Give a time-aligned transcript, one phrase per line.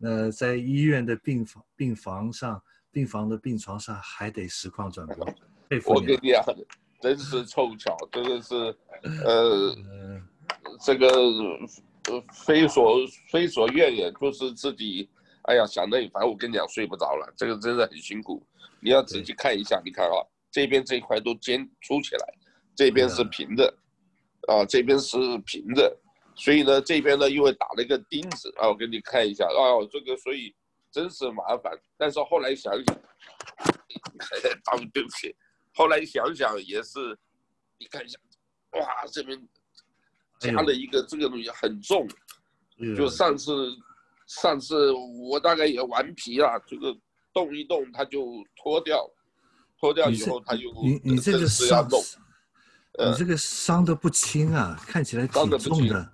[0.00, 5.24] 呃，在医院的病房病房上，病房的病床上还得实况转播。
[5.86, 6.44] 我跟你讲，
[7.00, 8.54] 真是凑巧，真的是，
[9.24, 9.76] 呃，
[10.80, 12.96] 这个呃非所
[13.30, 15.08] 非所愿也，就是自己，
[15.42, 18.44] 哎呀，想的，反正我跟你讲，睡不着了，这个真的很辛苦。
[18.80, 20.18] 你要仔细看一下，你看啊，
[20.50, 22.34] 这边这一块都尖凸起来，
[22.74, 23.72] 这边是平的，
[24.48, 25.16] 啊，这边是
[25.46, 25.96] 平的。
[26.38, 30.54] 所以呢，这边呢，因为打了一个钉子啊，我给你看一下啊，这个所以
[30.90, 31.72] 真是麻烦。
[31.96, 32.96] 但是后来想想，
[34.94, 35.34] 对不起，
[35.74, 37.18] 后来想想也是，
[37.76, 38.16] 你看一下，
[38.72, 39.36] 哇，这边
[40.38, 42.06] 加了一个这个东西很重，
[42.96, 43.76] 就上次
[44.28, 46.96] 上次我大概也顽皮了，这个
[47.32, 49.10] 动一动它就脱掉，
[49.80, 51.82] 脱掉以后它就你你这个是要
[53.04, 53.12] 动。
[53.12, 56.12] 你这个伤的不轻啊，呃、看起来挺重的。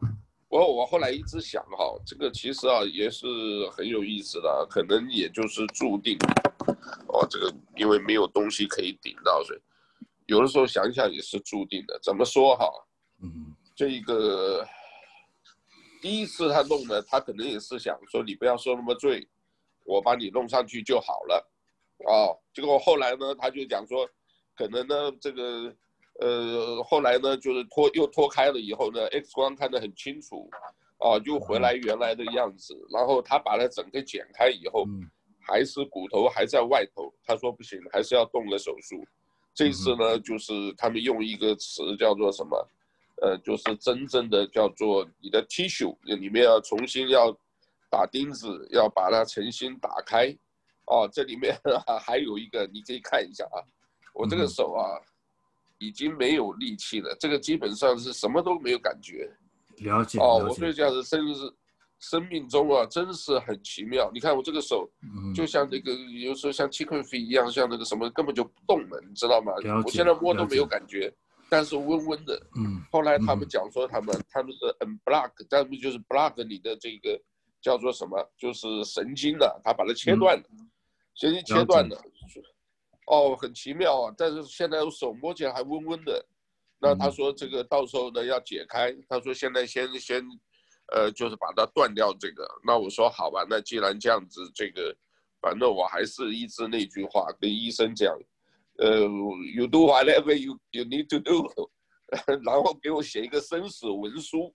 [0.49, 3.27] 我我后来一直想哈，这个其实啊也是
[3.73, 6.17] 很有意思的，可能也就是注定，
[7.09, 9.59] 哦，这个因为没有东西可以顶到，所以
[10.27, 11.99] 有的时候想想也是注定的。
[12.01, 12.71] 怎么说哈？
[13.21, 14.65] 嗯，这个
[16.01, 19.27] 第一次他弄呢，他可能也是想说你不要受那么罪，
[19.85, 21.51] 我把你弄上去就好了，
[22.07, 24.09] 哦，结果后来呢，他就讲说，
[24.57, 25.75] 可能呢这个。
[26.21, 30.49] 呃，后来呢，就是脱又脱开了以后呢，X 光看得很清楚，
[30.99, 32.73] 啊，又回来原来的样子。
[32.93, 34.85] 然后他把它整个剪开以后，
[35.41, 37.13] 还是骨头还在外头。
[37.25, 39.05] 他说不行，还是要动个手术。
[39.53, 42.69] 这次呢，就是他们用一个词叫做什么？
[43.23, 47.37] 呃，就是真正的叫做你的 tissue 里面要重新要
[47.91, 50.37] 打钉子，要把它重新打开。
[50.87, 51.57] 哦，这里面
[52.01, 53.59] 还有一个，你可以看一下啊，
[54.15, 54.99] 我这个手啊。
[55.79, 59.31] 已经没有力气了，这个基本上是什么都没有感觉。
[59.79, 61.53] 了解哦，我对这样的生是
[61.99, 64.11] 生命中啊，真是很奇妙。
[64.13, 64.89] 你看我这个手，
[65.35, 69.53] 就像那个、嗯、有时候像 chicken feet 一样，像那个什么根本就不动了，你知道吗？
[69.85, 71.13] 我现在摸都没有感觉，
[71.49, 72.41] 但是温温的。
[72.57, 72.83] 嗯。
[72.93, 77.21] 后来他们讲说他们、嗯、他们是 unblock，但是就是 block 你的这个
[77.61, 80.71] 叫做什么，就是神经的、啊，他把它切断了，嗯、
[81.15, 82.01] 神经切断了。
[83.07, 84.15] 哦，很奇妙啊！
[84.17, 86.25] 但是现在我手摸起来还温温的。
[86.79, 90.23] 那他说这个到时候呢要解开，他说现在先先，
[90.93, 92.47] 呃，就是把它断掉这个。
[92.67, 94.95] 那我说好吧，那既然这样子，这个
[95.41, 98.15] 反正我还是一直那句话跟医生讲，
[98.79, 99.01] 呃
[99.55, 101.47] ，you do whatever you you need to do，
[102.45, 104.55] 然后给我写一个生死文书，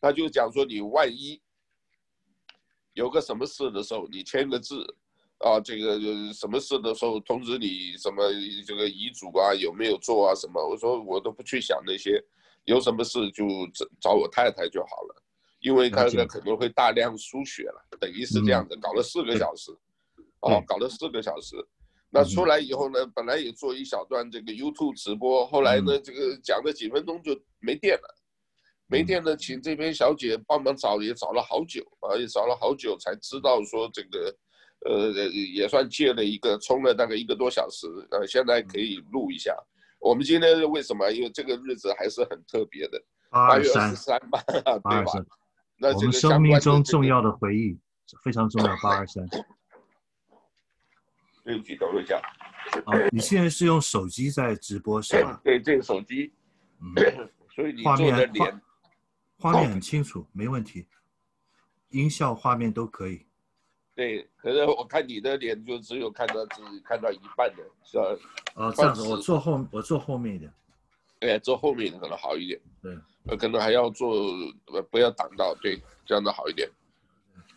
[0.00, 1.40] 他就讲说你万一
[2.92, 4.96] 有个什么事的时候，你签个字。
[5.44, 6.00] 啊，这个
[6.32, 8.24] 什么事的时候通知你什么
[8.66, 10.66] 这个遗嘱啊有没有做啊什么？
[10.66, 12.18] 我说我都不去想那些，
[12.64, 15.22] 有什么事就找找我太太就好了，
[15.60, 19.70] 因为他可能会大量输血了，等于是这样子，搞了四个小时，
[20.40, 21.56] 哦，搞了四个小时，
[22.08, 28.14] 那出来以后呢，本来也做一小段这个 YouTube 直播，后来呢这个讲了几分钟就没电了，
[28.86, 34.34] 没电了，请这边小姐帮忙找也找了好久啊，也找了好久才知道说这个。
[34.84, 39.54] 呃，也算借了一个，充了大概一个多小时，呃，现在可以录一下。
[39.98, 41.10] 我们今天为什么？
[41.10, 44.80] 因为这个日子还是很特别的，八月二十三吧，对吧？
[45.78, 47.78] 那这个我们生命中重要的回忆，
[48.22, 48.76] 非常重要。
[48.82, 49.26] 八二三。
[51.44, 52.16] 对不起，等一下。
[52.86, 55.40] 啊，你现在是用手机在直播是吧？
[55.44, 56.32] 对，这个手机。
[56.80, 57.28] 嗯。
[57.54, 58.60] 所以你做的脸，
[59.38, 60.88] 画面很清楚，没问题。
[61.90, 63.24] 音效、画面都可以。
[63.94, 68.04] 对，可是我看你的脸就只有看到只看到一半的，是吧？
[68.56, 70.52] 哦，这样子，我坐后，我坐后面一点。
[71.20, 72.60] 对，坐后面可能好一点。
[72.82, 72.92] 对，
[73.28, 74.32] 呃，可能还要坐，
[74.90, 76.68] 不要挡到，对，这样子好一点。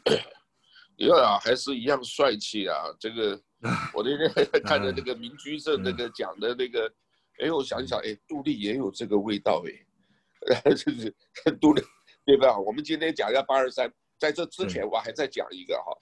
[0.96, 2.76] 你看啊，还是一样帅气啊！
[3.00, 3.40] 这个，
[3.94, 4.30] 我那天
[4.64, 6.92] 看着那个民居社那个讲的那个，
[7.40, 9.64] 哎，我想想，哎，杜丽也有这个味道
[10.48, 11.14] 哎， 就是
[11.60, 11.82] 杜丽，
[12.26, 12.58] 对吧？
[12.58, 15.98] 我们今天讲一下八二三，在这之前我还在讲一个哈。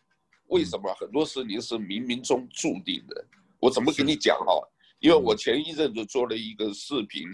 [0.47, 3.25] 为什么很多事情是冥冥中注定的？
[3.59, 4.53] 我怎么跟你讲哈？
[4.99, 7.27] 因为我前一阵子做了一个视频，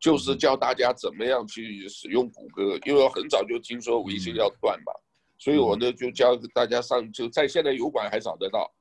[0.00, 2.78] 就是教大家怎么样去使用谷歌。
[2.84, 4.92] 因为我很早就听说微信要断嘛，
[5.38, 8.72] 所以我呢就教大家上，就在现在油管还找得到，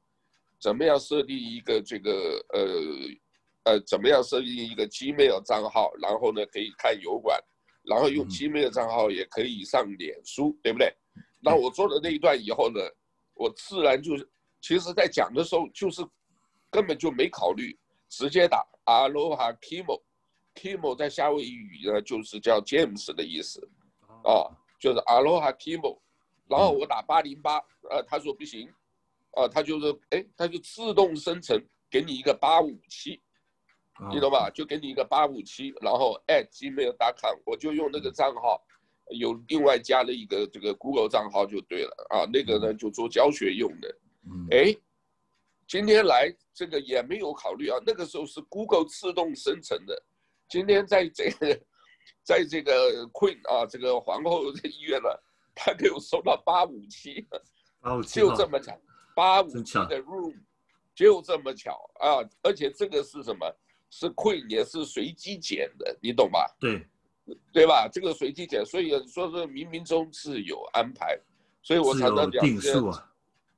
[0.60, 2.12] 怎么样设立一个这个
[2.54, 7.40] 呃呃，怎么样设立一个 Gmail 账号，然后呢可以看油管，
[7.84, 10.94] 然后用 Gmail 账号也可以上脸书，对不对？
[11.40, 12.80] 那我做了那一段以后呢？
[13.42, 14.30] 我自然就是，
[14.62, 16.08] 其实，在讲的时候就是
[16.70, 17.76] 根本就没考虑，
[18.08, 23.68] 直接打 Aloha Kimo，Kimo 在夏威夷语呢就是叫 James 的意思，
[24.24, 24.46] 啊，
[24.80, 25.98] 就是 Aloha Kimo，
[26.48, 27.58] 然后我打八零八，
[27.90, 28.72] 呃，他说不行，
[29.32, 31.60] 啊，他就是哎，他就自动生成
[31.90, 33.20] 给你一个八五七，
[34.12, 34.52] 你懂吧？
[34.52, 38.64] 就给你一个八五七，然后 at gmail.com，我就用那个账号，
[39.12, 43.96] 有另外加了一个这个 Google 账号就对了啊，那个呢就做教学用的，
[44.52, 44.76] 哎，
[45.68, 50.04] 今天来这个也没有考虑啊，那个时候是 Google 自动生成的，
[50.50, 51.62] 今天在这个。
[52.24, 55.10] 在这个 Queen 啊，这个皇后的医院呢，
[55.54, 57.28] 他给我收到八五七，
[57.80, 58.80] 八五七就这么巧，
[59.16, 60.36] 八五七的 room
[60.96, 62.18] 就这么巧啊！
[62.42, 63.48] 而且这个是什么？
[63.92, 66.52] 是 Queen 也是随机捡的，你懂吧？
[66.60, 66.88] 对，
[67.52, 67.88] 对吧？
[67.88, 71.20] 这个随机点，所以说是冥冥中是有安排，
[71.62, 73.12] 所以我才能定数啊。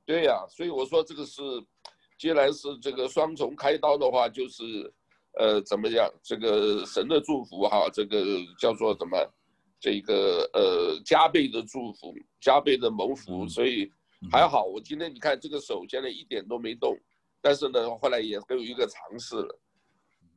[0.05, 1.41] 对呀、啊，所以我说这个是，
[2.17, 4.93] 既然是这个双重开刀的话，就是。
[5.35, 6.07] 呃，怎么样？
[6.21, 8.23] 这个神的祝福哈，这个
[8.59, 9.17] 叫做什么？
[9.79, 13.91] 这个呃，加倍的祝福，加倍的蒙福，所以
[14.31, 14.63] 还好。
[14.63, 16.95] 我今天你看这个手现在一点都没动，
[17.41, 19.59] 但是呢，后来也都有一个尝试了。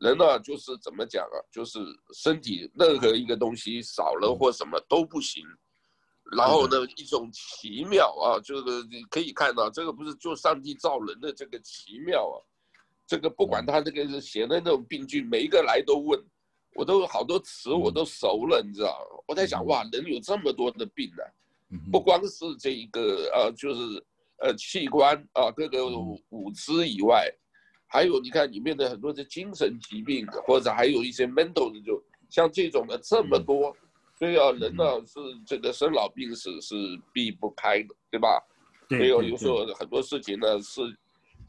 [0.00, 1.36] 人呢，就是怎么讲啊？
[1.50, 1.78] 就是
[2.14, 5.44] 身体任何一个东西少了或什么都不行。
[6.36, 12.36] 然后呢，一种奇妙啊，就是你可以看到，这个不是就上帝造人的这个奇妙啊。
[13.06, 16.20] 这个不管他这个写的那种病句，每一个来都问，
[16.74, 18.98] 我都有好多词我都熟了，你知道？
[19.28, 21.30] 我在想，哇，人有这么多的病呢、啊，
[21.92, 24.04] 不光是这一个呃，就是
[24.38, 27.32] 呃器官啊，各个五肢以外，
[27.96, 33.74] 还有你看里面的很多的精神疾病，或者还有一些 mental 的，就像这种的这么多，
[34.18, 36.74] 所以啊，人呢是这个生老病死是
[37.12, 38.42] 避不开的，对吧？
[38.90, 40.82] 所以有时候很多事情呢是。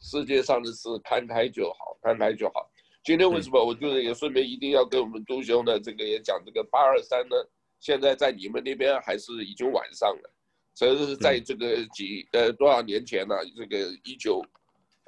[0.00, 2.70] 世界上的事看开就好，看开就好。
[3.02, 5.76] 今天为什么我就是也顺便一定要跟我们杜兄呢？
[5.80, 7.34] 这个也讲这个八二三呢？
[7.80, 10.30] 现在在你们那边还是已经晚上了，
[10.72, 13.40] 这是在这个几呃多少年前呢、啊？
[13.56, 14.40] 这个一九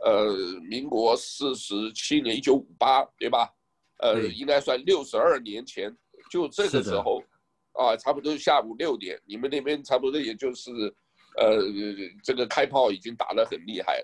[0.05, 0.35] 呃
[0.69, 3.49] 民国四十七年一九五八对吧？
[3.99, 5.95] 呃，应该算六十二年前，
[6.31, 7.23] 就这个时候
[7.73, 10.71] 啊，差不多下午六点，你们那边差不多也就是
[11.37, 11.59] 呃
[12.25, 14.03] 这个开炮已经打得很厉害。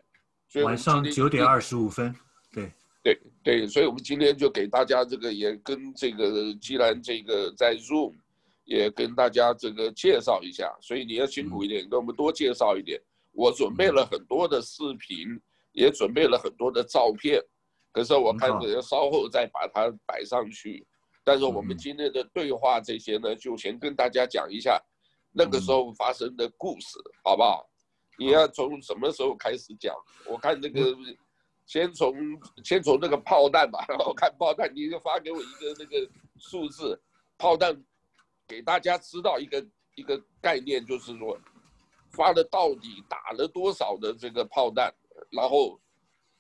[0.49, 2.15] 所以晚上九点二十五分，
[2.53, 2.71] 对
[3.03, 8.13] 对对，所以我们今天就给大家这个也跟这个，既然这个在 Zoom，
[8.65, 13.01] 也跟大家这个介绍一下，所以你要辛苦一点，给我们多介绍一点。
[13.33, 15.41] 我准备了很多的视频，
[15.77, 17.39] 也准备了很多的照片，
[17.93, 20.85] 可是我看着要稍后再把它摆上去。
[21.23, 24.81] 但是我们今天的对话这些呢，就先跟大家讲一下
[25.33, 27.69] 那个时候发生的故事，好不好？
[28.19, 29.95] 你要从什么时候开始讲？
[30.27, 30.97] 我看那个，
[31.67, 32.15] 先从
[32.65, 36.09] 先从那个炮弹吧， 然后看炮弹，你就发给我一个那个
[36.39, 36.99] 数字，
[37.37, 37.85] 炮弹，
[38.49, 41.39] 给大家知道一个一个概念，就是说，
[42.13, 44.91] 发了到底打了多少的这个炮弹，
[45.37, 45.79] 然后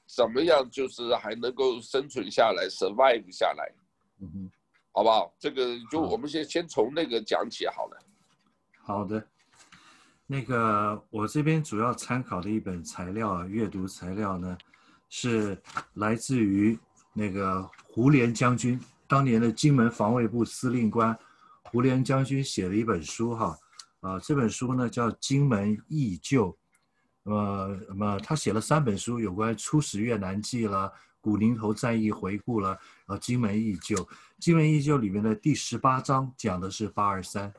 [0.06, 3.72] 怎么样就是还能够生存下来，survive 下来，
[4.20, 4.50] 嗯哼，
[4.92, 5.34] 好不好？
[5.38, 7.98] 这个就我们先先从那个讲起好了。
[8.82, 9.24] 好的。
[10.28, 14.58] 那个我这边主要参考的一本材料啊，阅读材料呢，
[15.08, 15.56] 是
[15.94, 16.76] 来自于
[17.12, 21.16] 那个胡琏将军，当年的金门防卫部司令官
[21.62, 23.56] 胡琏将军写的一本书哈，
[24.00, 26.50] 啊，这本书呢叫《金门忆旧》，
[27.26, 32.70] 呃，那么他写了三本书，有关出使越南记了，古宁头战役回顾了，
[33.06, 33.96] 啊，《金门忆旧》，
[34.38, 37.52] 《金门忆旧》里面的第十八章讲的是八二三，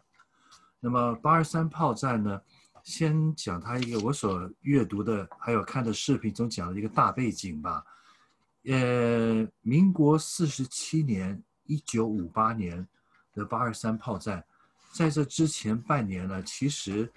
[0.80, 2.42] 那么八二三炮战呢？
[2.84, 7.84] 先讲他一个我所阅读的，还有看的视频中讲的一个大背景吧。
[8.64, 12.88] 呃，民国四十七年，一九五八年
[13.34, 14.42] 的八二三炮战，
[14.94, 17.12] 在这之前半年呢，其实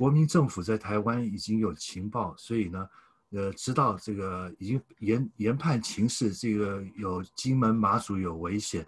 [0.00, 2.88] 国民政府在台湾已经有情报，所以呢，
[3.32, 8.86] 呃，知道这个已经研研判情势，这个有金门马祖有危险。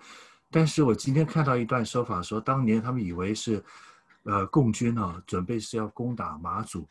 [0.51, 3.63] 但是我今天看到一段说法说，当年他们以为是。
[4.25, 6.89] 呃，共军啊，准备是要攻打马祖，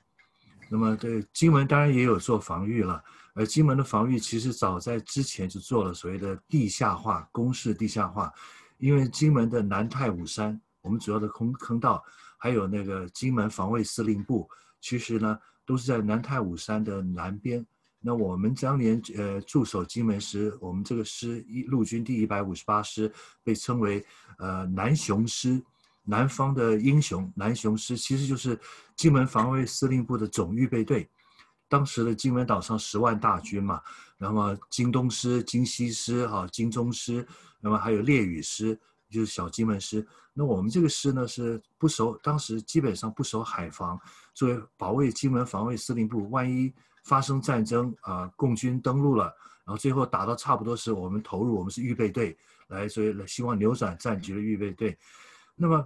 [0.67, 3.01] 那么这个金门当然也有做防御了，
[3.33, 8.29] 而金门的防御其实早在之前就做了所谓的地下化工事，地下化，
[8.79, 12.03] 因为金门的南太武山，我们主要的空坑道，
[12.41, 14.49] 还有那个金门防卫司令部，
[14.81, 17.63] 其实呢都是在南太武山的南边。
[17.99, 24.03] 那我们当年呃驻守金门时，我们这个师一陆军第一百五十八师被称为
[24.39, 25.63] 呃南雄师。
[26.03, 28.59] 南方的英雄，南雄师其实就是
[28.95, 31.07] 金门防卫司令部的总预备队。
[31.69, 33.79] 当时的金门岛上十万大军嘛，
[34.17, 37.25] 那么金东师、金西师、哈金中师，
[37.61, 38.77] 那么还有烈屿师，
[39.11, 43.99] 就是小金门师，那我们这个师呢是不守，当时基本上不守海防，
[44.33, 46.73] 作为保卫金门防卫司令部，万一
[47.03, 49.25] 发生战争啊，共军登陆了，
[49.65, 54.97] 然后最后打到差不多时，我们投入，我们是预备队来，所以来希望扭转战局的预备队。
[55.53, 55.83] 那么，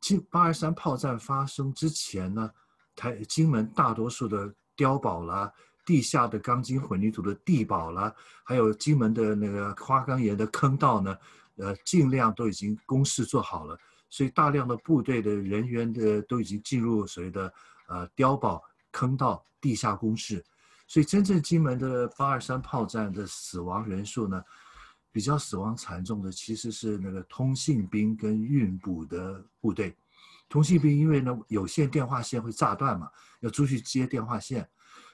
[0.00, 2.50] 金八二三炮战发生之前呢，
[2.96, 5.52] 台金门大多数的碉堡啦、
[5.84, 11.14] 地下的钢筋混凝土的地堡啦，还有金门的那个花岗岩的坑道呢。
[11.56, 13.78] 呃，尽量都已经工事做好了，
[14.08, 17.52] 所以大量的部队的人员的都已经进入所谓的
[17.88, 20.42] 呃碉堡、坑道、地下工事，
[20.86, 24.42] 所以真正金门的八二三炮战的死亡人数呢，
[25.10, 29.96] 比较死亡惨重的其实是那个通信兵跟运补的部队。
[30.48, 33.08] 通信兵因为呢有线电话线会炸断嘛，
[33.40, 34.68] 要出去接电话线，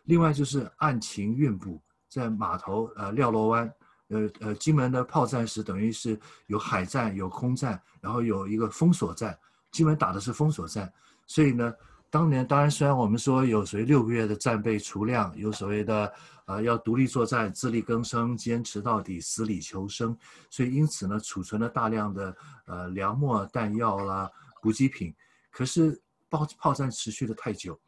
[0.04, 3.72] 另外就是案情运补在码头呃廖罗湾。
[4.08, 9.38] 呃呃，金门的炮战时等于是有海战、有空战，然后有一个封锁战。
[9.70, 10.90] 金门打的是封锁战，
[11.26, 11.74] 所以呢，
[12.08, 16.10] 当年当然虽然我们说有所谓六个月的战备储量，有所谓的
[16.46, 20.16] 呃要独立作战、自力更生、坚持到底、死里求生，
[20.48, 22.34] 所以因此呢，储存了大量的
[22.64, 24.30] 呃粮秣、弹药啦、
[24.62, 25.14] 补给品。
[25.50, 26.00] 可是
[26.30, 27.78] 炮炮战持续的太久，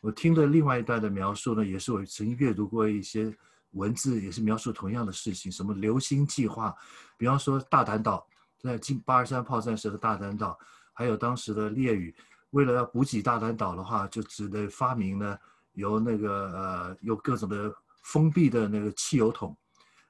[0.00, 3.36] 我听的另外一段的描述呢，也是我曾经阅读过一些。
[3.74, 6.74] 文字也是描述同样的事情，什么流星计划，
[7.16, 8.26] 比方说大胆岛，
[8.58, 10.58] 在进八二三炮战时的大胆岛，
[10.92, 12.14] 还有当时的烈屿，
[12.50, 15.38] 为了要补给大胆岛的话，就只得发明呢，
[15.72, 19.56] 由那个呃，有各种的封闭的那个汽油桶，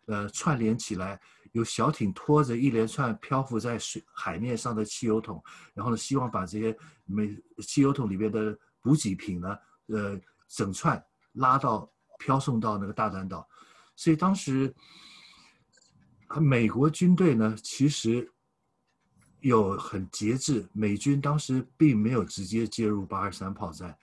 [0.07, 1.19] 呃，串联起来，
[1.53, 5.43] 由小艇拖着一连串漂浮在水海面上的汽油桶，
[5.73, 11.03] 然后呢，希望把这些每汽油桶里边的补给品呢，呃，整串
[11.33, 11.91] 拉到。
[12.25, 13.47] 飘送到那个大胆岛，
[13.95, 14.75] 所以当时，
[16.41, 18.27] 美国军队呢，其实
[19.41, 20.67] 有很节制。
[20.73, 23.95] 美军当时并没有直接介入八二三炮战，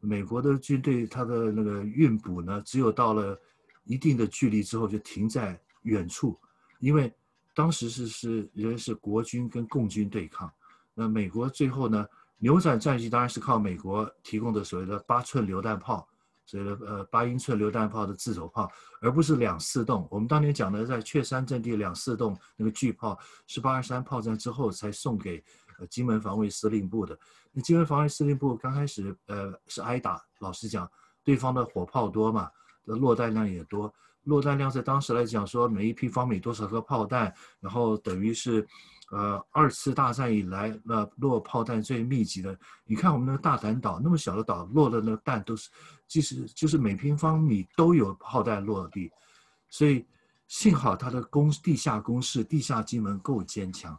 [0.00, 3.40] 美国的军队它的那个运补呢，只有到了
[3.84, 6.38] 一定的距离之后就停在远处，
[6.78, 7.10] 因为
[7.54, 10.52] 当时是是人是国军跟共军对抗，
[10.92, 16.06] 那美国最后呢，扭转战局当然是靠美国提供的所谓的八寸榴弹炮。
[16.52, 20.06] 所以呃，八英寸榴弹炮的自走炮，而不是两四洞。
[20.10, 25.42] 我们当年讲的在雀山阵地两四洞那个巨炮，是八二三炮战之后才送给
[25.78, 27.18] 呃金门防卫司令部的。
[27.52, 30.86] 那金门防卫司令部刚开始呃是挨打，老实讲，
[31.24, 32.50] 对方的火炮多嘛，
[32.84, 33.90] 的落弹量也多。
[34.24, 38.68] 落弹量在当时来讲说，每一批方米多少颗炮弹，然后等于是。
[39.12, 45.68] 呃，二次大战以来，那落炮弹最密集的，你看我们那个大胆岛那么小的岛，落的那个弹都是，
[46.08, 49.12] 即使就是每平方米都有炮弹落地，
[49.68, 50.06] 所以
[50.48, 53.94] 幸好它的攻地下工事、地下机门够坚强，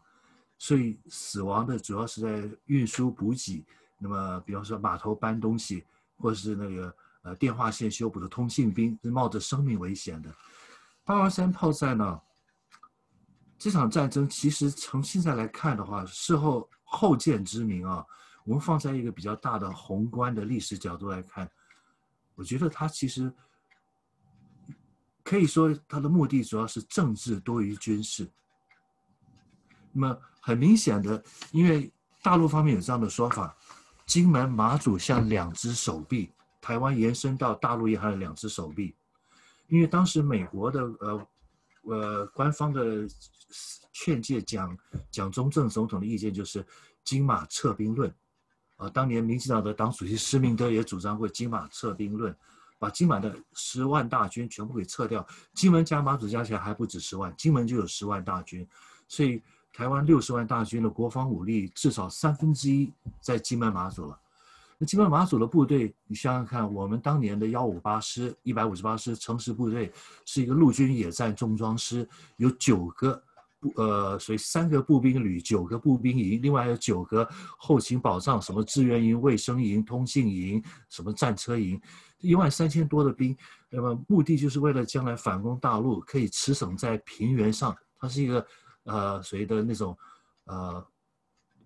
[0.57, 3.63] 所以死亡的主要是在运输补给，
[3.99, 5.85] 那么比方说码头搬东西，
[6.17, 10.33] 或是那个呃电话线修补的通信兵是冒着生命危险的。
[11.03, 12.19] 八二三炮战呢？
[13.63, 18.05] 这场战争其实从现在来看的话，事后后见之明啊，
[18.43, 21.49] 我们放在一个比较大的宏观的历史角度来看，
[22.35, 23.33] 我觉得它其实
[25.23, 28.29] 可以说它的目的主要是政治多于军事。
[29.93, 31.89] 那么很明显的，因为
[32.21, 33.55] 大陆方面有这样的说法，
[34.05, 38.93] 金门、马祖像两只手臂，台湾延伸到大陆也还有两只手臂，
[39.67, 41.27] 因为当时美国的呃
[41.83, 43.07] 呃官方的。
[43.95, 44.75] 劝诫蒋
[45.11, 46.65] 蒋中正总统的意见就是
[47.03, 48.11] 金马撤兵论，
[48.75, 52.35] 啊，当年民进党的党主席施明德也主张过金马撤兵论，
[52.79, 58.67] 把金马的十万大军全部给撤掉，金门加马祖加起来还不止十万，金门就有十万大军，
[59.07, 64.19] 所以台湾六十万大军的国防武力至少三分之一在金门马祖了。
[64.83, 69.89] 那金门马祖的部队，你想想看，我们当年的幺五八师、一百五十八师城市部队
[70.25, 73.13] 是一个陆军野战重装师，有九个
[73.61, 73.71] 步。
[73.77, 77.25] 呃，所以三个步兵旅，九个步兵营，另外还有九个
[77.57, 81.79] 后勤保障，什么支援营、卫生营、通信营，什么战车营，
[82.19, 83.33] 一万三千多的兵，
[83.69, 87.73] 那么目的就是为了将来反攻大陆，可以驰骋在平原上。
[87.97, 88.45] 它是一个
[88.83, 89.97] 呃，所谓的那种
[90.43, 90.85] 呃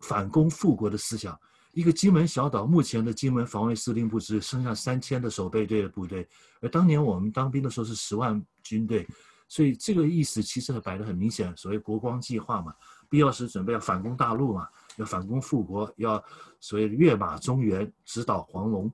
[0.02, 1.36] 反攻复国的思想。
[1.78, 6.28] 一个金门小岛，目前的金门防卫司令部只剩下三千的守备队的部队，
[6.60, 9.08] 而当年我们当兵的时候是十万军队。
[9.48, 12.74] 所以这个意思其实摆得很明显，所谓国光计划嘛，
[13.08, 16.22] 必要时准备要反攻大陆嘛，要反攻复国，要
[16.60, 18.92] 所谓跃马中原，直捣黄龙。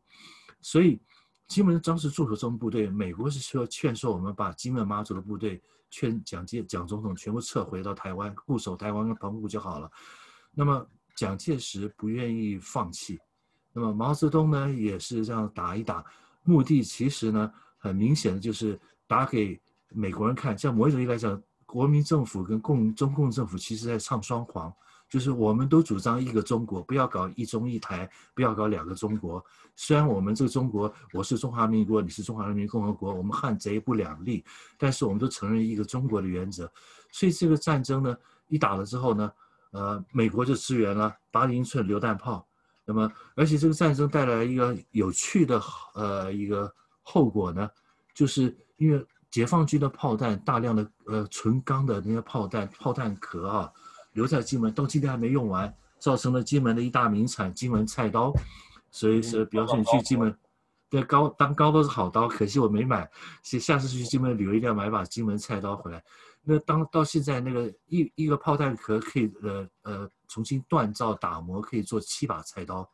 [0.61, 1.01] 所以
[1.47, 9.89] 金门当时驻守中部队，美国是说劝说我们把金门马祖的部队劝蒋介蒋总统全部撤回到台湾，固守台湾跟澎湖就好了。
[10.51, 13.19] 那么蒋介石不愿意放弃，
[13.71, 16.03] 那么毛泽东呢也是这样打一打，
[16.43, 24.73] 目的其实呢很明显的就是打给美国人看，像某种意义来讲，国民政府跟共中共政府其实在唱双簧。
[25.09, 29.43] 就是我们都主张一个中国，不要搞一中一台，不要搞两个中国。
[29.75, 34.43] 虽然我们这个中国，我是中华民国，你是中华人民共和国，我们汉贼不两立，
[34.75, 36.71] 但是我们都承认一个中国的原则。
[37.11, 38.17] 所以这个战争呢，
[38.47, 39.31] 一打了之后呢，
[39.73, 42.47] 呃，美国就支援了八英寸榴弹炮。
[42.85, 45.61] 那么，而且这个战争带来一个有趣的
[45.95, 47.69] 呃一个后果呢，
[48.13, 53.69] 就是因为解放军的炮弹大量的呃纯钢的那些炮弹炮弹壳啊。
[54.13, 58.31] 留在金门到今天还没用完，造成了金门的一大名产——金门菜刀。
[58.91, 60.37] 所以说，比方说你去金门，
[60.87, 63.09] 对，高当高都是好刀，可惜我没买。
[63.41, 66.03] 下下次去金门旅游一定要买把金门菜刀回来。
[66.45, 72.87] 那当到现在那个一一个炮弹壳可以呃呃重新锻造打磨，可以做七把菜刀。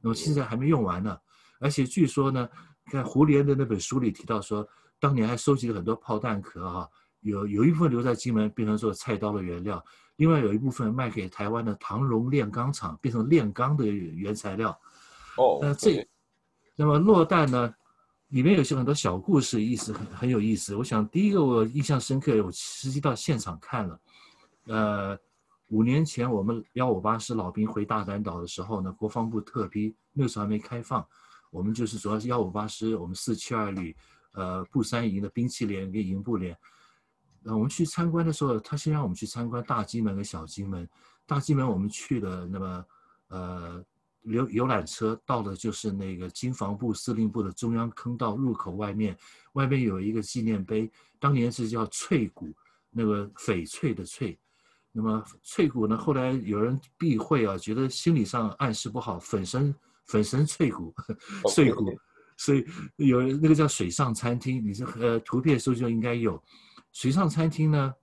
[0.00, 1.18] 那么现在还没用完呢，
[1.60, 2.48] 而且据说呢，
[2.90, 6.88] 在胡琏的那本书里提到说，当年还收集了很多炮弹壳啊，
[7.20, 9.84] 有有一部分留在金门，变成做菜刀的原料。
[10.16, 14.76] 另外有一部分卖给台湾的唐荣炼钢厂，变成炼钢的原材料。
[15.36, 16.04] 哦，那这，
[16.74, 17.72] 那么落弹呢，
[18.28, 20.76] 里面有些很多小故事，意思很很有意思。
[20.76, 24.00] 我想第一个我印象深刻，我实际到现场看了。
[24.66, 25.18] 呃，
[25.68, 31.06] 五年前我们幺五八师老兵回大嶝岛的时候呢，国防部特批，那时候还没开放，
[31.50, 33.96] 我们就是主要是幺五八师，我们四七二旅，
[34.32, 36.54] 呃，步三营的兵器连跟营部连。
[37.40, 40.86] 那我们去参观的时候，他先让我们去参观大金门和小金门。
[41.24, 42.84] 大金门我们去了，那么
[43.28, 43.82] 呃
[44.22, 49.16] 游游览车到的就是那个经防部司令部的中央坑道入口外面，
[49.52, 52.52] 外面有一个纪念碑，当年是叫翠谷，
[52.90, 54.38] 那个翡翠的翠。
[54.90, 59.74] 那么翠谷呢，后来有人避讳啊，觉得心理上暗示不好，粉身
[60.06, 60.92] 粉身碎骨，
[61.48, 61.84] 碎骨，
[62.36, 62.64] 所以
[62.96, 66.42] 有那个叫水上餐厅，你这呃图片搜就应该有。
[66.92, 67.94] 水上餐厅呢，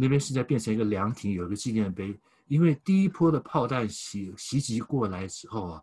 [0.00, 2.16] 那边现在变成一个凉亭，有一个纪念碑。
[2.46, 5.82] 因为第一波的炮弹袭袭击过来之后啊，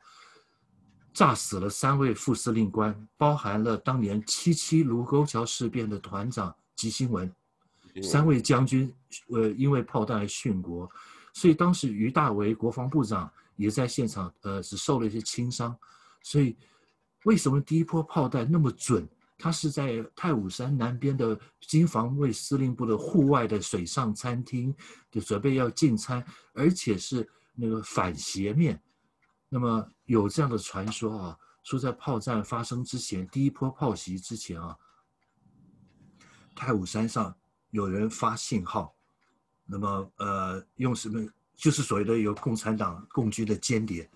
[1.13, 7.31] 炸死了三位副司令官，包含了当年七七卢沟桥事变的团长吉星文，
[8.01, 8.91] 三位将军
[9.27, 10.89] 呃因为炮弹而殉国，
[11.33, 15.77] 所以当时于大为国防部长也在现场，呃只受了一些轻伤。
[16.23, 16.57] 所以
[17.25, 19.07] 为什么第一波炮弹那么准？
[19.37, 24.73] 他是在太武山南边的经防卫司令部的户外的水上餐厅，
[25.11, 28.81] 就准备要进餐，而且是那个反斜面。
[29.49, 34.73] 那么有这样的传说啊，说在炮战发生之前，第一波炮袭之前啊，
[36.55, 37.35] 太武山上
[37.71, 38.95] 有人发信号，
[39.65, 41.29] 那么呃用什么？
[41.57, 44.09] 就是所谓的有共产党共军的间谍。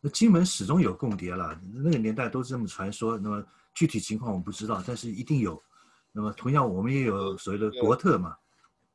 [0.00, 3.18] 那金门始终有共谍了，那个年代都是这么传说。
[3.18, 3.44] 那么。
[3.74, 5.62] 具体情况我不知道，但是一定有。
[6.12, 8.34] 那么同样，我们也有所谓的国特嘛。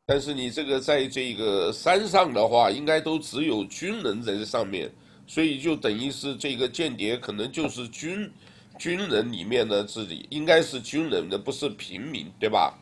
[0.05, 4.89] 但是你这个在这个山上的话，应该都只有军人在这上面，
[5.25, 8.31] 所以就等于是这个间谍可能就是军
[8.79, 12.77] 军人里面的自己，应该是军人的，不是平民，对吧？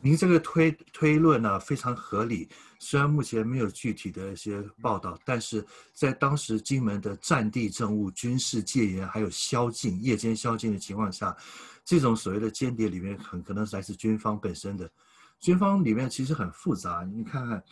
[0.00, 2.48] 您这个推推论呢，非常合理。
[2.78, 11.34] 虽然目前没有具体的一些报道，但是在当时金门的战地政务、军事戒严，还有宵禁、夜间宵禁的情况下，
[11.84, 14.90] 这种所谓的间谍里面很可能是来自军方本身的。
[15.40, 17.62] 军方里面其实很复杂，你看看，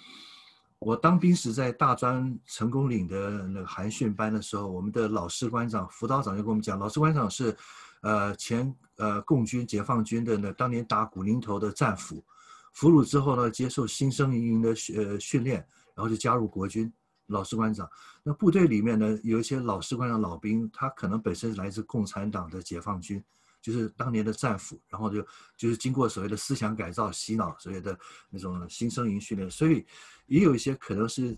[0.78, 7.56] 我当兵时在大专成功岭的那个寒训班的时候，我们的老师官长、辅导长就跟我们讲，老师官长是，
[8.02, 12.22] 呃，前呃共军解放军的那当年打古宁头的战俘。
[12.72, 15.58] 俘虏之后呢，接受新生营的训呃训练，
[15.94, 16.92] 然后就加入国军，
[17.26, 17.88] 老士官长。
[18.22, 23.22] 那部队里面呢，有一些老士官长、老兵，他可能本身来自共产党的解放军，
[23.60, 25.22] 就是当年的战俘，然后就
[25.56, 27.98] 就是经过所谓的思想改造、洗脑，所谓的
[28.30, 29.50] 那种新生营训练。
[29.50, 29.84] 所以
[30.26, 31.36] 也有一些可能是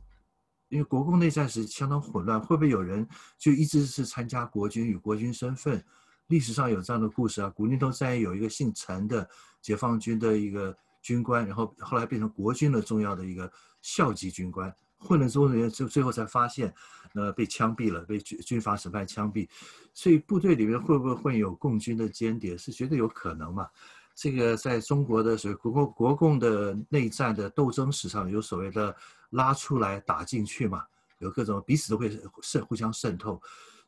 [0.69, 3.07] 因为国共内战时相当混乱，会不会有人
[3.39, 5.85] 就一直是参加国军与国军身份？
[6.29, 9.29] 历史上有这样的故事啊，古宁头战役有一个姓陈的
[9.61, 10.77] 解放军的一个。
[11.05, 16.75] 军官，然后后来变成国军的重要的一个校级军官，混了中年，最最后才发现，
[17.13, 19.47] 呃，被枪毙了，被军军法审判枪毙。
[19.93, 23.69] 所以部队里面会不会会有共军的间谍，是绝对有可能嘛？
[24.15, 28.97] 这个在中国的所谓国共国共的内战的斗争史上，有所谓的
[29.29, 30.87] 拉出来打进去嘛，
[31.19, 33.39] 有各种彼此都会渗互相渗透。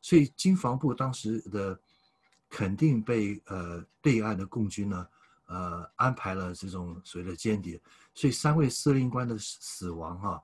[0.03, 1.79] 所以经防部当时的
[2.47, 5.07] 肯定被呃对岸的共军呢。
[5.47, 7.81] 呃，安排了这种所谓的间谍，
[8.13, 10.41] 所以三位司令官的死亡哈、啊，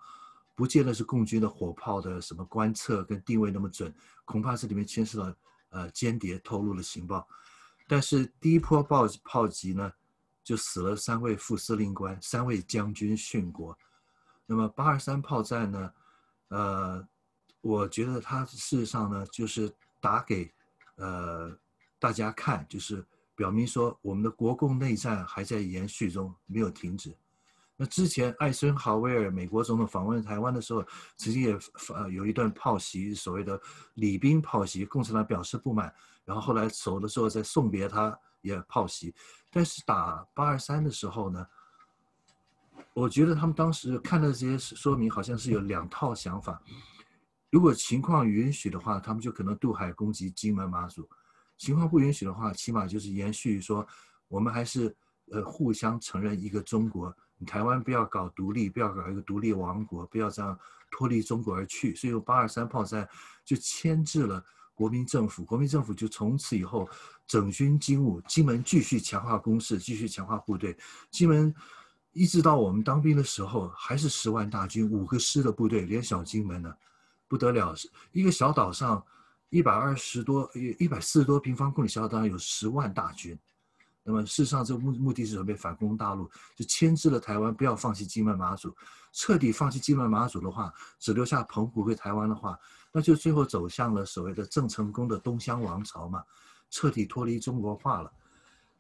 [0.56, 3.94] 不见得是共军的火炮的什么观测跟定位那么准，
[4.26, 5.38] 恐怕这里面牵涉了
[5.70, 7.28] 呃间谍透露的情报。
[7.86, 9.92] 但是第一波炮炮击呢，
[10.42, 13.78] 就死了三位副司令官，三位将军殉国。
[14.46, 15.94] 那么八二三炮战呢，
[16.48, 17.08] 呃，
[17.60, 20.50] 我觉得它事实上呢，就是打给
[20.96, 21.54] 呃
[22.00, 27.16] 大家看，就是表明说我们的国共内战还在延续中，没有停止。
[27.76, 30.86] 那之前艾森豪威尔美国总统访问台湾的时候，
[31.18, 31.58] 曾经也
[31.94, 33.60] 呃有一段炮袭，所谓的
[33.96, 35.92] 礼宾炮袭，共产党表示不满，
[36.24, 39.14] 然后后来走的时候再送别他，也炮袭。
[39.50, 41.46] 但是打八二三的时候呢，
[42.94, 46.62] 我觉得他们当时看到这些说明，好像是有两套想法。
[47.50, 51.04] 如果情况允许的话，他们就可能渡海攻击金门马祖；
[51.64, 53.88] 情况不允许的话，起码就是延续说，
[54.28, 54.94] 我们还是
[55.32, 57.16] 呃互相承认一个中国。
[57.48, 60.60] 台湾不要搞独立，不要搞一个独立王国，不要这样
[60.92, 61.96] 脱离中国而去。
[61.96, 63.08] 所以，八二三炮战
[63.46, 66.90] 就牵制了国民政府，国民政府就从此以后
[67.26, 70.78] 整军经武，金门继续强化攻势，继续强化部队。
[71.12, 71.54] 金门
[72.12, 76.74] 一直到我们当兵的时候，还是十万大军，五个师的部队，连小金门呢，
[77.28, 77.74] 不得了，
[78.12, 79.02] 一个小岛上
[79.54, 83.38] 一百二十多、一百四十多平方公里小岛上有十万大军。
[84.02, 88.76] 那么事实上，这个目目的是准备反攻大陆，就牵制了台湾不要放弃金门马祖。
[89.12, 92.58] 彻底放弃金门马祖的话，只留下澎湖和台湾的话，
[92.92, 96.24] 那就最后走向了所谓的郑成功的东乡王朝嘛，
[96.72, 98.12] 彻底脱离中国化了。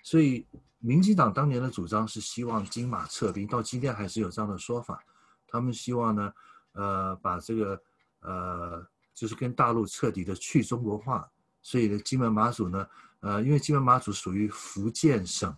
[0.01, 0.43] 所以，
[0.79, 4.99] 民进党当年的主张是希望金马撤兵，到今天还是有这样的说法。
[5.47, 6.33] 他们希望呢，
[6.71, 7.79] 呃，把这个
[8.21, 8.83] 呃，
[9.13, 11.27] 就是跟大陆彻底的去中国化。
[11.61, 12.85] 所以呢，金门马祖呢。
[13.21, 15.55] 呃，因为金门马祖属于福建省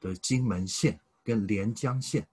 [0.00, 2.26] 的金门县跟连江县，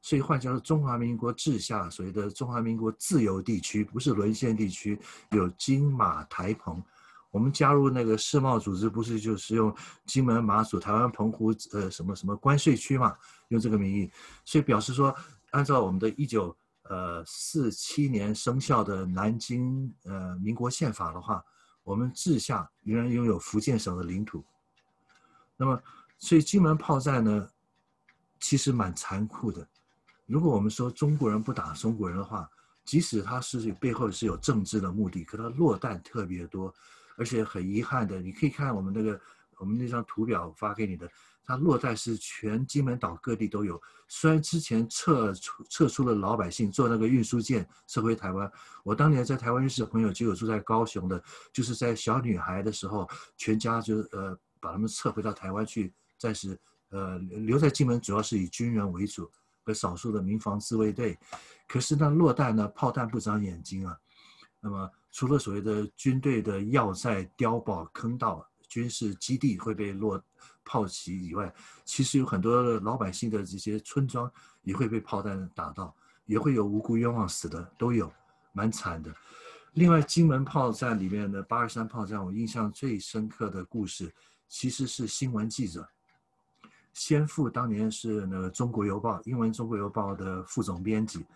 [0.00, 4.98] 所以换叫做中华民国治下所谓的中华民国自由地区，不是沦陷地区。
[5.32, 6.82] 有金马台澎，
[7.30, 9.70] 我们加入那个世贸组织，不是就是用
[10.06, 13.14] 金门马祖、台湾澎湖呃什么什么关税区嘛，
[13.48, 14.10] 用这个名义，
[14.46, 15.14] 所以表示说，
[15.50, 16.56] 按照我们的一九
[16.92, 21.42] 呃四七年生效的南京呃民国宪法的话。
[21.84, 24.44] 我们治下仍然拥有福建省的领土，
[25.56, 25.82] 那么，
[26.16, 27.50] 所以金门炮战呢，
[28.38, 29.66] 其实蛮残酷的。
[30.26, 32.48] 如果我们说中国人不打中国人的话，
[32.84, 36.72] 即使他是背后是有政治的目的，可他落弹特别多，
[37.16, 39.20] 而且很遗憾的，你可以看我们那个
[39.58, 41.10] 我们那张图表发给你的。
[41.44, 48.50] 它落在是全金门岛各地都有，虽然之前撤出撤出了老百姓坐那个运输舰撤回台湾，
[48.84, 56.58] 我当年在台湾认识的朋友就有住在高雄的，就是在小女孩的时候，全家就呃把他们撤回到台湾去，暂时
[56.90, 59.30] 呃留在金门主要是以军人为主
[59.64, 61.18] 和少数的民防自卫队，
[61.66, 63.96] 可是那落弹呢炮弹不长眼睛啊，
[64.60, 70.22] 那么除了所谓的军队的要塞、碉堡、坑道、军事基地会被落。
[70.64, 71.52] 炮击以外，
[71.84, 74.30] 其实有很多老百姓的这些村庄
[74.62, 75.92] 也会被炮弹打到，
[76.24, 78.10] 也会有无辜冤枉死的，都有，
[78.52, 79.12] 蛮惨的。
[79.72, 84.14] 另外，金门炮战里面的八二三炮战，我印象最深刻的故事，
[84.46, 85.84] 其实是新闻记者，
[86.92, 91.26] 先父当年是那个《中国邮报》英文《中国邮报》的副总编辑，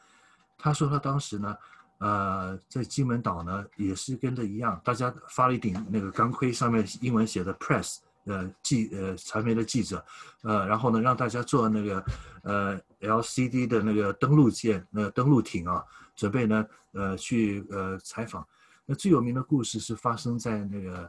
[0.56, 1.56] 他说他当时呢，
[1.98, 7.98] 呃，在金门岛呢也是跟着一样，大家发了一顶那个钢盔，上面英文写的 “Press”。
[8.28, 10.04] 呃，记呃传媒的记者，
[10.42, 12.04] 呃，然后呢，让大家坐那个
[12.42, 15.84] 呃 LCD 的那个登陆舰，那个登陆艇啊，
[16.16, 18.44] 准备呢呃去呃采访。
[18.84, 21.08] 那最有名的故事是发生在那个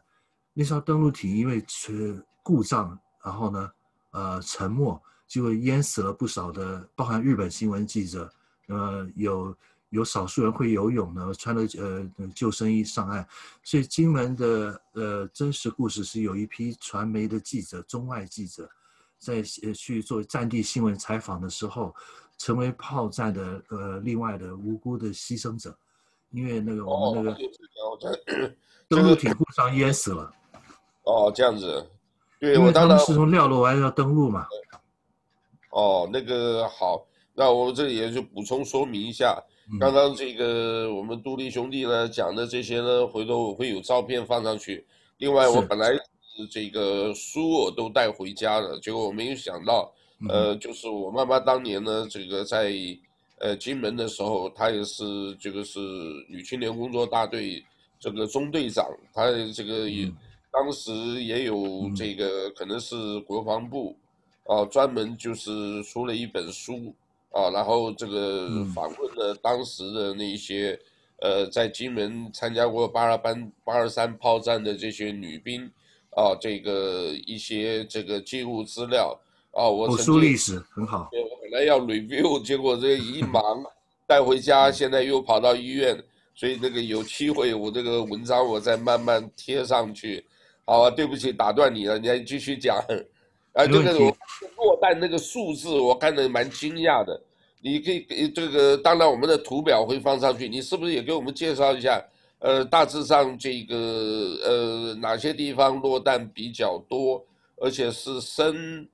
[0.53, 2.95] 那艘登陆艇因为是故障，
[3.25, 3.71] 然后呢
[4.11, 8.31] 呃沉没，就会淹死了不少的，包含日本新闻记者，
[8.67, 9.57] 呃有。
[9.89, 13.25] 有少数人会游泳呢，穿了呃救生衣上岸，
[13.63, 18.69] 所以金门的呃真实故事是有一批传媒的记者，中外记者，
[19.17, 21.95] 在呃去做战地新闻采访的时候，
[22.37, 25.73] 成为炮战的呃另外的无辜的牺牲者，
[26.31, 28.55] 因为那个我们那个
[28.89, 30.29] 登陆艇故障淹死了。
[31.03, 31.89] 哦，这样子，
[32.41, 34.45] 对，因为他们是从廖罗湾要登陆嘛。
[35.69, 39.41] 哦，那个好，那我这里也就补充说明一下。
[39.79, 44.85] 刚刚这个我们杜立兄弟呢讲的这些呢，回头我会有照片放上去。
[45.17, 45.89] 另外，我本来
[46.49, 49.91] 这个书我都带回家了，结果我没有想到，
[50.29, 52.71] 呃，就是我妈妈当年呢，这个在
[53.39, 55.03] 呃金门的时候，她也是
[55.35, 55.79] 这个是
[56.29, 57.61] 女青年工作大队
[57.99, 60.09] 这个中队长，她这个也
[60.49, 63.93] 当时也有这个可能是国防部
[64.45, 66.95] 啊专门就是出了一本书。
[67.31, 70.79] 啊，然后这个访问了当时的那些，
[71.21, 75.69] 呃，在金门参加过八二班八二三炮战的这些女兵，
[76.11, 79.19] 啊，这个一些这个记录资料，
[79.51, 81.09] 啊，我口述历史很好。
[81.11, 83.63] 我本来要 review，结果这一忙
[84.07, 86.01] 带回家，现在又跑到医院，
[86.33, 90.25] 所以那个有机会我这个文章我再慢慢贴上去。
[90.65, 92.77] 好啊，对不起，打断你了，你还继续讲。
[93.57, 93.91] 啊，这个
[94.55, 97.19] 落弹那个数字，我看得蛮惊讶的。
[97.59, 101.99] 你可以给这个，当然我们的图表会放上去，你是不是也给我们介绍一下？
[102.37, 103.75] 呃，大致上这个
[104.45, 107.25] 呃哪些地方落弹比较多，
[107.59, 108.87] 而且是深，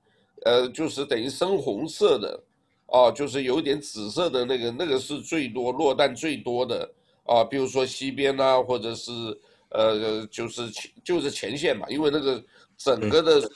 [0.46, 2.42] 呃，就是等于深红色的，
[2.86, 6.90] 哦，就是有点紫色的那个，那个是最多落弹最多的
[7.24, 9.12] 啊，比如说西边啊，或者是
[9.68, 12.42] 呃，就是前就是前线嘛，因为那个
[12.78, 13.46] 整个的。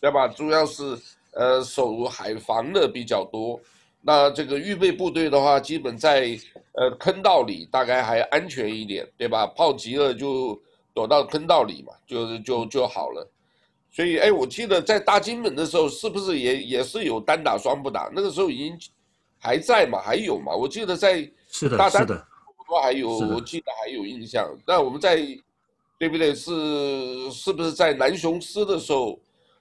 [0.00, 0.26] 对吧？
[0.26, 0.98] 主要是
[1.32, 3.60] 呃守海防的比较多，
[4.00, 6.38] 那这个预备部队的话，基本在
[6.72, 9.46] 呃坑道里，大概还安全一点，对吧？
[9.48, 10.58] 炮击了就
[10.94, 13.30] 躲到坑道里嘛，就是就就好了。
[13.92, 18.10] 所以哎，我记得在大金门的时候，是不是也也是有单打双不打？
[18.14, 18.78] 那个时候已经
[19.38, 20.56] 还在嘛，还有嘛？
[20.56, 21.16] 我记得在
[21.50, 22.26] 是的，是的，
[22.82, 24.48] 还有我记得还有印象。
[24.66, 25.16] 那我们在
[25.98, 26.34] 对不对？
[26.34, 29.18] 是是不是在南雄师的时候？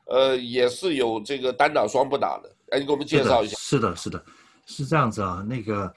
[0.10, 3.56] 呃，也是有这个单打双不打的，哎，你给我们介绍一下。
[3.60, 4.26] 是的，是的，
[4.66, 5.46] 是这样子啊。
[5.48, 5.94] 那个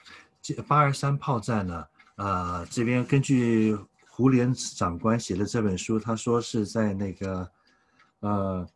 [0.67, 1.85] 八二三炮战呢，
[2.17, 3.75] 呃，这边根据
[4.07, 7.51] 胡连长官写的这本书，他说是在那个，
[8.19, 8.67] 呃，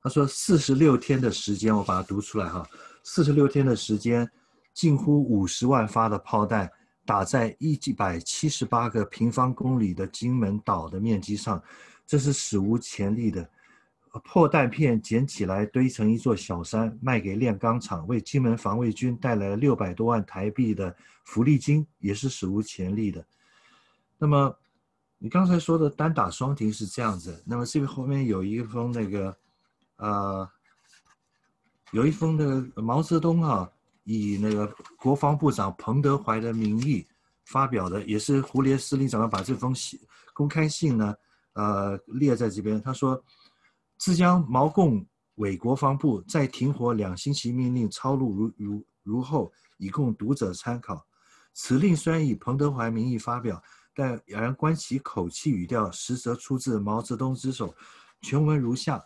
[0.00, 2.64] 他说四十六天的时间，我把它读出来哈，
[3.02, 4.30] 四十六天的时间，
[4.72, 6.70] 近乎五十万发的炮弹
[7.04, 11.60] 打在一百七十八个平方公里的金门岛的面积上，
[12.06, 13.50] 这是史无前例的。
[14.24, 23.24] 破弹片捡起来堆成一座小山，卖给炼钢厂，为金门防卫军带来了六百多万台币的福利金，也是史无前例的。
[24.18, 24.56] 那么，
[25.18, 27.42] 你刚才说的单打双停是这样子。
[27.46, 29.36] 那么这个后面有一封那个，
[29.96, 30.48] 呃，
[31.92, 33.70] 有一封那个毛泽东啊，
[34.04, 37.06] 以那个国防部长彭德怀的名义
[37.44, 39.98] 发表的，也是胡烈司令长官把这封信
[40.32, 41.14] 公开信呢，
[41.52, 42.80] 呃，列在这边。
[42.80, 43.22] 他说。
[43.98, 51.04] 自将毛共委国防部再停火两星期命令抄录如如如后，以供读者参考。
[51.52, 53.60] 此令虽以彭德怀名义发表，
[53.94, 57.74] 但然观其口气语调，实则出自毛泽东之手。
[58.22, 59.04] 全文如下。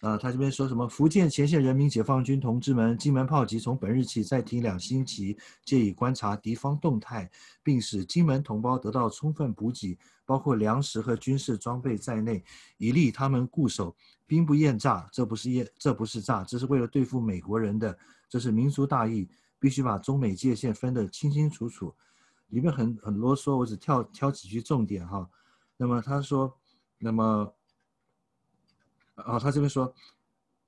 [0.00, 0.86] 啊，他这边说什么？
[0.86, 7.30] 福建前线人民解放军同志们，金门炮击从本日起再停两星期，借以观察敌方动态，
[7.62, 12.44] 并使金门同胞得到充分补给，包括粮食和军事装备在内，
[12.76, 13.96] 以利他们固守。
[14.26, 21.94] 兵不厌诈，这不是厌，这不是诈，这是为了对付美国人的，这是民族大义，必须把中美界限分得清清楚楚。
[22.48, 25.28] 里面很很啰嗦，我只挑挑几句重点哈。
[25.76, 26.56] 那么他说，
[26.98, 27.52] 那么。
[29.16, 29.94] 哦，他这边说，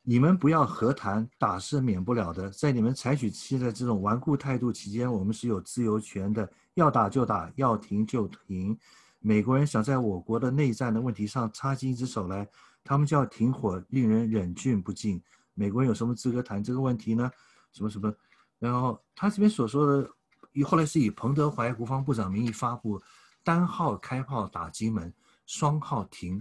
[0.02, 2.48] 你们不要和谈，打是免不了的。
[2.48, 8.78] 在你们采取现在这种顽固态度期间，我们是有自由权的，要打就打，要停就停。
[9.26, 12.48] 美国人想在我国的内战的问题上插进一只手来，
[12.84, 15.20] 他们就要停火，令人忍俊不禁。
[15.52, 17.28] 美国人有什么资格谈这个问题呢？
[17.72, 18.14] 什么什么？
[18.60, 20.08] 然后他这边所说的，
[20.52, 23.02] 以后来是以彭德怀国防部长名义发布，
[23.42, 25.12] 单号开炮打金门，
[25.44, 26.40] 双号停。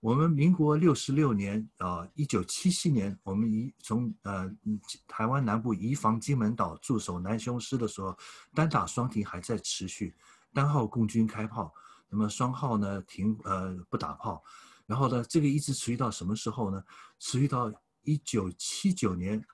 [0.00, 4.54] 我们民国六十六年啊，一九七七年，我们移从呃
[5.08, 8.14] 台湾南部移防金门岛驻守南雄师的时候，
[8.52, 10.14] 单打双停还在持续，
[10.52, 11.72] 单号共军开炮，
[12.08, 14.42] 那么双号呢停呃不打炮，
[14.86, 16.82] 然后呢这个一直持续到什么时候呢？
[17.18, 19.44] 持续到一九七九年，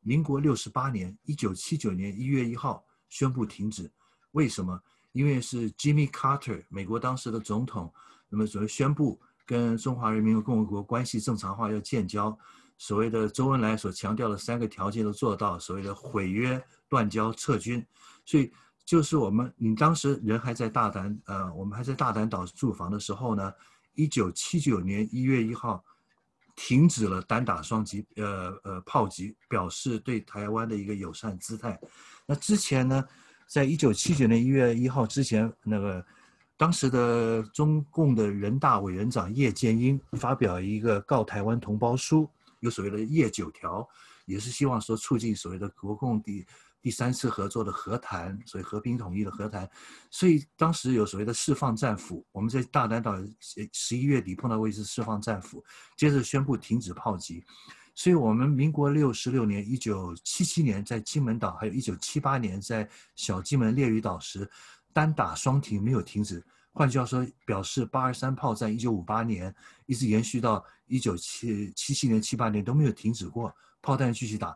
[0.00, 3.90] 民国六十八年一九七九年一月一号宣布停止，
[4.32, 4.80] 为什么？
[5.12, 7.92] 因为是 Jimmy Carter 美国当时的总统，
[8.28, 9.20] 那么所谓宣布。
[9.46, 12.34] 跟中华人民共和国关系正常化要建交，
[12.78, 17.86] 所谓的周恩来所强调的三个条件都做到，所谓的毁约、断交、撤军，
[18.24, 18.50] 所以
[18.84, 23.52] 就是我们，你当时人还在大胆，呃，我们还在大胆岛住房的时候呢，
[23.94, 25.82] 一九七九年一月一号
[26.56, 31.80] 停止了单打双击，呃呃炮击，表示对台湾的一个友善姿态。
[32.26, 33.04] 那之前呢，
[33.46, 36.04] 在一九七九年一月一号之前，那个。
[36.56, 43.86] 当时的中共的人大委员长叶剑英发表一个告台湾同胞书，有所谓的叶九条，
[44.24, 46.46] 也是希望说促进所谓的国共第
[46.84, 49.66] 第三次合作的和谈，所以和平统一的和谈。
[50.10, 53.16] 所以当时有所谓的释放战俘，我们在大嶝岛
[53.72, 55.64] 十一月底碰到过一次释放战俘，
[55.96, 57.42] 接着宣布停止炮击。
[57.94, 64.46] 所以我们民国六十六年，一九七七年在金门岛，还有一九七八年在小金门烈屿岛时，
[64.92, 66.44] 单打双停没有停止。
[66.70, 69.54] 换句话说，表示八二三炮战一九五八年
[69.86, 74.54] 一直延续到一九七七七年、七八年都没有停止过，炮弹继续打。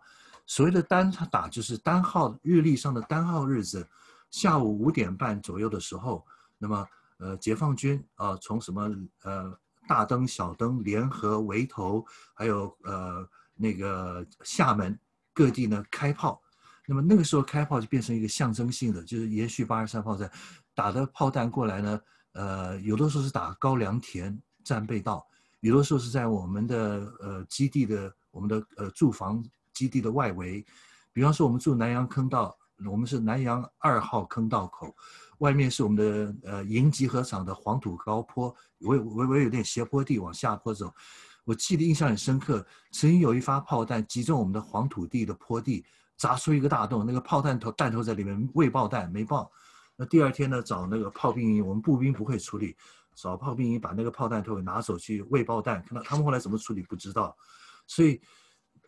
[0.49, 3.89] 所谓的单打就是单号日历上的单号日子，
[4.33, 6.27] 下午五点半左右的时候，
[6.59, 6.85] 那么
[7.19, 9.57] 呃解放军啊、呃、从什么呃。
[9.89, 14.95] 大灯、小灯联合围头，还有呃那个厦门
[15.33, 16.39] 各地呢开炮，
[16.87, 20.31] 那么那个时候开炮就变成一个象征性的，就是延续八二三炮战
[20.75, 22.01] 打的炮弹过来呢，
[22.33, 25.27] 呃有的时候是打高粱田战备道，
[25.61, 29.43] 有的时候是在我们的呃基地的我们的呃住房
[29.79, 30.67] 基地的外围，
[31.13, 32.59] 比方说我们住南洋坑道，
[32.91, 34.93] 我们是南洋二号坑道口。
[35.39, 40.93] 外面是我们的呃营集合场的黄土高坡，微微微有点斜坡地往下坡走。
[41.45, 45.87] 我记得印象很深刻，曾经有一发炮弹击中我们的黄土地的坡地，
[46.17, 49.49] 砸出一个大洞，那个炮弹头弹头在里面未爆弹没爆。
[49.95, 52.77] 那第二天呢，找那个炮兵营，我们步兵不会处理，
[53.15, 55.81] 找炮兵营把那个炮弹头拿走去未爆弹。
[55.85, 57.37] 看到他们后来怎么处理不知道。
[57.87, 58.21] 所以，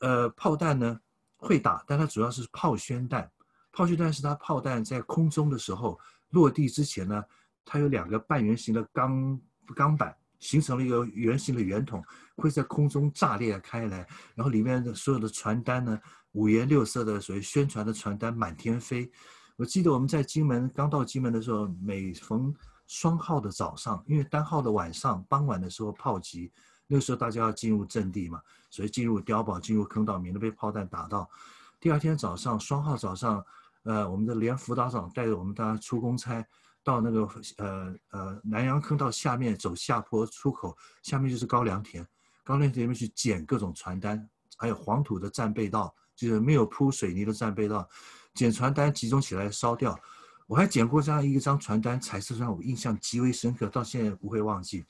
[0.01, 1.01] 呃，炮弹呢
[1.37, 3.31] 会打，但它主要是炮宣弹。
[3.73, 5.99] 炮宣弹是它炮弹在空中的时候。
[6.31, 7.25] 落地之前呢，
[7.65, 9.41] 它有两个半圆形的钢
[9.75, 12.01] 钢板，形成了一个圆形的圆筒，
[12.37, 15.99] 会在空中炸裂开来，然后里面的所有的传单呢，
[16.31, 19.11] 五颜六色的所谓宣传的传单满天飞。
[19.57, 22.55] 我记得我们在金门刚到金门的时候，每逢
[22.87, 26.53] 双号的早上，因为单号的晚上傍晚的时候炮击，
[26.91, 31.31] 那时候大家要进入阵地嘛，所以进入碉堡、进入坑道，免得被炮弹打到。
[31.79, 33.43] 第二天早上双号早上。
[33.85, 36.47] 呃，我们的连辅导长带着我们大家出公差，
[36.85, 37.27] 到那个
[37.57, 42.07] 呃呃南洋坑道下面走下坡出口，下面就是高粱田，
[42.45, 47.89] 高粱田里面去捡各种传单，还有黄土的战备道，就是没有铺水泥的战备道，
[48.35, 49.99] 捡传单集中起来烧掉。
[50.47, 54.85] 我还捡过这样一张传单，彩色传，我印象极为深刻，到现在不会忘记。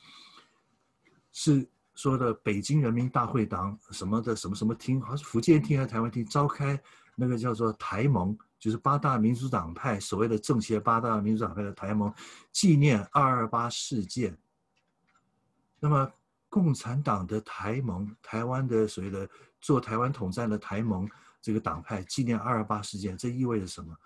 [1.30, 1.64] 是
[2.00, 6.80] 说的北京人民大会堂什么的什么什么厅，好像是福建厅还是台湾厅召开
[7.14, 8.36] 那个叫做台盟。
[8.58, 12.12] 就是八大民主党派所谓的政协八大民主党派的台盟
[12.52, 14.36] 纪念二二八事件。
[15.78, 16.12] 那么，
[16.50, 19.26] 共产党的台盟，台湾的所谓的
[19.62, 21.08] 做台湾统战的台盟
[21.40, 23.96] 这个党派纪念二二八事件，这意味着什么？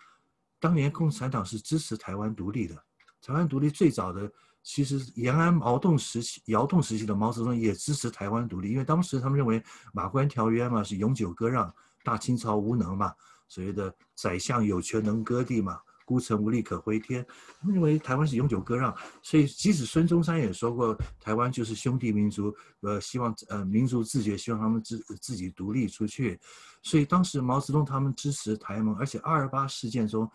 [0.61, 2.77] 当年共产党是支持台湾独立的。
[3.21, 4.31] 台湾独立最早的，
[4.65, 11.73] 其实延安毛动时期、窑洞时期的毛泽东也支持台湾独立，因为当时他们认为马关条约嘛是永久割让，
[12.03, 13.13] 大清朝无能嘛。
[13.47, 17.25] 所谓的宰相有权能割地嘛，孤城无力可回天。
[17.61, 26.41] 他们认为台湾是永久割让，所以即使孙中山也说过，台湾就是兄弟民族，呃，希望呃民族自觉，希望他们自自己独立出去。
[26.83, 30.29] 所以当时毛泽东他们支持台盟，而且二二八事件中，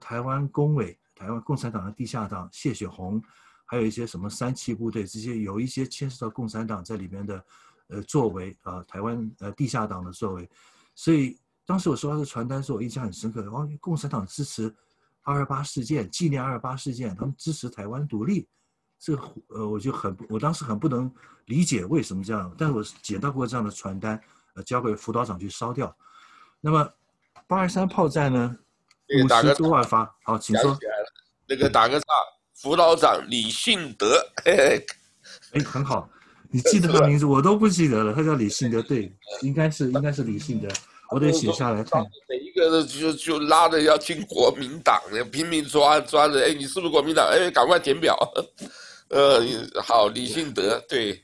[0.00, 3.22] 台湾工委、台湾共产党的地下党谢雪红，
[3.66, 7.44] 还有一些什么三七部队这些有一些牵涉到共产党在里面的
[7.88, 10.48] 呃作为啊、呃，台湾呃地下党的作为，
[10.94, 11.38] 所以。
[11.68, 13.42] 当时我收到这传单的时，我印象很深刻。
[13.46, 14.72] 哦，共产党支持
[15.22, 18.46] 二二八事件，纪念二二八事件，他们支持台湾独立。
[19.00, 21.12] 这个呃，我就很，我当时很不能
[21.46, 22.54] 理解为什么这样。
[22.56, 24.22] 但是我捡到过这样的传单，
[24.54, 25.92] 呃，交给辅导长去烧掉。
[26.60, 26.88] 那么
[27.48, 28.56] 八二三炮战呢？
[29.24, 30.08] 五十多万发。
[30.22, 30.78] 好，请说。
[31.48, 32.06] 那个打个岔，
[32.56, 34.18] 辅导长李信德。
[34.44, 34.80] 哎，
[35.64, 36.08] 很好，
[36.50, 38.12] 你记得他名字， 我都不记得了。
[38.12, 40.68] 他叫李信德，对，应该是应该是李信德。
[41.10, 42.04] 我得写下来看。
[42.28, 47.24] 每一个人就就拉着要进国民党，拼命抓抓着，哎，你是不是国民党？
[47.28, 48.18] 哎，赶快填表。
[49.08, 49.40] 呃，
[49.84, 51.22] 好，李信德，对，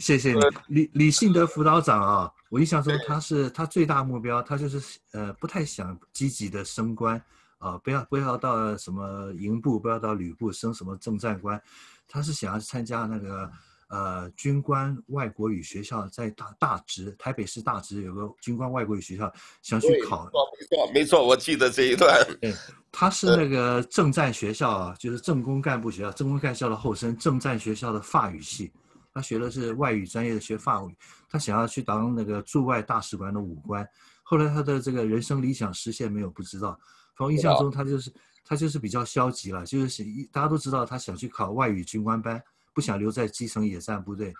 [0.00, 4.82] 谢谢你，李李信德辅导长啊，我印象中他是他最大目标，他就是
[5.12, 7.22] 呃不太想积极的升官
[7.62, 11.62] 啊，不要不要到什么营部，不要到旅部升什么政战官，
[12.08, 13.50] 他是想要参加那个。
[13.88, 20.24] 呃，军官外国语学校在大大直，台北市大直有个军官外国语学校，想去考。
[20.24, 22.26] 没错，没错，我记得这一段。
[22.40, 22.54] 对，
[22.90, 28.72] 他是那个政战学校啊，就是政工干部学校，政工干校的后身，政战学校的法语系，
[29.12, 30.96] 他学的是外语专业的，学法语。
[31.28, 33.86] 他想要去当那个驻外大使馆的武官，
[34.22, 36.80] 后来他的这个人生理想实现没有，不知道。
[37.22, 38.12] 从印象中，他就是
[38.44, 42.42] 他就是比较消极了，就是大家都知道他想去考外语军官班。
[42.74, 44.32] 不想留在基层野战部队，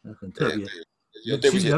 [0.00, 0.64] 那很特别。
[1.50, 1.76] 其实人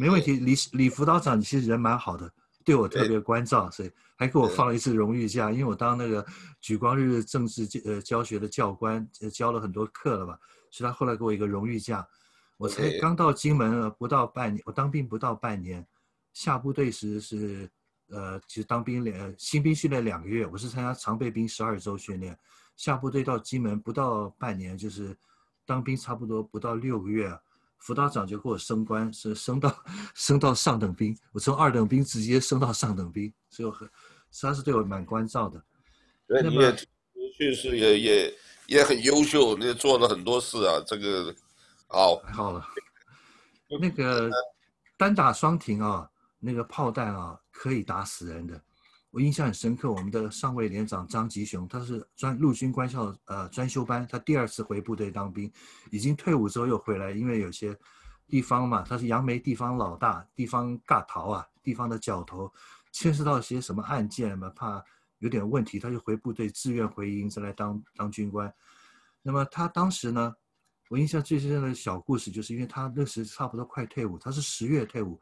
[0.00, 2.32] 没问题，李李辅导长其实人蛮好的，
[2.64, 5.50] 对我特别关照，所以还给我放了一次荣誉假。
[5.52, 6.24] 因为我当那个
[6.58, 10.38] 举光日政治呃教学的教官，教了很多课了吧，
[10.70, 12.08] 所以他后来给我一个荣誉假。
[12.56, 15.86] 我才刚到金门不到半年，我当兵不到半年，
[16.32, 17.70] 下部队时是
[18.10, 22.38] 呃，其实当兵两新兵训练两个月，我是参加常备兵十二周训练，
[22.76, 25.16] 下部队到金门不到半年，就是
[25.64, 27.32] 当兵差不多不到六个月。
[27.78, 29.74] 辅导长就给我升官，是升到
[30.14, 33.88] 升到上等兵，我从二等兵直接升到上等兵，所以我很，
[34.38, 35.64] 他是对我蛮关照的。
[36.26, 36.76] 对，你也
[37.38, 38.34] 确实也也
[38.66, 41.34] 也很优秀，你也做了很多事啊，这个
[41.86, 42.62] 好，太好了。
[43.80, 44.30] 那个
[44.98, 46.06] 单打双停啊，
[46.38, 48.58] 那个炮弹啊，可以打死人的。
[49.10, 55.52] 我印象很深刻，我们的上尉连长张吉雄，他是专陆军官校呃专修班，他第二次回部队当兵，
[55.90, 57.76] 已经退伍之后又回来，因为有些
[58.26, 62.50] 地方嘛，他是杨梅地方老大，地方尬逃啊，地方的角头，
[62.92, 64.82] 牵涉到一些什么案件嘛，怕
[65.18, 68.50] 有点问题，他就回部队自愿回营再来当当军官。
[69.20, 70.32] 那么他当时呢，
[70.88, 75.20] 我印象最深的小故事，就是因为他那时差不多快退伍，他是十月退伍。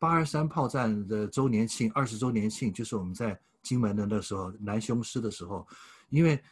[0.00, 5.64] 八二三炮战的周年庆，二十周年庆，就是我们在金门的那时候南雄师的时候，
[6.08, 6.42] 因为，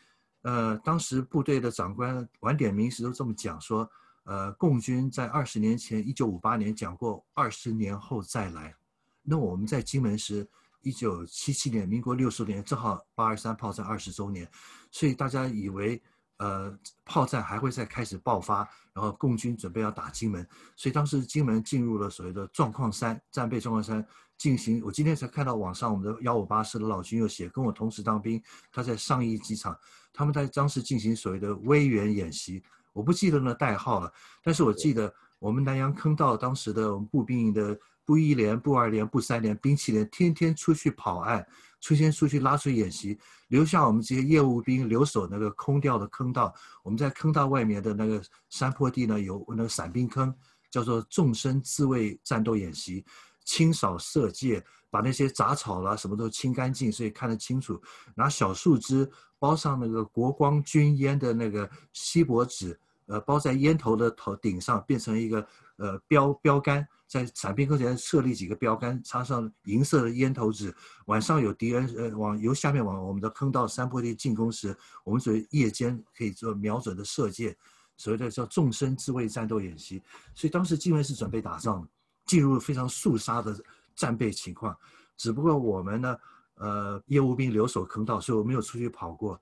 [0.43, 3.91] 呃，当时部队的长官晚点名时都这么讲说，
[4.25, 8.75] 呃，共军在二十年前，一九五八年讲过二十年后再来，
[9.23, 10.47] 那我们在金门时，
[10.83, 14.47] 一九七七年，民国六十年，正好八二三炮战二十周年，
[14.91, 16.01] 所以大家以为。
[16.39, 16.73] 呃，
[17.05, 18.59] 炮战还会再开始爆发，
[18.93, 24.81] 然后共军准备要打金门，所以当时金门进入了所谓的状况三战备状况三进行。
[24.85, 29.77] 我今天才看到网上我们的幺五八师的老军又写，跟我同时当兵，他在上一机场，
[30.13, 32.63] 他们在当时进行所谓的威远演习，
[32.93, 41.45] 我不记得那代号了，但是我记得我们南洋坑道当时的我们步兵营的步一连、步二连、步三连、兵器连，天天出去跑岸。
[41.81, 43.19] 出现出去拉出演习，
[43.49, 46.55] 留下我们这些业务兵留守那个空掉的坑道。
[46.83, 50.35] 我们在坑道外面的那个山坡地呢，有那个散兵坑，
[50.71, 53.05] 叫做纵深自卫战斗演习，
[53.45, 57.81] 清扫色界，把那些杂草啦什么都清干净，所以看得清楚。
[58.15, 59.09] 拿小树枝
[59.39, 65.47] 包上那个国光军烟的那个锡箔纸，呃，包在烟头的头顶上，变成一个
[65.79, 66.87] 呃标标杆。
[67.09, 70.75] 在伞兵坑前设立几个标杆，插上银色的烟头纸。
[71.07, 77.57] 晚上有敌人呃往由下面往我们的坑道山坡地进攻时，我们所谓夜间可以做瞄准的射箭，
[77.97, 80.03] 所谓的叫纵深自卫战斗演习。
[80.35, 81.89] 所以当时金门是准备打仗，
[82.27, 83.59] 进入非常肃杀的
[83.97, 84.77] 战备情况。
[85.17, 86.19] 只不过我们呢，
[86.57, 89.41] 呃，业务兵留守坑道，所以我没有出去跑过。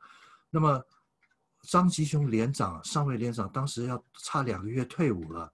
[0.51, 0.81] 那么
[1.63, 5.53] 张吉雄连长、上尉连长当时要差两个月退伍了。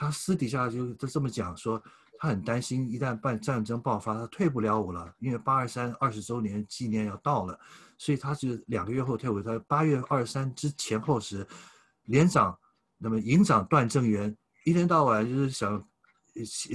[0.00, 1.82] 他私底下就就这么讲说，
[2.18, 7.60] 他很担心一旦办战争爆发，他退不了伍了，因为八二三二十周年纪念要到了，
[7.98, 9.42] 所以他就两个月后退伍。
[9.42, 11.46] 他八月二十三之前后时，
[12.04, 12.58] 连长
[12.96, 14.34] 那么营长段正元
[14.64, 15.86] 一天到晚就是想，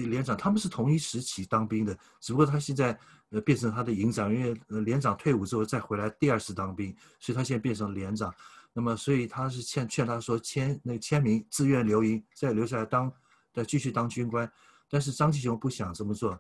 [0.08, 2.96] 连长他们是同一时期当兵的，只不过他现在
[3.32, 8.32] 呃变成他的营长，因为连长退伍之后再回来第二次当兵，所以他现在变成连长。
[8.78, 13.10] 那么，所以他是劝劝他说签那个签名，自愿留营，再留下来当，
[13.54, 14.52] 再继续当军官。
[14.90, 16.38] 但是张吉雄不想这么做，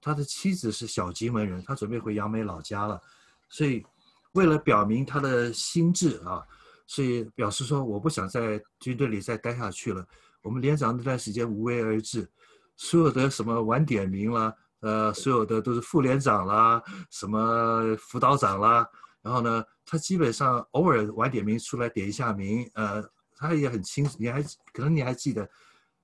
[0.00, 3.00] 他的妻子是小金门人，他准备回杨梅老家了，
[3.48, 3.86] 所以
[4.32, 6.44] 为了表明他的心志啊，
[6.88, 10.04] 所以表示说我不想在军队里再待下去了。
[10.42, 12.28] 我们连长那段时间无为而治，
[12.74, 18.88] 所有的什么晚点名啦，呃，所有的都是副连长啦，什么辅导长啦。
[19.26, 23.02] 然后呢，他基本上偶尔晚点名出来点一下名，呃，
[23.36, 24.16] 他也很清楚。
[24.20, 24.40] 你还
[24.72, 25.50] 可能你还记得，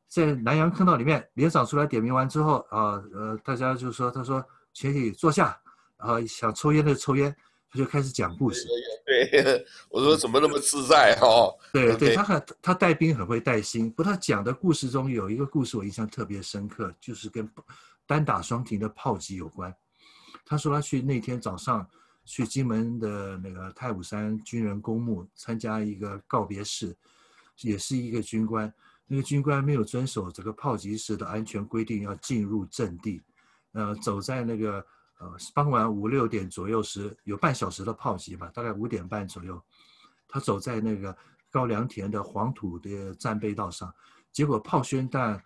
[0.09, 5.57] 在南洋坑道里面，连长出来点名完之后啊，呃，大家就说，他说全体坐下，
[5.97, 7.33] 然后想抽烟的抽烟，
[7.71, 8.67] 他就开始讲故事。
[9.07, 11.57] 对，我说怎么那么自在哈、哦？
[11.73, 13.89] 对对，他很他带兵很会带心。
[13.89, 17.49] 不，他讲的故事中有一个故事我印象特别深刻，就是跟
[18.05, 19.73] 单打双停的炮击有关。
[20.45, 21.89] 他说他去那天早上。
[22.25, 26.97] 去金门的那个太武山军人公墓参加一个告别式，
[27.61, 28.73] 也是一个军官。
[29.07, 33.21] 那个军官没有遵守这个炮击时的安全规定，要进入阵地。
[33.73, 34.85] 呃，走在那个
[35.19, 39.61] 呃傍晚五六点左右时，有半小时的炮击吧，大概五点半左右，
[40.29, 41.15] 他走在那个
[41.51, 43.93] 高粱田的黄土的战备道上，
[44.31, 45.43] 结果炮宣弹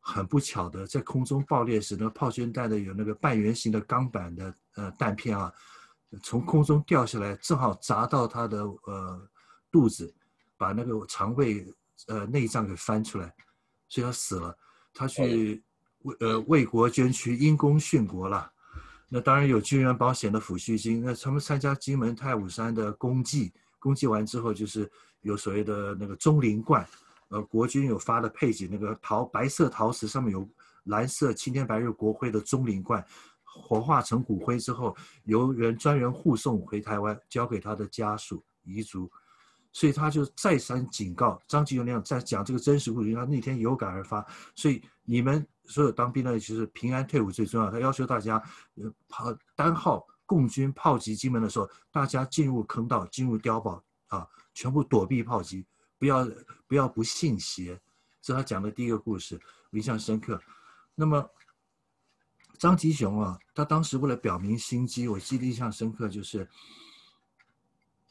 [0.00, 5.52] 很不巧的在空中爆裂时，那炮宣弹的有那个半圆形的钢板的呃弹片啊。
[6.22, 9.28] 从空中掉下来，正好砸到他的呃
[9.70, 10.14] 肚子，
[10.56, 11.66] 把那个肠胃
[12.08, 13.34] 呃内脏给翻出来，
[13.88, 14.56] 所以他死了。
[14.92, 15.62] 他去
[16.02, 18.50] 为呃为国捐躯，因公殉国了。
[19.08, 21.02] 那当然有军人保险的抚恤金。
[21.04, 24.90] 那他们参加金门太武山的公祭，公祭完之后就是
[25.22, 26.86] 有所谓的那个钟灵冠，
[27.28, 30.48] 呃，国军有发的配给，那个陶白色陶瓷上面有
[30.84, 33.04] 蓝色青天白日国徽的钟灵冠，
[33.62, 39.10] 火化成骨灰之后，由人专人护送回台湾，交给他的家属遗族。
[39.72, 44.24] 所以他就再三警告张吉雄连长，在讲这个真实故事，他那天有感而发。
[44.54, 47.68] 所以你们所有当兵的，其实平安退伍最重要。
[47.72, 48.40] 他要求大家，
[48.76, 55.66] 呃，炮单号共军炮击金门的时候，大家进入坑道，进入碉堡啊，全部躲避炮击，
[55.98, 56.24] 不要
[56.68, 57.80] 不要不信邪。
[58.22, 59.40] 这是他讲的第一个故事，
[59.72, 60.40] 印象深刻。
[60.94, 61.28] 那么
[62.58, 66.48] 张吉雄啊，他当时为了表明心机，我记得印象深刻就是。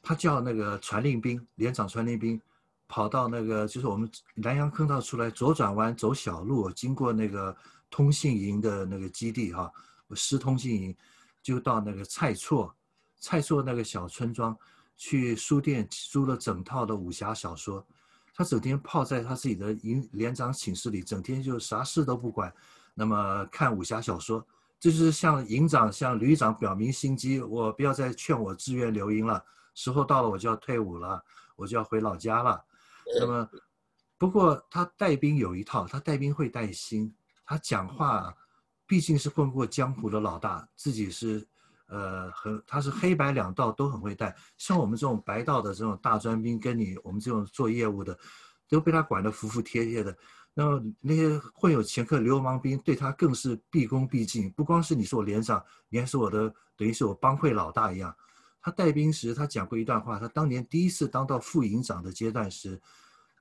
[0.05, 2.37] 他叫那个传令兵连长传令兵，
[2.89, 7.55] 跑到那个就是我们南洋坑道出来，左转弯走小路，经过那个
[7.89, 9.71] 通信营的那个基地哈，
[10.13, 10.93] 师通信营，
[11.41, 12.69] 就到那个蔡厝，
[13.17, 14.53] 蔡厝那个小村庄，
[14.97, 17.87] 去书店租了整套的武侠小说，
[18.35, 22.53] 他整天泡在他自己的营连长寝室里，整天就啥事都不管，
[22.93, 24.45] 那么看武侠小说，
[24.79, 29.43] 这就是向营长向旅长表明心机，我不要再劝我志愿留营了。
[29.73, 31.23] 时候到了，我就要退伍了，
[31.55, 32.63] 我就要回老家了。
[33.19, 33.49] 那么，
[34.17, 37.13] 不过他带兵有一套，他带兵会带心。
[37.45, 38.33] 他讲话，
[38.85, 41.45] 毕竟是混过江湖的老大，自己是，
[41.87, 44.35] 呃，很他是黑白两道都很会带。
[44.57, 48.17] 像我们这种白道的这种大专兵，跟你我们这种做业务的，
[48.69, 50.15] 都被他管得服服帖帖的。
[50.53, 54.51] 那么那些混有前科流氓兵，对他更是毕恭毕敬。
[54.51, 58.15] 不光是你是我连长，你还是我的，等于是我帮会老大一样。
[58.61, 60.19] 他带兵时，他讲过一段话。
[60.19, 62.79] 他当年第一次当到副营长的阶段时，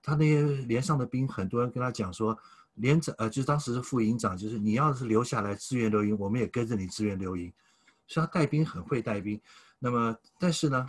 [0.02, 2.36] 他那些连上的兵，很多人跟他讲说，
[2.74, 7.52] 连长呃，就是当时是副营长，就是你要是留下来支援刘营，我们也跟着你支援刘营。
[8.08, 9.40] 所以他带兵很会带兵。
[9.78, 10.86] 那么，但是呢，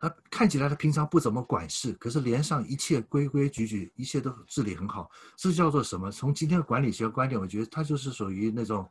[0.00, 5.10] 他看起来他平常不怎么管事，可是连上一切规规矩矩，一切都治理很好。
[5.36, 6.10] 这叫做什么？
[6.10, 8.90] 从今天的管理学观点，我觉得他就是属于那种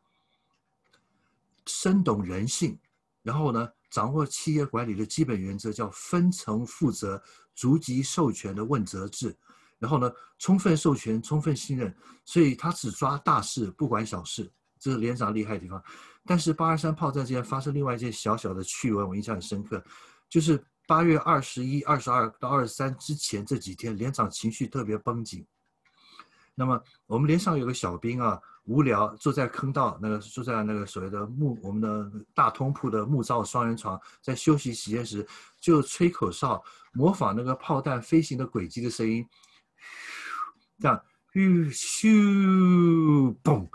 [1.66, 2.78] 深懂人性，
[3.24, 7.22] 然后呢，掌握企业管理的基本原则，叫分层负责、
[7.56, 9.36] 逐级授权的问责制。
[9.80, 11.96] 然后呢，充分授权、充分信任，
[12.26, 15.82] 所以他只抓大事，不管小事，这是连长厉害的地方。
[16.26, 19.84] 但是八二三炮战之间发生另外一件小小的趣闻，我印象很深刻，
[20.30, 25.46] 就是八月二十一、二十二到二十三之前这几天，连长情绪特别绷紧。
[26.56, 28.42] 那么我们连上有个小兵啊。
[28.66, 35.28] 无聊，坐在坑道，那个坐在那个所谓的木我们的大通铺的木造双人床，在休息时间时
[35.60, 36.64] 就吹口哨，
[36.94, 39.28] 模仿那个炮弹飞行的轨迹的声音，
[40.80, 43.68] 这样咻咻嘣，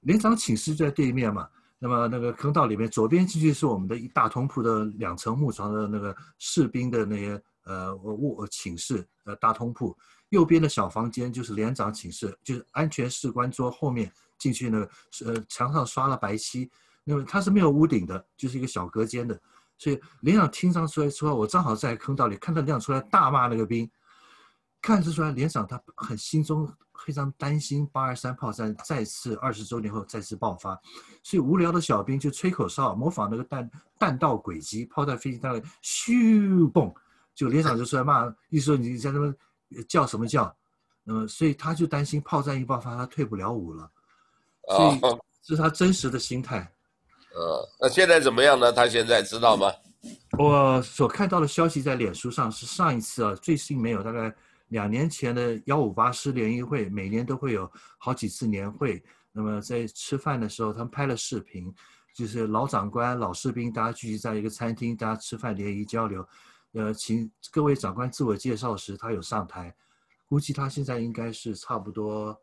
[0.00, 1.48] 连长寝室就在对面嘛。
[1.78, 9.96] 那么那个坑道里面，左边进去是我们的一大通铺的两层木床的那个士兵的那些呃卧寝室呃大通铺。
[10.30, 14.90] 右边的小房间就是连长寝室，就是安全士官桌后面进去那个，
[15.26, 16.68] 呃，墙上刷了白漆，
[17.04, 19.40] 那么它是没有屋顶的，就是一个小隔间的，
[19.78, 23.88] 所以连长听上出来说，我正好在坑道里看到连长出来大骂那个兵，
[24.80, 26.68] 看得出来连长他很心中
[27.06, 30.78] 非常担心八二三炮战再次二十周年后再次爆发，
[31.22, 36.94] 所以无聊的小兵就吹口哨，模仿那个弹弹道轨迹，炮弹飞行弹咻嘣，
[37.34, 39.34] 就连长就出来骂，一说你在那边。
[39.88, 40.54] 叫什么叫？
[41.02, 43.90] 那么，所以他就担心炮战一爆发，他退不了伍了。
[44.68, 45.00] 所以
[45.42, 46.70] 这是他真实的心态。
[47.34, 48.72] 呃，那现在怎么样呢？
[48.72, 49.72] 他现在知道吗？
[50.38, 54.32] 我所看到的消息在脸书上是上一次啊，最新没有，大概
[54.68, 59.02] 两年前的幺五八师联谊会，每年都会有好几次年会。
[59.30, 61.72] 那么在吃饭的时候，他们拍了视频，
[62.14, 66.26] 就是老长官、老士兵，大家聚集在一个餐厅，大家吃饭联谊交流。
[66.72, 69.74] 呃，请各位长官自我介绍时，他有上台，
[70.26, 72.36] 估计他现在应该是差不多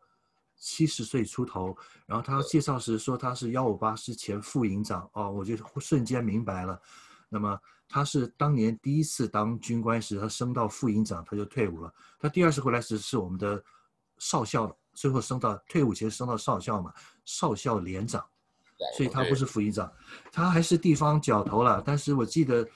[0.57, 1.75] 七十岁出头。
[2.05, 6.79] 然后他介绍时说他是幺五八师前副营长，哦，我就瞬间明白了。
[7.29, 7.57] 那么
[7.91, 11.93] 他是当年第一次当军官时，他升到副营长，他就退伍了。
[12.19, 13.61] 他第二次回来时是我们的
[14.17, 16.93] 少校，最后升到退伍前升到少校嘛，
[17.25, 18.23] 少校连长，
[18.95, 19.91] 所以他不是副营长，
[20.31, 21.83] 他还是地方角头了。
[21.85, 22.67] 但是我记得。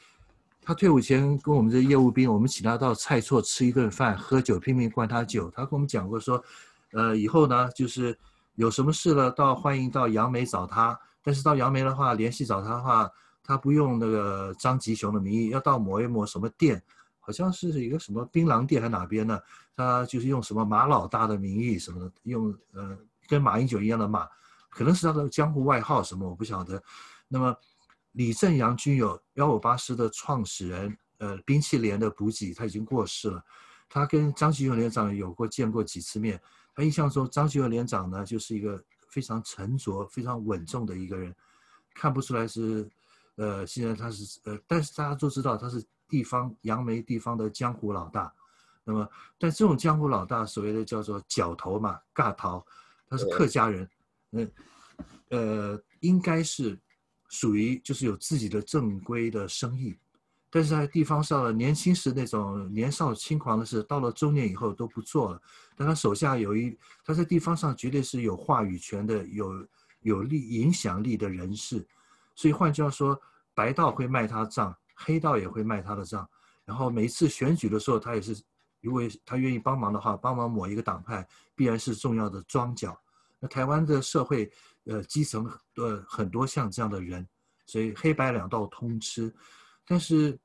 [0.68, 5.48] 他退伍前跟我们这业务兵，我们请他到菜厝吃一顿饭，喝酒，拼命灌他酒。
[5.52, 6.44] 他跟我们讲过说，
[6.92, 8.18] 呃，以后呢，就是
[8.56, 11.00] 有什么事了，到欢迎到杨梅找他。
[11.22, 13.08] 但是到杨梅的话，联系找他的话，
[13.46, 16.82] 他不用那个张吉雄的名义，要到某一某什么店，
[17.20, 19.40] 好像是一个什么槟榔店还哪边呢？
[19.76, 24.28] 他就是用什么马老大的名义什么的，用呃跟马英九一样的马，
[24.70, 26.84] 可能是他的江湖外号什么，我不晓得。
[27.28, 27.56] 那么。
[28.18, 33.44] 李正阳军友幺五八师的创始人，呃，兵器连的补给他已经过世了。
[33.90, 36.42] 他跟张吉雄连长有过见过几次面。
[36.74, 41.36] 他印象中，张吉雄连长呢，就是一个非常沉着、非常稳重的一个人，
[41.94, 42.90] 看不出来是，
[43.36, 48.34] 呃，现在他是呃，但是大家都知道他是地方杨梅地方的江湖老大。
[48.84, 49.10] 那么，
[49.40, 52.64] 但这种江湖老大，所谓的叫做角头嘛，尬头，
[53.10, 53.90] 他是客家人，
[54.32, 54.52] 嗯，
[55.30, 56.80] 呃，应该是
[57.30, 59.98] 属于就是有自己的正规的生意。
[60.52, 65.42] 但是在地方上，年轻时那种年少轻狂的事，到了中年以后都不做了。
[65.76, 69.68] 但他手下有一，他在地方上绝对是有话语权的，有
[70.02, 71.86] 有力影响力的人士。
[72.36, 73.20] 所以换句话说，
[73.54, 76.30] 白道会卖他账，黑道也会卖他的账。
[76.64, 78.40] 然后每一次选举的时候，他也是，
[78.82, 82.96] 如果他愿意帮忙的话，帮忙某一个党派，必然是重要的桩脚。
[83.40, 84.52] 那台湾的社会，
[84.84, 87.28] 呃，基层的很多像这样的人，
[87.66, 89.34] 所以黑白两道通吃。
[89.88, 90.40] 但是。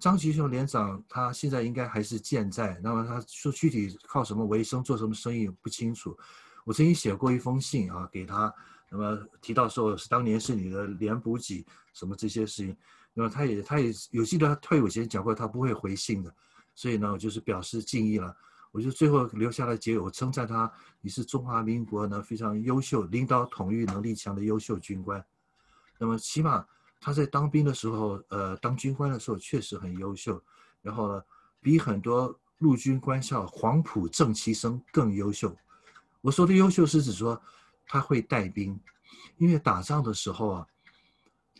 [0.00, 2.76] 张其雄连长，他现在应该还是健在。
[2.82, 6.18] 那么他说具体靠什么为生，做什么生意不清楚。
[6.64, 8.52] 我曾经写过一封信啊给他，
[8.92, 11.64] 那么提到说是当年是你的连补给
[11.94, 12.76] 什么这些事情。
[13.14, 16.34] 那么他也他也有记得他退伍前讲过他不会回信的，
[16.74, 18.36] 所以呢我就是表示敬意了。
[18.70, 20.70] 我就最后留下来结语，我称赞他，
[21.00, 25.24] 你是中华民国呢非常优秀、领导统御能力强的优秀军官。
[25.98, 26.64] 那么起码。
[27.04, 30.40] 他在当兵的时候，呃，当军官的时候确实很优秀，
[30.82, 31.20] 然后呢，
[31.60, 35.52] 比很多陆军官校黄埔正期生更优秀。
[36.20, 37.42] 我说的优秀是指说
[37.92, 38.80] 他会带兵，
[39.36, 40.66] 因为打仗的时候啊，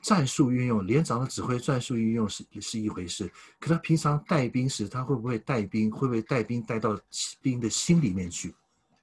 [0.01, 3.31] 战术运用，连长的指挥战术运用是是一回事，
[3.61, 6.99] 可他平常带兵时，他会不会带兵，会不会带兵带到
[7.43, 8.55] 兵的心里面去，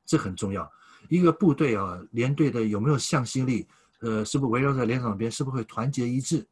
[0.08, 0.68] 这很重要。
[1.08, 3.68] 一个部队啊，连队的有没有向心力？
[4.00, 6.44] 呃，是不是围绕在连长边，是不是会团结一致？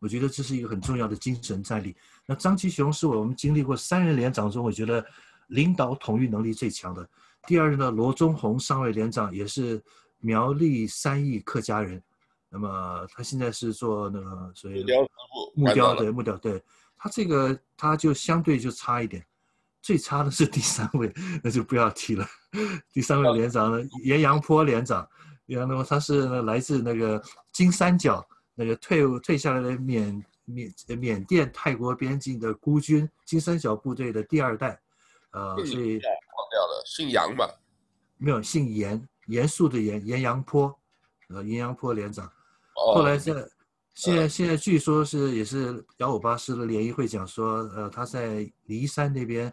[0.00, 1.94] 我觉得这是一个很重要的精神战力。
[2.26, 5.06] 那张其雄是我们经历过三任连长中，我觉得
[5.46, 7.08] 领导统御能力最强的。
[7.46, 9.80] 第二呢，罗宗鸿上尉连长也是
[10.18, 12.02] 苗栗三义客家人，
[12.48, 14.94] 那么他现在是做那个所谓的
[15.54, 16.62] 木雕对木雕，对
[16.96, 19.24] 他这个他就相对就差一点。
[19.82, 21.12] 最差的是第三位，
[21.44, 22.26] 那就不要提了。
[22.92, 25.08] 第三位连长呢，严阳坡连长。
[25.46, 34.76] 那么他是来自那个金三角，那个退退下来的缅缅缅甸泰国边境的孤军，金三角部队的第二代，
[35.30, 37.48] 呃，所以忘掉了，姓杨吧？
[38.16, 40.76] 没有，姓严，严肃的严，严阳坡，
[41.28, 42.26] 呃，严阳坡连长。
[42.74, 43.32] 哦、后来在
[43.94, 49.52] 现在现在据说是也是幺五八师的联谊会讲说，呃，他在骊山那边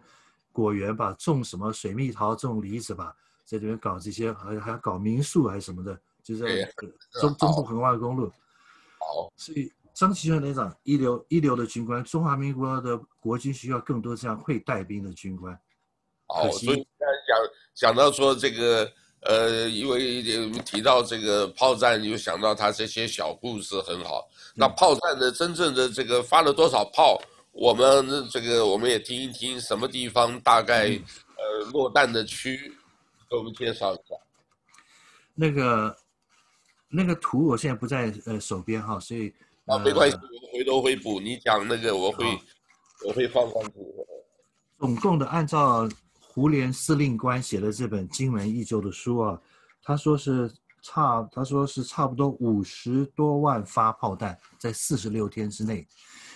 [0.52, 3.14] 果园吧，种什么水蜜桃，种梨子吧。
[3.44, 6.46] 在这边搞这些，还还要搞民宿还是什么的，就在
[7.20, 8.26] 中中部横贯公路。
[8.98, 15.58] 好，所以张其鋞连长一流一流的军官，中华民国的国军需要更多这样会带兵的军官。
[16.26, 17.38] 好，所以讲
[17.74, 18.90] 讲到说这个
[19.24, 20.22] 呃，因为
[20.62, 24.28] 提到这个炮战，又想到他这些小故事很好。
[24.54, 27.20] 那炮战的真正的这个发了多少炮，
[27.52, 32.72] 我们这个我们也听一听，什么地方大概呃落弹的区。
[33.30, 34.14] 给我们介绍一下，
[35.34, 35.96] 那个
[36.88, 41.18] 那个图我现在不在呃手边哈，所以啊没关系，我回头会补。
[41.18, 42.24] 你讲那个我会
[43.06, 43.72] 我会放上去。
[44.78, 45.88] 总共的按照
[46.34, 49.40] 胡琏司令官写的这本金门忆旧的书啊，
[49.80, 55.86] 他说是差他说是差不多五十多万发炮弹在四十六天之内，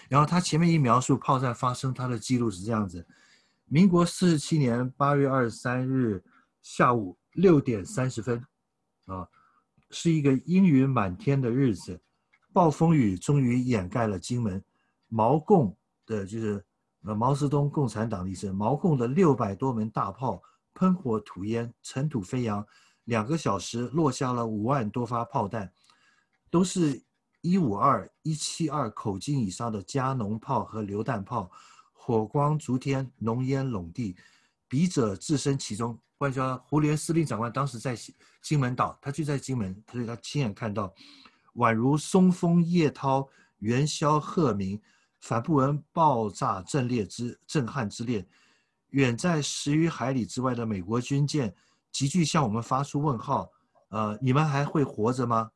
[0.09, 3.05] 然后他前面一描述炮战发生，他的记录是这样子：
[3.64, 6.22] 民国四十七年八月二十三日。
[6.61, 8.44] 下午六点三十分，
[9.07, 9.26] 啊，
[9.90, 11.99] 是一个阴云满天的日子，
[12.53, 14.62] 暴风雨终于掩盖了金门。
[15.07, 15.74] 毛共
[16.05, 16.62] 的就是
[17.05, 20.42] 呃毛泽东共产党的意思，毛共的六百多门大炮
[20.74, 22.66] 喷火吐烟，尘土飞扬，
[23.05, 25.72] 两个小时落下了五万多发炮弹，
[26.51, 27.03] 都是
[27.40, 31.51] 一五二、一七二口径以上的加农炮和榴弹炮，
[31.92, 34.16] 火光烛天，浓烟笼地，
[34.68, 35.99] 笔者置身其中。
[36.18, 37.96] 换句话说，胡琏司令长官当时在
[38.42, 40.92] 金门岛，他就在金门，所以他亲眼看到，
[41.55, 43.28] 宛如松风叶涛，
[43.59, 44.80] 元宵鹤鸣，
[45.20, 48.26] 反不闻爆炸震裂之震撼之烈。
[48.90, 51.54] 远在十余海里之外的美国军舰，
[51.92, 53.50] 急剧向我们发出问号：
[53.90, 55.50] 呃，你们还会活着吗？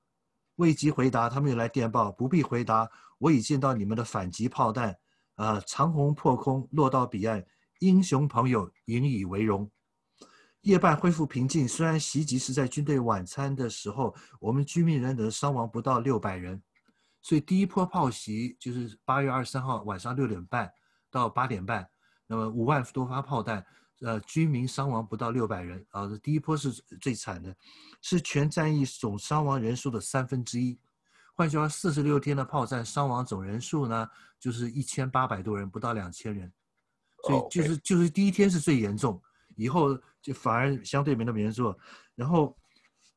[0.56, 4.94] 未及回答，他们又来电报：不必回答，我已见到你们的反击炮弹，
[5.36, 7.42] 呃，长虹破空，落到彼岸，
[7.78, 9.70] 英雄朋友引以为荣。
[10.60, 16.62] 夜半恢复平静，虽然袭击是在军队晚餐的时候，我们居民人的伤亡不到六百人，
[17.22, 20.70] 所以第一波炮袭就是八月二十三号晚上六点半
[21.10, 21.88] 到八点半，
[22.26, 23.64] 那么五万多发炮弹，
[24.00, 27.54] 呃，居民伤亡不到六百人啊，这第一波是最惨的，
[28.00, 30.78] 是全战役总伤亡人数的三分之一。
[31.34, 36.52] 换句话，四十六天的炮战伤亡总人数呢，就是一千八百多人，不到两千人。
[37.24, 39.22] 所以就是就是第一天是最严重，
[39.54, 41.74] 以后就反而相对没那么严重。
[42.16, 42.56] 然后，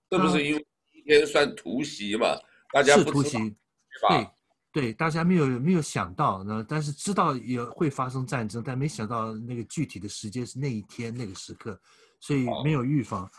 [0.09, 2.27] 这不是因为第一天算突袭嘛？
[2.71, 3.55] 大家是突袭，
[4.01, 4.29] 对
[4.71, 11.79] 对，大家没有没有想到呢，但是知道也会发生战争，但没想到那个具体的时间是那一天那个时刻，
[12.19, 13.29] 所以没有预防。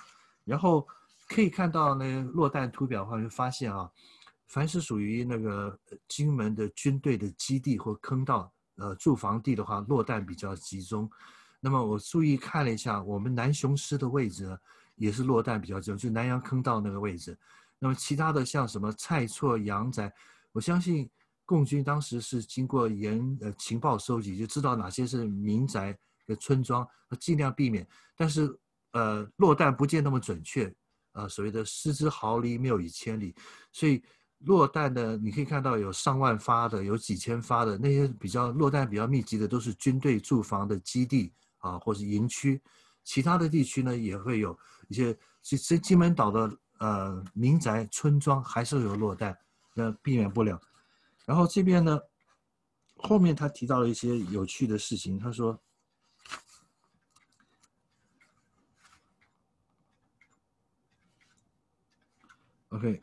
[0.44, 0.86] 然后
[1.28, 3.90] 可以看到那个落弹图表的话，就发现啊，
[4.48, 5.78] 凡是属于那个
[6.08, 8.50] 金门的军队的基地或坑道。
[8.78, 11.10] 呃，驻防地的话，落弹比较集中。
[11.60, 14.54] 那么我注意看了一下，我们南雄师的位置
[14.96, 17.34] 也是落弹比较集中，就南洋坑道那个位置。
[17.78, 20.12] 那么其他的像什么蔡厝、阳宅，
[20.56, 21.06] 我相信
[21.44, 25.94] 共军当时是经过严呃情报收集，就知道哪些是民宅
[26.26, 26.88] 的村庄，
[27.20, 27.86] 尽量避免。
[28.16, 28.58] 但是
[28.92, 30.74] 呃，落弹不见那么准确，
[31.12, 33.34] 呃，所谓的失之毫厘，谬以千里，
[33.70, 34.02] 所以。
[34.40, 42.60] 落弹的，你可以看到有上万发的，有几千发的，那些比较落弹比较密集的，都是军队驻防的基地啊，或是营区。
[43.02, 44.56] 其他的地区呢，也会有
[44.88, 49.34] 一些，其实金门岛的呃民宅村庄还是有落弹，
[49.78, 50.58] 那避免不了。
[51.26, 52.00] 然后这边呢，
[52.96, 55.60] 后面他提到了一些有趣的事情，他说
[62.70, 63.02] ，OK。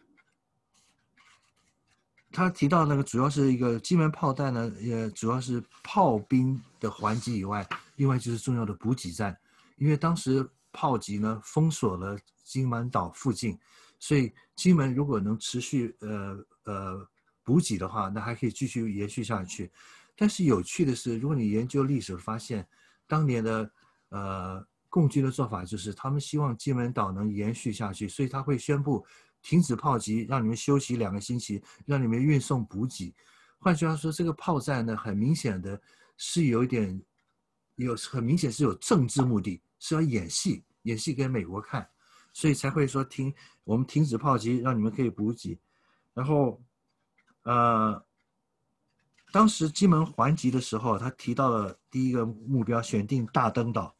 [2.36, 7.64] 他提到那个主要是一个金门炮弹呢，也主要是炮兵的还击以外，
[7.98, 9.40] 另外就是重要的补给站，
[9.78, 13.56] 因为当时炮击呢封锁了金门岛附近，
[14.00, 17.08] 所以金门如果能持续呃呃
[17.44, 19.72] 补给的话，那还可以继续延续下去。
[20.16, 22.68] 但是有趣的是，如果你研究历史发现，
[23.08, 23.72] 当年的
[24.10, 29.06] 呃共军的做法就是他们希望金门岛能延续下去，所以他会宣布。
[29.46, 33.14] 停止炮击，让你们休息两个星期，让你们运送补给。
[33.60, 35.78] 换句话说，这个炮战呢，很明显的
[36.16, 37.02] 是有一点，
[37.76, 41.86] 有很明显是有政治目的，是要演戏，演戏给美国看，
[42.32, 43.36] 所以才会说停，
[43.66, 45.60] 我们停止炮击，让你们可以补给。
[46.14, 46.62] 然后，
[47.44, 48.04] 呃，
[49.32, 53.96] 当时金门还击的时候，他提到了第一个目标，选定大登岛，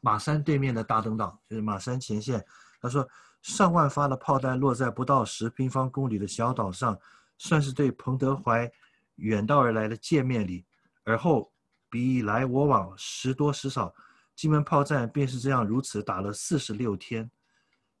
[0.00, 2.44] 马山对面的大登岛，就是马山前线。
[2.80, 3.08] 他说。
[3.40, 6.98] 上万发的炮弹落在不到十平方公里的小岛上，
[7.38, 8.70] 算是对彭德怀
[9.14, 10.66] 远道而来的见面礼。
[11.04, 11.50] 而后
[11.88, 13.94] 彼来我往，时多时少，
[14.34, 17.30] 金门炮战便是这样如此打了四十六天。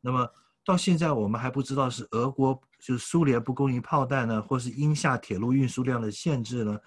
[0.00, 0.28] 那么
[0.64, 6.78] 到现在，我们还不知道是俄国就是苏联不供应炮弹呢，或是因下铁路运输量的限制呢？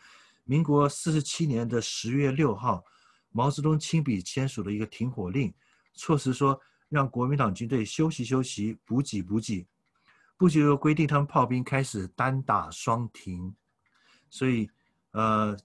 [0.43, 2.83] 民国四十七年的十月六号，
[3.29, 5.53] 毛泽东亲笔签署了一个停火令，
[5.93, 6.59] 措辞说。
[6.91, 9.65] 让国民党军队休息休息，补给补给，
[10.35, 13.55] 不久又规定他们炮兵开始单打双停。
[14.29, 14.69] 所以，
[15.11, 15.57] 呃，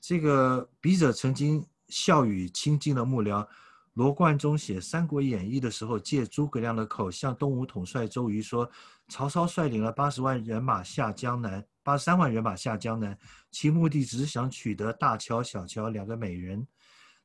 [0.00, 3.46] 这个笔者曾经笑语亲近的幕僚
[3.94, 8.68] 罗贯中写《三国演义》的时候，借诸葛亮的口向东吴统帅周瑜说
[9.08, 13.16] ：“曹操率领了八十万人马下江南，八十三万人马下江南，
[13.52, 16.66] 其目的只是想取得大乔、小乔两个美人。”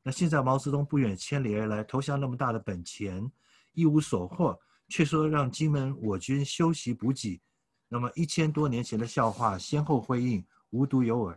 [0.01, 3.29] 那现在毛泽东不远千里而来，投下那么大的本钱，
[3.73, 4.57] 一无所获，
[4.87, 7.41] 却说让金门我军休息补给。
[7.87, 11.33] 那么一千多年前的笑话先后辉映，无独有偶。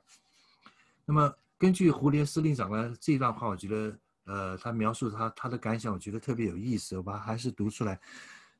[1.06, 6.96] 那么根据胡琏司令长的这段话，我觉得，呃，他描述他他的感想，我觉得特别有意思。
[6.96, 8.00] 我把它还是读出来。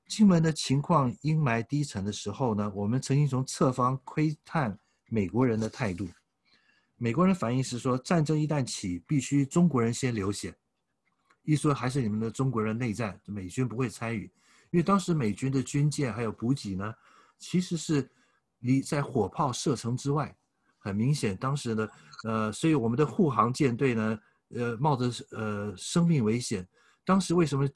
[0.07, 4.77] 金门的情况阴霾低沉的时候呢，我们曾经从侧方窥探
[5.09, 6.09] 美国人的态度。
[6.97, 10.55] 美国人反应是说，战争一旦起，必须中国人先流血。
[11.45, 14.25] 一说还是你们的中国人内战，美军不会参与，
[14.71, 16.95] 因为当时美军的军舰还有补给呢，
[17.39, 18.09] 其实是
[18.61, 20.37] 离在火炮射程之外。
[20.79, 21.89] 很明显，当时呢，
[22.25, 24.19] 呃，所以我们的护航舰队呢，
[24.55, 26.67] 呃，冒着呃生命危险。
[27.05, 27.69] 当时为什么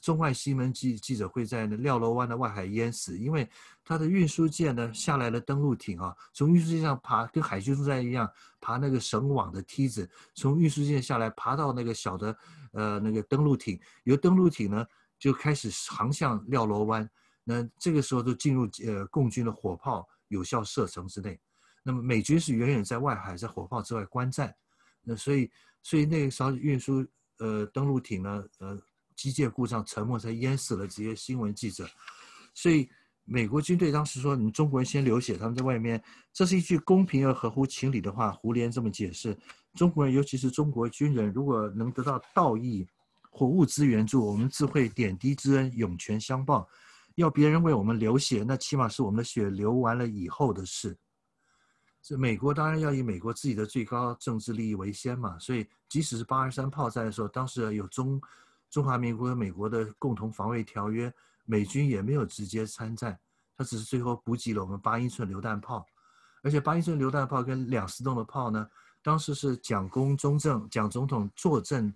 [0.00, 3.16] 中外新闻记记者会在那廖罗湾的外海淹死？
[3.16, 3.48] 因为
[3.84, 8.28] 他的运输舰呢下来了登陆艇啊，从运输舰上爬，跟海军作战一样，
[8.60, 12.36] 爬那个绳网的梯子，从运输舰下来爬到那个小的
[12.72, 14.84] 呃那个登陆艇，由登陆艇呢
[15.16, 17.08] 就开始航向廖罗湾。
[17.44, 21.38] 那这个时候就进入呃共军的火炮有效射程之内。
[21.84, 24.52] 那么美军是远远在外海，在火炮之外观战。
[25.02, 25.50] 那所以
[25.82, 27.06] 所以那个时候运输。
[27.38, 28.80] 呃，登陆艇呢，呃，
[29.16, 31.84] 机械故障沉没，才淹死了这些新闻记者。
[32.54, 32.88] 所以，
[33.24, 36.00] 美国军队当时说：“你们中国人先流血，他们在外面。”
[36.32, 38.30] 这是一句公平而合乎情理的话。
[38.30, 39.36] 胡琏这么解释，
[39.74, 42.86] 中国人，尤其是中国军人，如果能得到道义
[43.28, 46.68] 或物资援助，我们自会点滴之恩，涌泉相报。
[47.16, 50.96] 要别人为我们流血，那起码是我们的血流完了以后的事。
[52.02, 58.20] 这美国当然要以美国自己的最高政治利益为先嘛，所以即使是八二三炮战的时候，当时有中
[58.68, 63.16] 中华民国和美国的共同防卫条约，美军也没有直接参战，
[63.56, 65.86] 他只是最后补给了我们八英寸榴弹炮，
[66.42, 68.68] 而且八英寸榴弹炮跟两丝洞的炮呢，
[69.00, 71.94] 当时是蒋公中正蒋总统坐镇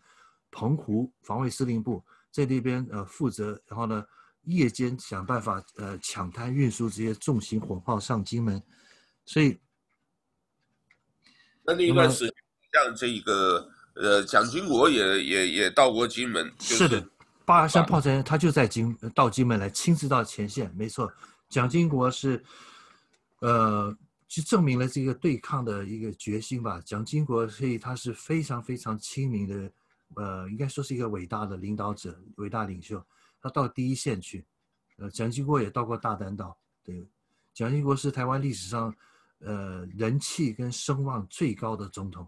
[0.52, 2.00] 澎湖防卫司令部
[2.30, 4.06] 在那边呃负责，然后呢
[4.42, 8.62] 夜间想办法呃抢滩运输这些重型火炮上金门，
[9.24, 9.58] 所以。
[11.66, 12.34] 那那一段时间，
[12.72, 16.48] 像这个呃，蒋经国也也也到过金门。
[16.58, 17.08] 就是、是的，
[17.44, 21.12] 八二三炮战他就在金到金门来，亲自到前线，没错。
[21.48, 22.42] 蒋经国是，
[23.40, 23.96] 呃，
[24.28, 26.80] 就证明了这个对抗的一个决心吧。
[26.84, 29.70] 蒋经国所以他是非常非常亲民的，
[30.14, 33.04] 呃，应该说是一个伟大的领导者、伟大领袖。
[33.40, 34.44] 他到第一线去，
[34.98, 36.56] 呃，蒋经国也到过大丹岛。
[36.84, 37.08] 对，
[37.54, 38.94] 蒋经国是台湾历史上。
[39.40, 42.26] 呃，人气跟声望最高的总统，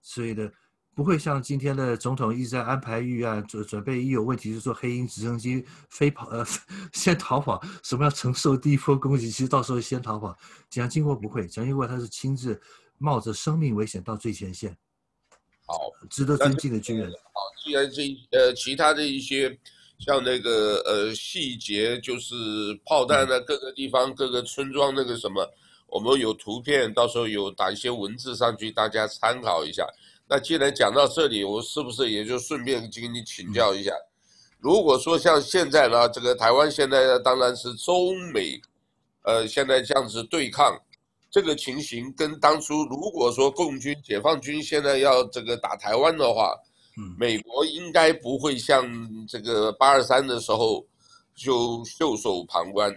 [0.00, 0.48] 所以呢，
[0.94, 6.46] 不会像今天的总统一直在安排预案，准准备一有问题就坐黑鹰直升机飞跑，呃，
[6.94, 10.36] 先逃跑，什么要承受第一波攻击，其实到时候先逃跑。
[10.70, 12.60] 蒋经国不会，蒋经国他是亲自
[12.98, 14.76] 冒着生命危险到最前线，
[15.66, 15.74] 好，
[16.08, 17.10] 值得尊敬的军人。
[17.10, 19.50] 好，既然这呃其他的一些
[19.98, 22.34] 像那个呃细节，就是
[22.86, 25.44] 炮弹啊各个地方、嗯、各个村庄那个什么。
[25.88, 29.86] 我们有图片，到时候有打一些文字上去，大家参考一下。
[30.28, 33.90] 那既然讲到这里，我是不是也就顺便跟你请教一下？
[34.58, 38.60] 如果说像现在呢，这个台湾现在呢，当然是中美，
[39.22, 40.78] 呃，现在这样子对抗，
[41.30, 46.52] 这个情形跟当初如果说共军、解放军现在要这个打台湾的话，
[47.16, 48.84] 美国应该不会像
[49.26, 50.84] 这个八二三的时候
[51.34, 52.94] 就袖手旁观。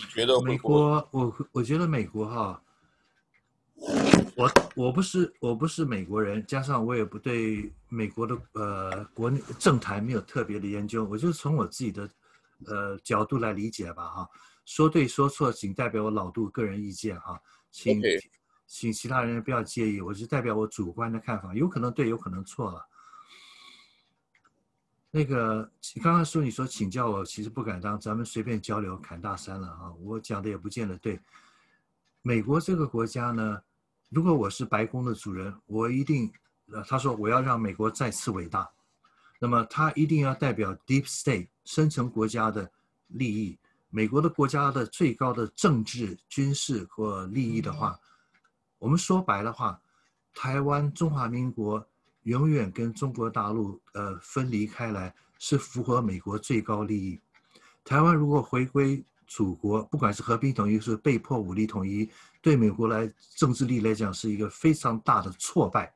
[0.00, 1.06] 你觉得美国？
[1.10, 2.62] 我我觉得美国哈，
[4.34, 12.08] 我我不是我不是美国人，加上我也不对美国的呃国内政坛没有特别的研究，我就从我自己的
[12.64, 14.28] 呃角度来理解吧哈。
[14.64, 17.38] 说对说错，仅代表我老杜个人意见哈，
[17.70, 18.00] 请
[18.66, 22.86] 请其他人不要介意，我就代表我主观的看法，有可能对，有可能错了。
[25.12, 29.92] 那个，你刚刚说你说请教我，其实不敢当，咱们随便交流侃大山了啊！
[30.00, 31.18] 我讲的也不见得对。
[32.22, 33.60] 美国这个国家呢，
[34.08, 36.32] 如果我是白宫的主人，我一定，
[36.70, 38.70] 呃，他说我要让美国再次伟大，
[39.40, 42.70] 那么他一定要代表 Deep State 深层国家的
[43.08, 43.58] 利益，
[43.88, 47.98] 美国的国家的最高的政治、军事或利益的话，
[48.78, 49.82] 我们说白了话，
[50.32, 51.84] 台湾中华民国。
[52.24, 57.18] 永远跟中国大陆呃分离开来是符合美国最高利益。
[57.82, 62.08] 台湾如果回归祖国，不管是和平统一是被迫武力统一，
[62.42, 65.92] 对美国来政治力来讲是一个非常大的挫败。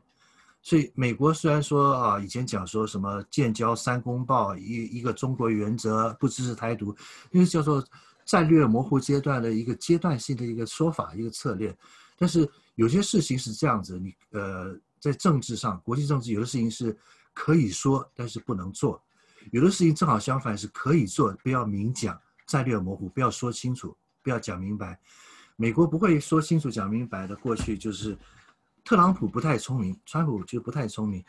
[0.63, 6.97] 所以美国虽然说啊，以前讲说什么建交三公报一一个中国原则不支持台独，
[7.33, 7.87] 因为叫做
[8.25, 11.77] 战略模糊阶段的一个阶段性的一个说法一个策略。
[12.17, 14.75] 但是有些事情是这样子，你呃。
[15.05, 16.97] 在政治上，国际政治有的事情是
[17.35, 18.99] 可以说，但是不能做；
[19.53, 24.99] 有的事情正好相反，是可以做，不要明讲，战略模糊，不要说清楚，不要讲明白。
[25.57, 27.37] 美国不会说清楚、讲明白的。
[27.37, 28.17] 过去就是
[28.83, 31.23] 特朗普不太聪明，川普就不太聪明，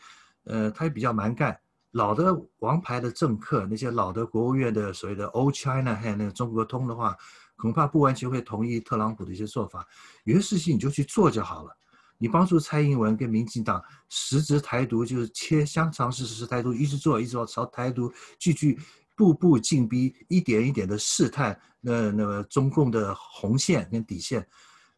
[0.44, 1.54] 呃，他也比较蛮干。
[1.90, 7.14] 老的王牌的政客，那些老的国务院的所谓的 Old China 还有那个中国通的话，
[7.56, 9.86] 恐怕不完全会同意特朗普的一些做法。
[10.24, 11.76] 有些事情你就去做就好了。
[12.18, 18.78] 你帮助蔡英文跟民进党实质台独，就是切香肠式实施台独，一直做，一直往朝台独，句句
[19.14, 24.46] 步步进逼，一点一点的试探那那个中共的红线跟底线，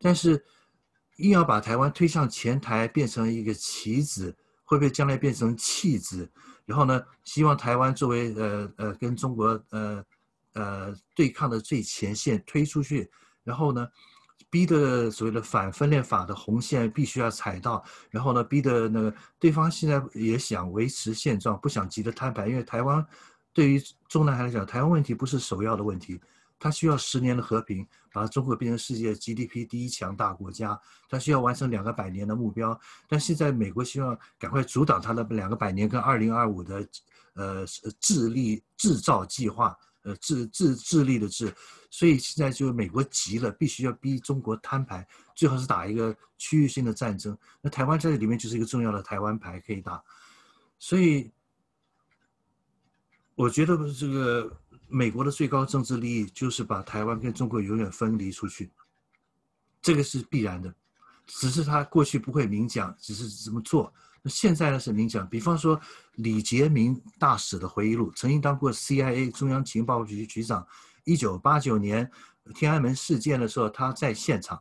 [0.01, 0.45] 但是
[1.17, 6.31] 硬要把台湾推向前台，变成一个棋子，会不会将来变成弃子？
[6.65, 10.05] 然后呢，希望台湾作为呃呃跟中国呃
[10.53, 13.11] 呃对抗的最前线推出去，
[13.43, 13.89] 然后呢？
[14.51, 23.07] 逼的所谓的反分裂法的红线必须要踩到，然后呢，逼的那个对方现在也想维持现状，不想急着摊牌，因为台湾
[23.53, 26.21] 对于中南海来讲，台湾问题不是首要的问题，
[26.59, 36.89] 它需要十年的和平，把中国变成世界 GDP 第一强大国家，它需要完成两个百年的目标，但现在美国希望赶快阻挡它的两个百年跟二零二五的
[37.35, 37.67] 呃
[38.01, 41.53] 智力制造计划，呃，智智智力的智，
[41.91, 47.37] 所以现在就美国急了，必须要逼中国摊牌，最好是打一个区域性的战争。
[47.61, 50.03] 那台湾在这里面就是一个重要的台湾牌可以打，
[50.79, 51.31] 所以
[53.35, 58.71] 我觉得这个美国的最高政治利益就是把台湾跟中国永远分离出去，
[59.83, 60.73] 这个是必然的，
[61.27, 63.93] 只是他过去不会明讲，只是这么做。
[64.23, 65.81] 那现在呢是明讲，比方说
[66.15, 70.67] 李杰明大使的回忆录，曾经当过 CIA 中央情报局局长，
[71.05, 72.11] 一九八九年
[72.55, 74.61] 天安门事件的时候，他在现场，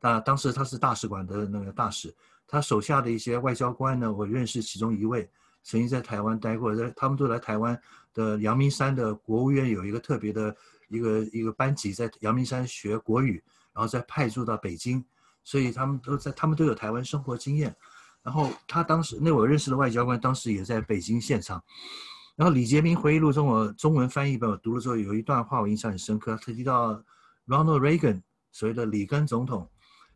[0.00, 2.14] 啊，当时他是大使馆的那个大使，
[2.46, 5.30] 他手下的一些外交官呢，我认识其中一位，
[5.62, 7.78] 曾经在台湾待过，在他们都来台湾
[8.14, 10.56] 的阳明山的国务院有一个特别的
[10.88, 13.42] 一个一个班级在阳明山学国语，
[13.74, 15.04] 然后再派驻到北京，
[15.44, 17.76] 所以他们都在，他们都有台湾生活经验。
[18.22, 21.62] 然后他当时那我认识的外交官当时也在北京现场。
[22.36, 26.38] 然后李杰明回忆录中，我中文翻译本我读了之后，有一段话我印象很深刻。
[26.40, 26.94] 他提到
[27.46, 29.68] Ronald Reagan 所谓的里根总统，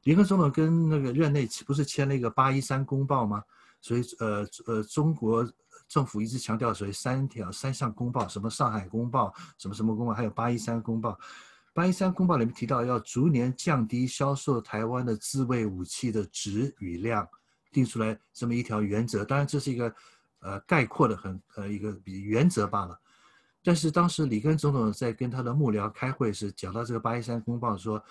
[0.05, 3.43] 里根总统跟那个任内不是签了一个八一三公报吗？
[3.81, 5.45] 所以呃呃，中国
[5.89, 11.19] 政府一直强调所谓三条三项公报，什么上海公报，什么什么公报，还有八一三公报。
[11.75, 17.27] 八一三公报里面提到要逐年降低销售台湾的自卫武器的值与量。
[17.73, 19.93] 定出来这么一条原则，当然这是一个
[20.41, 22.99] 呃概括的很呃一个比原则罢了。
[23.65, 28.03] 但是当时里根总统在跟他的幕僚开会时讲到这个八一三公报说，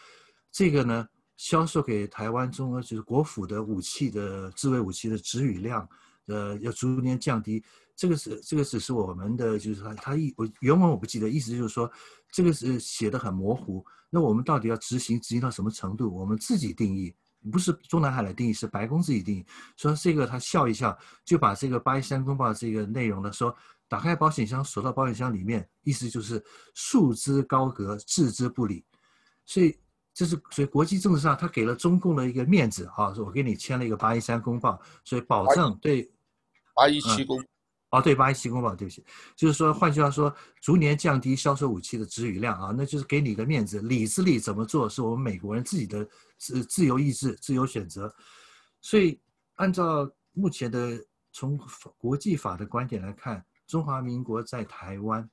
[0.52, 1.08] 这个呢
[1.38, 5.88] 销售给台湾中国就是国府的武器的自卫武器的质与量，
[6.28, 7.64] 呃要逐年降低。
[7.96, 11.92] 这个是这个只是我们的就是他他一我原文我不记得，意思就是说
[12.32, 13.86] 这个是写的很模糊。
[14.10, 16.10] 那我们到底要执行执行到什么程度？
[16.14, 17.14] 我们自己定义。
[17.50, 19.46] 不是中南海来定义，是白宫自己定义。
[19.78, 23.56] 说这个他笑一笑，就把这个八一三公报这个内容呢，说
[23.88, 28.86] 打开保险箱，锁到保险箱里面，意思就是束之高阁，置之不理。
[29.46, 29.78] 所以
[30.14, 36.12] 这是所以国际政治上，他给了中共的一个面子啊，说我给你签了一个八一三公报，所以保证对
[36.76, 37.44] 八一七公。
[37.92, 39.04] 哦，对，八一七公报，对不起，
[39.36, 48.14] 就是说，换句话说，逐年降低销售武器的质与量啊，那就是给你一个面子，里子里怎么做，是我们美国人自己的自自由意志、自由选择。
[48.80, 49.20] 所以，
[49.56, 51.60] 按照目前的从
[51.98, 55.30] 国际法的观点来看，中华民国在台湾，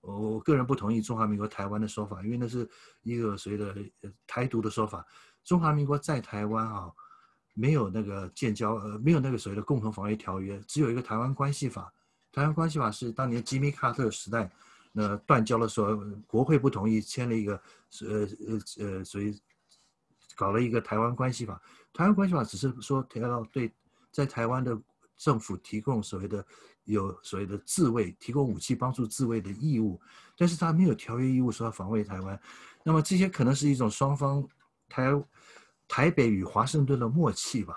[0.00, 2.68] 我我个人不同意中华民国台湾的说法，因为那是
[3.02, 3.72] 一个所谓的
[4.26, 5.06] 台独的说法。
[5.44, 6.90] 中华民国在台湾啊。
[7.58, 11.90] 没有那个建交，呃，没有那个所谓的共同防御条约，只有一个台湾关系法。
[12.30, 14.50] 台湾关系法是当年吉米卡特时代，
[14.92, 15.96] 那断交的时候，
[16.26, 17.54] 国会不同意，签了一个，
[18.02, 18.28] 呃
[18.78, 19.40] 呃呃，所以
[20.36, 21.58] 搞了一个台湾关系法。
[21.94, 23.72] 台湾关系法只是说提到对
[24.12, 24.78] 在台湾的
[25.16, 26.44] 政府提供所谓的
[26.84, 29.98] 有所谓的自卫，提供武器帮助自卫的义务，
[30.36, 32.38] 但是他没有条约义务说要防卫台湾。
[32.84, 34.46] 那么这些可能是一种双方
[34.90, 35.10] 台。
[35.88, 37.74] 台北与华盛顿的默契吧，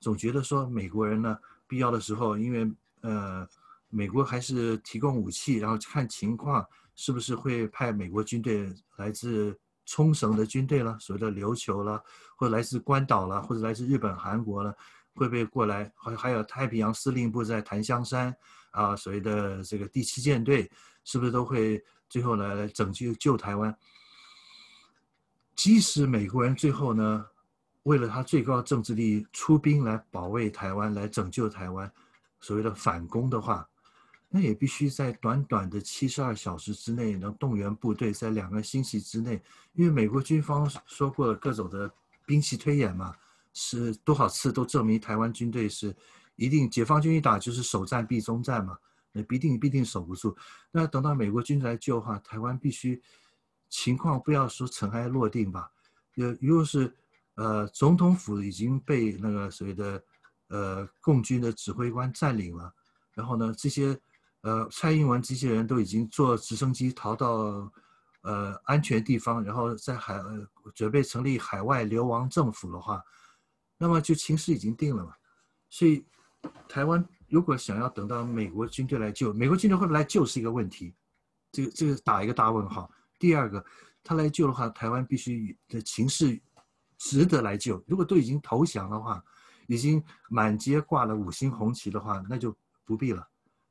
[0.00, 1.36] 总觉得说美国人呢，
[1.66, 2.70] 必要的时候，因为
[3.00, 3.46] 呃，
[3.88, 12.02] 美国还是提供武器，然后看情况是不是会派美国军队来自冲绳的军队了，所谓的琉球了，
[12.36, 14.72] 或者来自关岛了，或者来自日本、韩国了，
[15.14, 15.92] 会不会过来？
[15.96, 18.34] 还还有太平洋司令部在檀香山
[18.70, 20.70] 啊，所谓的这个第七舰队，
[21.04, 23.76] 是不是都会最后来来拯救救台湾？
[25.56, 27.26] 即使美国人最后呢？
[27.84, 31.90] 为了他最高政治利益出兵来保卫台湾，来拯救台湾，
[32.38, 33.66] 所谓的反攻的话，
[34.28, 41.90] 那也必须在短短的七十二小时之内能动员部队，在两个星期之内，因为美国军方说过了各种的
[42.26, 43.16] 兵器推演嘛，
[43.54, 45.96] 是多少次都证明台湾军队是
[46.36, 48.76] 一定解放军一打就是首战必终战嘛，
[49.10, 50.36] 那必定必定守不住。
[50.70, 53.00] 那等到美国军队来救的话，台湾必须
[53.70, 55.70] 情况不要说尘埃落定吧，
[56.16, 56.94] 又又是。
[57.40, 60.04] 呃，总统府已经被那个所谓的
[60.48, 62.70] 呃共军的指挥官占领了，
[63.14, 63.98] 然后呢，这些
[64.42, 67.72] 呃蔡英文这些人都已经坐直升机逃到
[68.20, 73.02] 呃安全地方，然后在海呃准备成立海外流亡政府的话，
[73.78, 75.14] 那么就情势已经定了嘛。
[75.70, 76.04] 所以
[76.68, 80.94] 台湾如果想要等到美国军队来救，美国军队会不会来救是一个问题，
[81.52, 82.92] 这个这个打一个大问号。
[83.18, 83.64] 第二个，
[84.04, 86.38] 他来救的话，台湾必须的情势。
[87.00, 87.82] 值得来救。
[87.88, 89.24] 如果都已经投降的话，
[89.66, 93.26] 已经满街挂了五星红旗的话，那就不必了。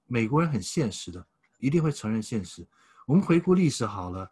[0.07, 1.23] 美国人很现实的，
[1.59, 2.67] 一定会承认现实。
[3.05, 4.31] 我们回顾历史好了，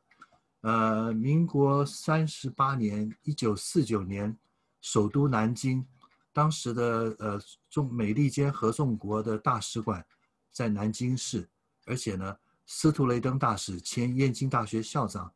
[0.62, 4.36] 呃，民国三十八年，一九四九年，
[4.82, 5.86] 首都南京，
[6.34, 7.40] 当时的呃
[7.70, 10.04] 中美利坚合众国的大使馆
[10.52, 11.48] 在南京市，
[11.86, 12.36] 而且呢，
[12.66, 15.32] 司徒雷登大使前燕京大学校长，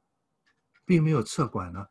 [0.84, 1.86] 并没有撤馆呢。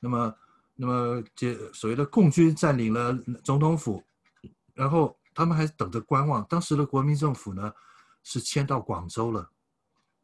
[0.00, 0.34] 那么，
[0.74, 3.12] 那么这所谓的共军占领了
[3.44, 4.02] 总统府，
[4.74, 6.44] 然后他们还等着观望。
[6.46, 7.72] 当时的国民政府呢，
[8.22, 9.48] 是迁到广州了，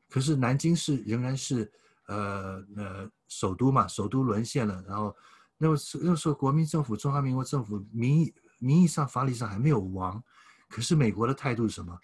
[0.08, 1.70] 可是南京市仍然是
[2.06, 4.82] 呃呃首都嘛，首都沦陷了。
[4.88, 5.14] 然后
[5.56, 10.22] 那么那时候国民政府，中华民国政府名义名义上法理上还没有亡，
[10.68, 11.98] 可是美国的态度是什么？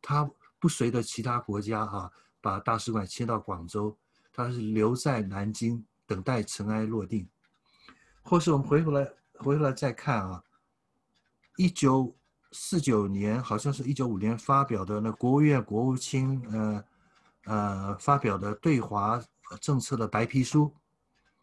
[0.00, 0.28] 他
[0.58, 2.10] 不随着其他国家啊，
[2.40, 3.96] 把大使馆迁到广州，
[4.32, 5.84] 他是留在南京。
[6.10, 7.24] 等待尘埃落定，
[8.30, 9.04] 或是我们回过来，
[9.38, 10.40] 回过来再看啊，
[11.56, 12.16] 一九
[12.52, 16.84] 四九年，好像是一九五年发表的那国务院国务卿呃
[17.46, 19.20] 呃发表的对华
[19.60, 20.72] 政策的白皮书，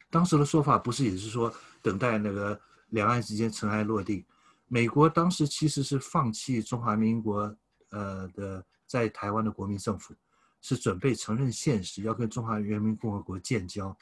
[0.09, 2.57] 当时的说法不是也是说等待那个
[2.91, 4.25] 两岸之间尘埃落定，
[4.69, 7.53] 美国当时其实是放弃中华民国
[7.89, 10.15] 呃的在台湾的国民政府，
[10.61, 13.93] 是准备承认现实，要跟中华人民共和国建交。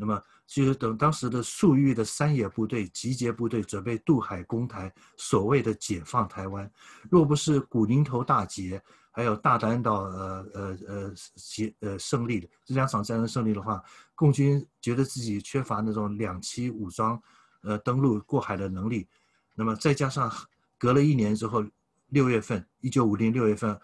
[0.00, 6.70] 那么，其实等当时的粟裕的三野部队集结部队，准备渡海攻台，所谓的解放台湾。
[7.10, 8.80] 若不是古宁头大捷，
[9.10, 13.82] 还有大丹岛呃呃呃结呃胜利的这两场战争胜利的话，
[14.14, 17.20] 共军觉得自己缺乏那种两栖武装，
[17.62, 19.08] 呃登陆过海的能力。
[19.56, 20.32] 那么再加上
[20.78, 21.64] 隔了一年之后，
[22.10, 23.76] 六月份，一九五零六月份，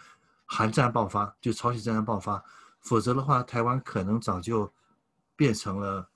[0.44, 2.40] 韩战爆发，就朝鲜战争爆发。
[2.82, 4.72] 否则的话，台湾可能早就。
[5.37, 6.09] 变成了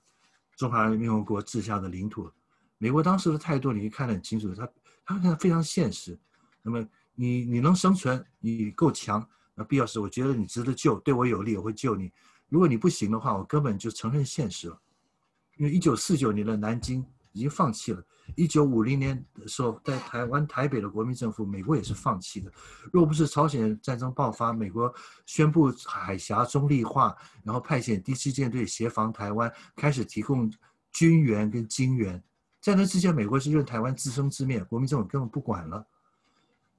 [0.55, 2.29] 中华人民共和国治下的领土。
[2.77, 4.69] 美国当时的态度，你看得很清楚，他
[5.05, 6.17] 他看非常现实。
[6.61, 12.11] 那么你你能生存，你够强，那必要时我觉得你值得救，对我有利，我会救你。
[12.47, 14.81] 如果你不行的话，我根本就承认现实了。
[15.57, 18.03] 因为一九四九年的南京已经放弃了。
[18.35, 22.51] 一九五零年的时候，在台湾台北的国民政府，美国也是放弃的。
[22.93, 24.93] 若不是朝鲜战争爆发，美国
[25.25, 30.51] 宣布海峡中立化，然后派遣第七舰队协防台湾，开始提供
[30.93, 32.23] 军援跟经援，
[32.61, 35.83] 在那之前，美国是任台湾自生自灭，国民政府根本不管了。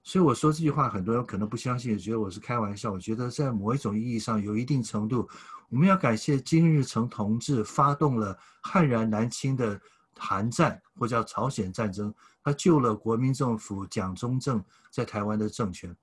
[0.04, 2.92] 所以我说这句话，很多人可能不相信，觉得我是开玩笑。
[2.92, 5.28] 我觉得在某一种意义上，有一定程度，
[5.68, 9.80] 我们要感谢金日成同志发动了悍然南侵的。
[10.20, 12.14] 韩战或叫朝鲜战争，
[12.44, 15.96] 他救了国民政府蒋中正在台湾的政权。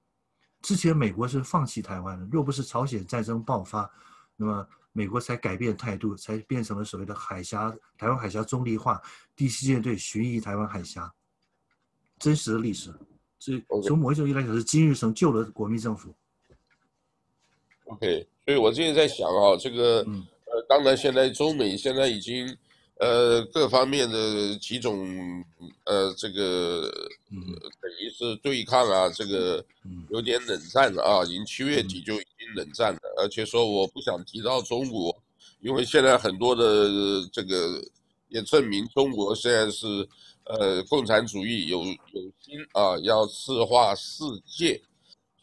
[0.64, 3.90] 之前美国是放弃台湾的，若不是朝鲜战争爆发，
[4.36, 9.00] 那么美国才改变态度，才变成了所谓的海峡台湾海峡中立化，
[9.36, 11.14] 第七舰队巡弋台湾海峡。
[12.18, 12.92] 真实的历史，
[13.38, 16.12] 所以从某一种意义来讲，是金日成救了国民政府。
[17.86, 20.00] OK，所以我最近在想啊，这个
[20.46, 22.58] 呃，当然现在中美现在已经。
[23.00, 25.08] 呃，各方面的几种，
[25.84, 26.90] 呃，这个，
[27.30, 29.64] 等于是对抗啊，这个
[30.10, 32.02] 有点冷战了啊，已经七月底。
[32.02, 35.16] 就已经冷战了，而且说我不想提到中国，
[35.62, 37.80] 因为现在很多的这个
[38.30, 39.86] 也证明中国现在是
[40.46, 44.82] 呃共产主义有有心啊要赤化世界，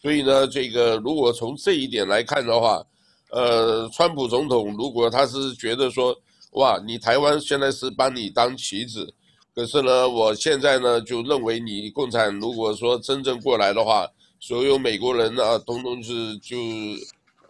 [0.02, 2.84] 所以呢，这个如果从这一点来看的话，
[3.30, 6.20] 呃，川普总统如果他是觉得说。
[6.54, 9.12] 哇，你台湾现在是把你当棋子，
[9.52, 16.56] 可是呢，我现在呢就认为你共产如果说真正过来的话，所有美国人啊，统统是就，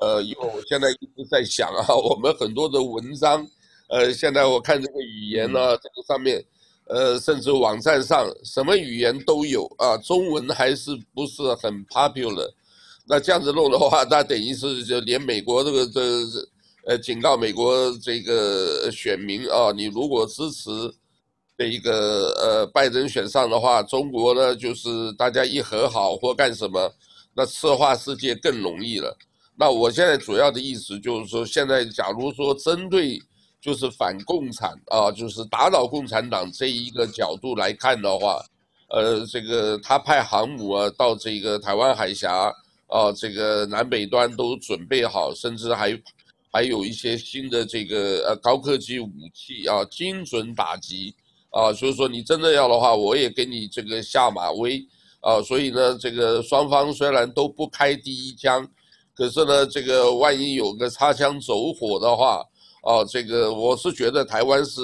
[0.00, 3.46] 呃，因为我现在一直在想啊，我们很多的文章，
[3.88, 6.42] 呃，现在我看这个语言呢，这个上面，
[6.86, 12.50] 呃，甚至网站上什么语言都有啊，中文还是不是很 popular，
[13.06, 16.00] 那这样子弄的话，那等于是就连美国这个这。
[16.86, 20.70] 呃，警告美国这个选民啊，你如果支持
[21.56, 26.92] 这一个呃拜登选上的话，中国呢就是大家一和好或干什么，
[27.34, 29.16] 那策划世界更容易了。
[29.56, 33.18] 那我现在主要的意思就是说，现在假如说针对
[33.62, 38.44] 就是反共产啊，就是打倒共产党这一个角度来看的话，
[38.90, 42.52] 呃，这个他派航母啊到这个台湾海峡
[42.88, 45.98] 啊，这个南北端都准备好，甚至还。
[46.54, 51.12] 还有一些新的这个呃高科技武器啊，精准打击
[51.50, 54.80] 啊，所以说你真的要的话，我也给你这个下马威
[55.20, 55.42] 啊。
[55.42, 58.64] 所以呢，这个双方虽然都不开第一枪，
[59.16, 62.40] 可是呢，这个万一有个擦枪走火的话
[62.82, 64.80] 啊，这个我是觉得台湾是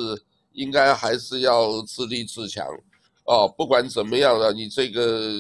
[0.55, 2.67] 应该还是要自立自强
[3.27, 3.47] 啊。
[3.57, 5.31] 不管怎么样的，你这个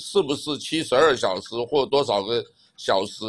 [0.00, 2.44] 是不是七十二小时或多少个
[2.76, 3.22] 小时？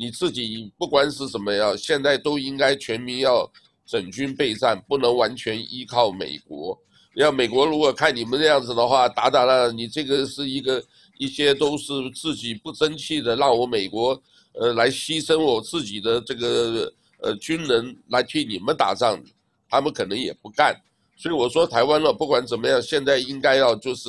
[0.00, 3.46] 你自己不管是怎么样，现在都应该全民要
[3.84, 6.74] 整军备战，不能完全依靠美国。
[7.16, 10.82] 要美国如果看你们这样子的话，打打了，你这个是一个
[11.18, 14.18] 一些都是自己不争气的，让我美国
[14.54, 19.22] 呃，来牺牲我自己的这个呃军人来替你们打仗，
[19.68, 20.74] 他们可能也不干。
[21.14, 24.08] 所以我说台湾了，不管怎么样，现在应该要就是，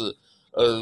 [0.53, 0.81] 呃，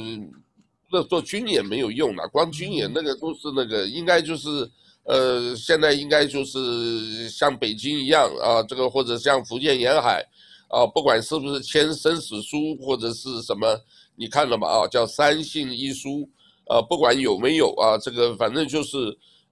[0.91, 4.69] 那做军演没有用了，光军演那个都是那个，应该就是，
[5.09, 10.23] 呃，现在应该就是像北京一样啊，这个或者像福建沿海，
[10.69, 13.67] 啊，不管是不是签生死书或者是什么，
[14.15, 14.67] 你看了吗？
[14.67, 16.29] 啊，叫三信一书，
[16.67, 18.97] 啊，不管有没有啊，这个反正就是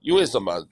[0.00, 0.66] 因为什么，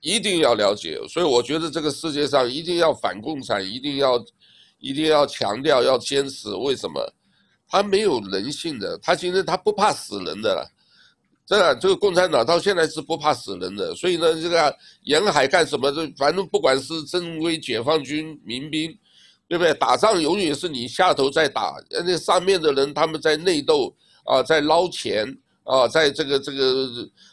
[0.00, 1.00] 一定要了解。
[1.08, 4.22] 所以我觉得这个世界上一定要反共产，一定要。
[4.84, 6.52] 一定要强调，要坚持。
[6.56, 7.00] 为什么？
[7.68, 10.68] 他没有人性的，他其实他不怕死人的了。
[11.52, 13.94] 真的，这个共产党到现在是不怕死人的。
[13.94, 15.92] 所以呢，这个沿海干什么？
[15.92, 18.90] 这反正不管是正规解放军、民兵，
[19.46, 19.74] 对不对？
[19.74, 25.26] 打仗永远是你下头在打，那上面的人他们在内斗啊，在捞钱
[25.64, 26.88] 啊，在这个这个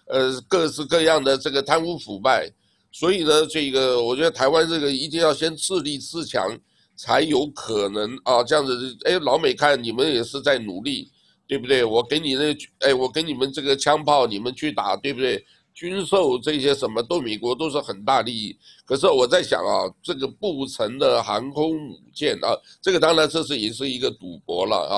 [0.08, 2.52] 呃各式各样的这个贪污腐败。
[2.92, 6.60] 所以呢，这个我觉得台湾这个一定要先自立自强。
[7.02, 11.10] 才有可能啊，这样子，哎，老美看你们也是在努力，
[11.50, 11.84] 对不对？
[11.84, 15.44] 我给你那，哎，我给你们这个枪炮，你们去打，对不对？
[15.74, 18.56] 军售这些什么，都美国都是很大利益。
[18.86, 24.96] 可是我在想啊，这个不成的航空母舰啊，这个当然这是也是一个赌博了啊。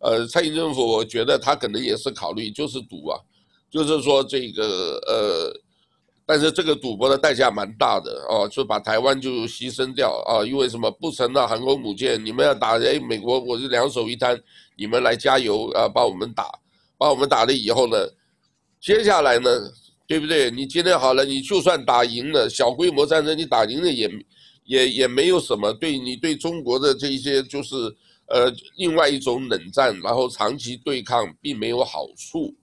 [0.00, 3.18] 呃，蔡英政府我觉得他可能也是考虑就是赌啊，
[3.70, 5.60] 就是说这个呃。
[6.30, 10.44] 但是这个赌博的代价蛮大的哦，就把台湾就牺牲掉啊！
[10.44, 14.38] 因为什么不成的航空母舰，你们要打哎，美国我就两手一摊，
[14.78, 16.44] 你们来加油啊，把我们打，
[16.96, 17.96] 把我们打了以后呢，
[18.80, 19.50] 接下来呢，
[20.06, 20.50] 对不对？
[20.50, 24.08] 你今天好了，你就算打赢了小规模战争，你打赢了也
[24.64, 27.74] 也也没有什么，对你对中国的这一些就是
[28.28, 32.54] 呃另外一种冷战，然后长期对抗并没有好处。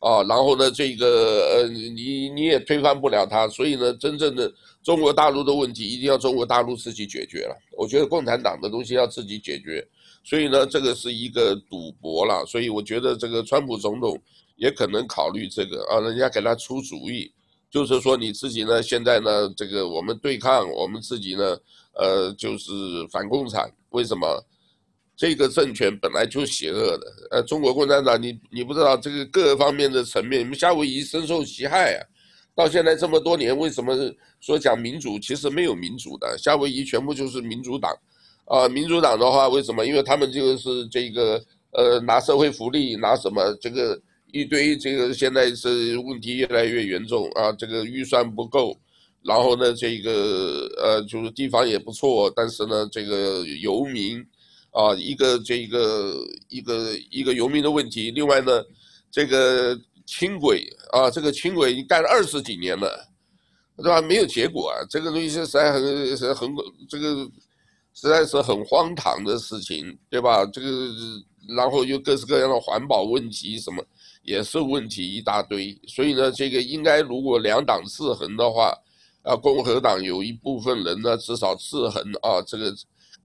[0.00, 4.52] 啊，然后呢，这个呃，你你也推翻不了他，所以呢，真正的
[4.82, 7.56] 中国大陆的问题一定要中国大陆自己解决了。
[7.74, 9.82] 我觉得共产党的东西要自己解决，
[10.24, 12.44] 所以呢，这个是一个赌博了。
[12.46, 14.20] 所以我觉得这个川普总统
[14.56, 17.30] 也可能考虑这个啊，人家给他出主意，
[17.70, 21.56] 就是说你自己呢，现在呢，这个我们对抗我们自己呢，
[21.92, 22.72] 呃，就是
[23.12, 24.44] 反共产，为什么？
[25.16, 32.02] 这个政权本来就邪恶的，呃，中国共产党，你你不知道这个各方面的层面，你们夏威夷深受其害啊。
[32.52, 33.96] 到现在这么多年，为什么
[34.40, 35.16] 说讲民主？
[35.20, 37.96] 其实没有民主的，夏威夷全部就是民主党，
[38.46, 39.86] 呃，民主党的话，为什么？
[39.86, 41.42] 因为他们就是这个，
[41.72, 43.52] 呃，拿社会福利，拿什么？
[43.60, 44.00] 这个
[44.32, 48.76] 一堆，这个现在是问题越来越严重啊，这个预算不够，
[49.22, 54.24] 然后呢，这个呃，就是地方也不错，但是呢，这个游民。
[54.76, 56.16] 啊，一个这个
[56.48, 58.60] 一个一个游民的问题，另外呢，
[59.08, 63.08] 这个轻轨啊，这个轻轨已经干了二十几年了，
[63.76, 64.02] 对吧？
[64.02, 66.50] 没有结果啊，这个东西实在很很
[66.88, 67.24] 这个
[67.94, 70.44] 实在是很荒唐的事情，对吧？
[70.46, 70.68] 这个
[71.56, 73.82] 然后又各式各样的环保问题什么
[74.22, 78.72] 也是问题一大堆，所以呢，这个应该如果两党制衡的话，
[79.22, 82.74] 啊，共和党有一部分人呢至少制衡啊，这个。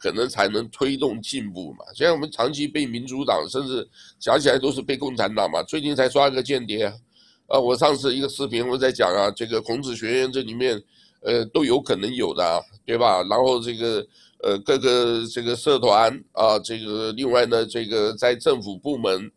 [0.02, 1.84] 可能才能推动进步嘛。
[1.94, 3.86] 现在我们长期被民主党，甚至
[4.18, 5.62] 讲起来都是被共产党嘛。
[5.64, 6.86] 最近才抓个间谍，
[7.48, 10.82] 啊，我上次一个视频我在讲啊，这个孔子学院这里面，
[11.20, 13.22] 呃，都有可能有的，对吧？
[13.24, 14.02] 然后这个
[14.44, 19.32] 呃各个这个社团啊，这个另外呢，这个在政府部门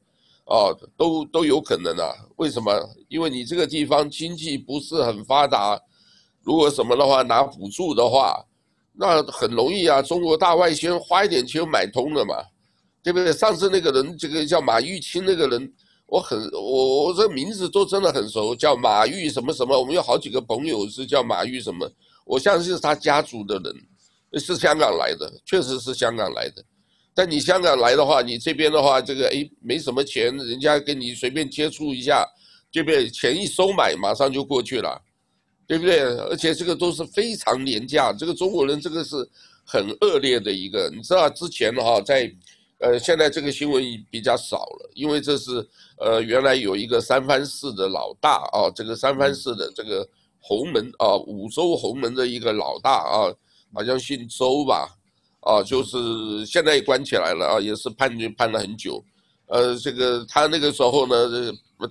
[0.44, 2.12] 啊，都都有可能啊。
[2.36, 2.72] 为什么？
[3.08, 5.80] 因为你这个地方经济不是很发达，
[6.42, 8.44] 如果什么的话拿补助的话。
[8.94, 12.34] 那很容易啊，中国大外宣花一点钱买通了嘛，
[13.02, 13.32] 对不对？
[13.32, 15.72] 上次那个人，这个叫马玉清那个人，
[16.04, 19.78] 我很我我这名字都真的很熟，叫马玉什么什么。
[19.78, 21.90] 我们有好几个朋友是叫马玉什么，
[22.26, 23.74] 我相信是他家族的人，
[24.38, 26.64] 是香港来的，确实是香港来的。
[27.14, 32.26] 但你香港来的话，你这边的话，这个哎没什么钱，人家跟你随便接触一下，
[32.70, 33.08] 对不对？
[33.08, 35.00] 钱一收买，马上就过去了。
[35.64, 36.00] 对不对？
[36.00, 39.16] 而且这个都是非常廉价，这个中国人这个是
[39.64, 40.90] 很恶劣的一个。
[40.94, 42.30] 你知道之前的哈，在
[42.78, 45.66] 呃，现在这个新闻比较少了，因为这是
[45.98, 50.06] 呃，原来有一个三藩市的老大啊，这个三藩市的这个
[50.40, 53.32] 洪门啊，五州洪门的一个老大啊，
[53.74, 54.88] 好像姓周吧，
[55.40, 59.02] 啊，就是现在也关起来了啊，也是判决判了很久。
[59.46, 61.14] 呃，这个他那个时候呢，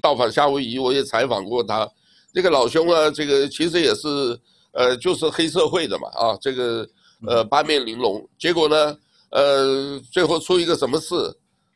[0.02, 1.88] 到访夏威夷，我也采访过他。
[2.34, 4.40] 这个老兄啊，这个其实也是，
[4.72, 6.88] 呃，就是黑社会的嘛，啊，这个
[7.28, 8.98] 呃八面玲珑，结果呢，
[9.32, 11.16] 呃，最后出一个什么事？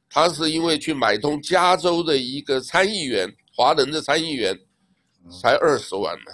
[0.09, 4.57] 他是因为去买通加州的一个参议员，华人的参议员，
[5.41, 6.31] 才二十万呢，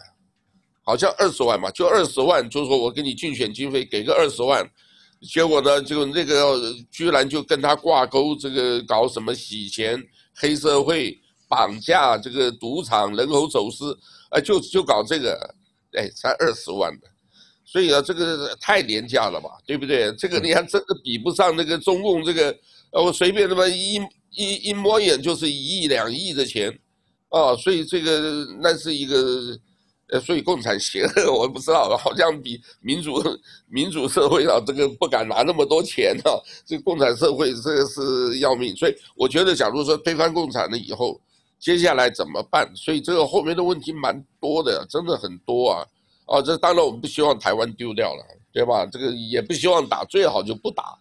[0.84, 4.68] 好像二十万嘛，就二十万，就是说我给你竞选经费给个二十万，
[5.32, 10.02] 结果呢，就那个居然就跟他挂钩，这个搞什么洗钱、
[10.36, 11.18] 黑社会、
[11.48, 13.98] 绑架、这个赌场、人口走私，
[14.32, 15.56] 哎，就就搞这个，
[15.94, 17.08] 哎，才二十万的，
[17.66, 20.12] 所以啊，这个太廉价了吧，对不对？
[20.16, 22.58] 这个你看，真的比不上那个中共这个，
[22.92, 23.96] 呃，我随便那么一
[24.32, 26.76] 一一摸眼就是一亿两亿的钱。
[27.30, 29.58] 哦，所以这个那是一个，
[30.12, 33.24] 呃，所以共产邪恶， 我不知道，好像比民主
[33.70, 36.36] 民主社会啊，这个不敢拿那么多钱啊，
[36.66, 41.20] 这共产社会这个是要命，所以我觉得，假如说推翻共产了以后，
[41.60, 42.70] 接下来怎么办？
[42.76, 45.86] 所以这个后面的问题蛮多的，真的很多啊，
[46.26, 48.86] 哦，这当然我们不希望台湾丢掉了，对吧？
[48.86, 50.98] 这个也不希望打，最好就不打，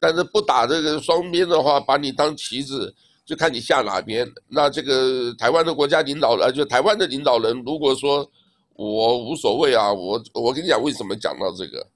[0.00, 2.92] 但是不打这个双边的话，把你当棋子。
[3.22, 4.28] 就看你下哪边。
[4.48, 8.28] 那这个台湾的国家领导人，就台湾的领导人，如果说
[8.82, 11.86] 我无所谓啊，我我跟你讲为什么讲到这个，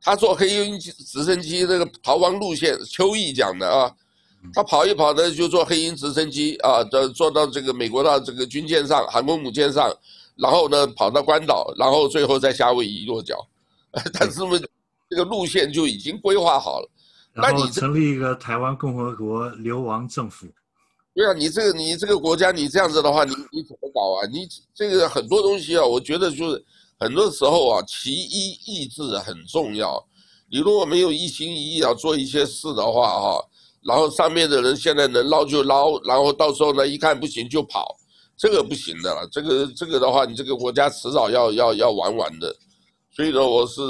[0.00, 3.92] 他坐黑鹰直升机那个逃亡路线，邱毅讲的啊，
[4.54, 9.92] 他跑一跑呢就坐黑鹰直升机啊，坐坐到这个美国的这个军舰上，航空母舰上，
[10.36, 13.36] 然后呢跑到关岛，然后最后在夏威夷落脚，
[14.14, 14.60] 但是呢
[15.10, 16.88] 这个路线就已经规划好了。
[17.34, 20.46] 那你成立一个台湾共和国流亡政府。
[21.14, 24.26] 对啊，你这个你这个国家你这样子的话，你你怎么搞啊？
[24.32, 26.64] 你这个很多东西啊，我觉得就是
[26.98, 30.02] 很多时候啊，其一意志很重要。
[30.50, 33.44] 你如果没有一心一意要做一些事的话，哈，
[33.82, 37.94] 然后上面的人现在能捞就捞，然后到时候呢一看不行就跑，
[38.34, 39.28] 这个不行的了。
[39.30, 42.54] 这个这个的话，你这个国家迟早要要要玩完的。
[43.14, 43.82] 所以呢，我是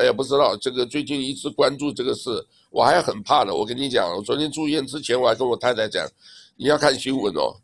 [0.00, 3.54] 哎呀不知道这个最近一直关注这个事，我还很怕的。
[3.54, 6.04] 我跟你讲，我昨天住院之前我还跟我太太讲。
[6.60, 7.56] 你要看新闻哦，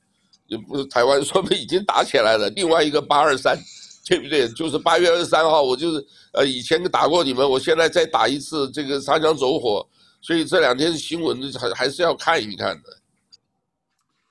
[0.47, 2.48] 也不是台湾说不已经打起来了。
[2.56, 3.55] 另外一个八二三，
[4.09, 4.48] 对不对？
[4.55, 9.86] 就是八月二十三号，我就是呃以前打过你们，我现在再打一次，这个擦枪走火。
[10.23, 12.90] 所以这两天新闻还还是要看一看的，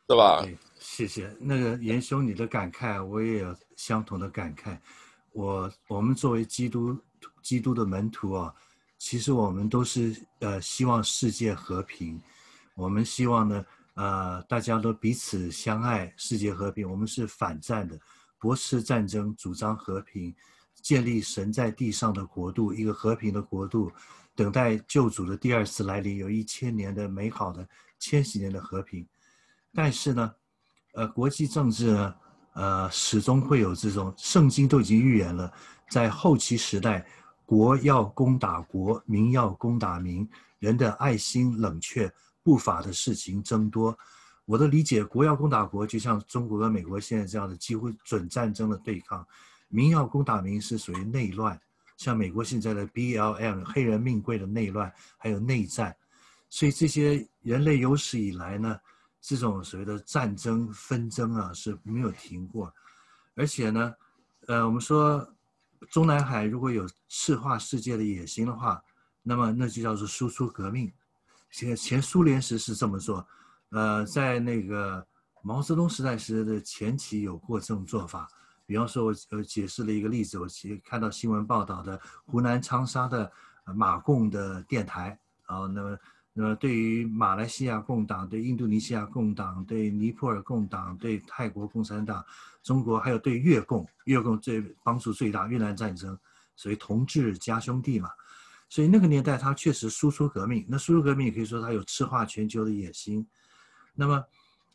[0.09, 0.43] 是吧？
[0.79, 4.75] 谢谢那个严兄，你的感慨我也有相同的感慨。
[5.31, 6.97] 我我们作为基督
[7.43, 8.51] 基督的门徒啊，
[8.97, 12.19] 其实我们都是呃希望世界和平，
[12.73, 13.63] 我们希望呢。
[13.95, 16.89] 呃，大家都彼此相爱，世界和平。
[16.89, 17.97] 我们是反战的，
[18.37, 20.35] 驳斥战争，主张和平，
[20.81, 23.89] 建立神在地上的国度，一个和平的国度，
[24.35, 27.67] 等待救主的第二次来临，有一千年的美好的
[27.97, 29.07] 千禧年的和平。
[29.73, 30.33] 但是呢，
[30.93, 32.15] 呃，国际政治呢，
[32.53, 35.49] 呃，始终会有这种，圣经都已经预言了，
[35.89, 37.05] 在后期时代，
[37.45, 40.27] 国要攻打国，民要攻打民，
[40.59, 42.13] 人的爱心冷却。
[42.45, 43.97] 不法的事情增多，
[44.45, 49.25] 我的理解，国要攻打国，就像中国跟美国现在这样的几乎准战争的对抗；
[49.67, 51.59] 民要攻打民，是属于内乱，
[51.97, 55.95] 像美国现在的 BLM 黑人命贵的内乱，还有内战。
[56.47, 58.79] 所以这些人类有史以来呢，
[59.19, 62.71] 这种所谓的战争纷争啊是没有停过，
[63.33, 63.91] 而且呢，
[64.45, 65.27] 呃，我们说
[65.89, 68.79] 中南海如果有赤化世界的野心的话，
[69.23, 70.93] 那么那就叫做输出革命。
[71.55, 73.25] 前前苏联时是这么做，
[73.69, 75.05] 呃，在那个
[75.41, 78.27] 毛泽东时代时的前期有过这种做法。
[78.65, 83.31] 比方说，我呃解释了一个例子，我其实看到新闻报道的湖南长沙的
[83.73, 85.17] 马共的电台，
[85.47, 85.97] 然后那么
[86.33, 92.21] 那么对于马来西亚共党、对印度尼西亚共党、对尼泊尔共党、对泰国共产党、
[92.63, 96.19] 中国还有对越共，越共最帮助最大，越南战争，
[96.57, 98.09] 所以同志加兄弟嘛。
[98.75, 100.65] 所以那个年代，他确实输出革命。
[100.67, 103.25] 那输出革命也可以说他有赤化全球的野心。
[103.93, 104.21] 那么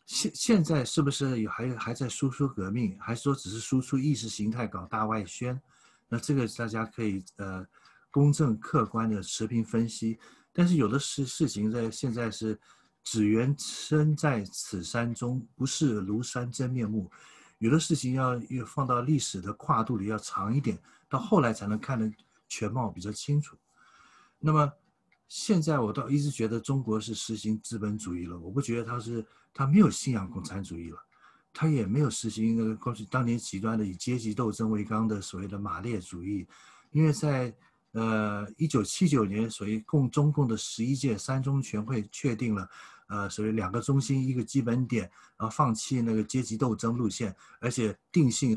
[0.07, 5.61] 现现在是不是有还还在输出革命，还是说只是输出意识形态搞大外宣？
[6.09, 7.63] 那这个大家可以呃
[8.11, 10.19] 公正客观的持平分析。
[10.51, 12.59] 但是有的事事情在现在是
[13.05, 17.11] 只缘身在此山中，不识庐山真面目。
[17.59, 22.11] 有的事情要要放到历史的跨度里要长一点，到后来才能看得
[22.49, 23.55] 全貌比较清楚。
[24.41, 24.73] 那么
[25.29, 30.99] 现在我倒一直觉得中国是实行资本主义了，我不觉得他是他没有信仰共产主义了，
[31.53, 36.47] 他也没有实行那个过去当年极端的以阶级斗争为纲的所谓的马列主义，
[36.91, 37.55] 因为在
[37.93, 42.69] 呃一九七九年所谓共中共的十一届三中全会确定了
[43.09, 45.03] 呃所谓两个中心一个基本点，
[45.37, 48.57] 然后放弃那个阶级斗争路线，而且定性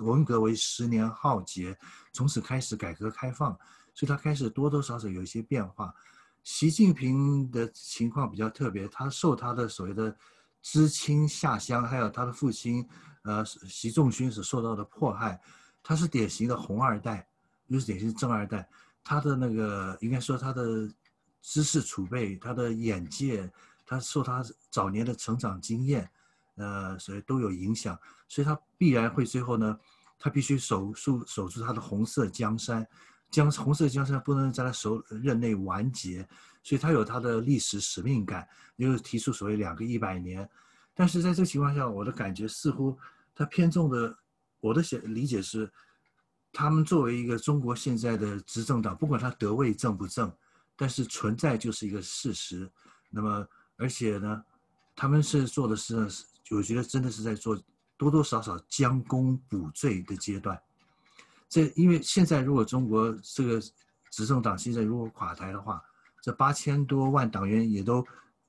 [0.00, 1.76] 文革为十年浩劫，
[2.12, 3.58] 从此开始改革开放。
[3.94, 5.94] 所以他开始多多少少有一些变化。
[6.42, 10.14] 习近平的情况比较特别，他受他的所谓的
[10.60, 12.86] 知青下乡，还有他的父亲，
[13.22, 15.40] 呃，习仲勋所受到的迫害，
[15.82, 17.26] 他是典型的红二代，
[17.68, 18.68] 又是典型的正二代。
[19.02, 20.86] 他的那个应该说他的
[21.40, 23.50] 知识储备、他的眼界，
[23.86, 26.10] 他受他早年的成长经验，
[26.56, 27.98] 呃，所以都有影响。
[28.28, 29.78] 所以他必然会最后呢，
[30.18, 32.86] 他必须守住守住他的红色江山，
[33.34, 36.26] 江红色江山不能在他手任内完结，
[36.62, 40.48] 所以他有他的历史使命感，又提出所谓两个一百年。
[40.94, 42.96] 但是在这个情况下，我的感觉似乎。
[43.36, 44.16] 他偏重的，
[44.60, 45.68] 我的想理解是，
[46.52, 50.32] 他们作为一个中国现在的执政党，不管他得位正不正，
[50.76, 52.70] 但是存在就是一个事实。
[53.10, 53.44] 那么，
[53.76, 54.44] 而且呢，
[54.94, 56.08] 他们是做的是，
[56.52, 57.60] 我觉得真的是在做
[57.96, 60.56] 多多少少将功补罪的阶段。
[61.54, 63.60] 这因为现在如果中国这个
[64.10, 65.80] 执政党现在如果垮台的话，
[66.20, 68.04] 这八千多万党员也都，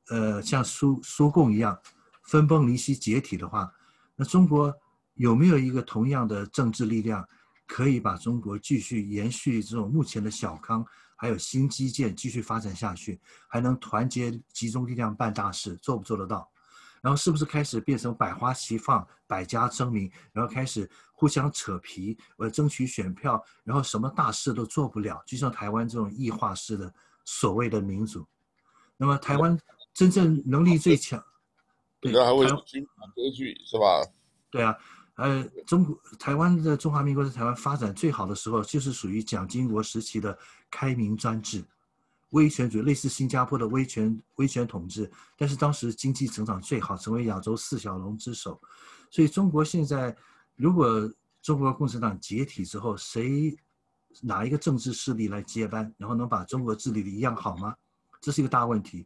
[0.09, 1.79] 呃，像苏苏共一样
[2.23, 3.71] 分崩离析解体的话。
[4.15, 4.73] 那中国
[5.13, 7.23] 有没有一个同样的政治力量，
[7.67, 10.83] 可以把中国继续延续这种目前的小康，
[11.15, 16.49] 还有新基建继续发展下去，还能团结集中力量办大事，做不做得到？
[17.05, 26.91] 然后是不是开始变成百花齐放、百家争鸣，然后开始互相扯皮，呃，争取选票，然后什么大事都做不了，就像台湾这种异化式的
[27.23, 28.25] 所谓的民主。
[28.97, 29.55] 那么台湾
[29.93, 31.23] 真正能力最强。
[32.01, 34.01] 对还会金马歌剧是吧？
[34.49, 34.75] 对啊，
[35.17, 40.35] 呃，中国台湾的中华民国在台湾发展最好的时候，就是属于蒋经国时期的
[40.71, 41.63] 开明专制、
[42.29, 45.09] 威权主义，类似新加坡的威权威权统治。
[45.37, 48.59] 但是当时经济成长最好，成为亚洲四小龙之首。
[49.09, 50.15] 所以中国现在，
[50.55, 51.09] 如果
[51.41, 53.55] 中国共产党解体之后，谁
[54.21, 57.75] 哪一个政治势力来接班，然后能把中国治理的一样好吗？
[58.19, 59.05] 这是一个大问题。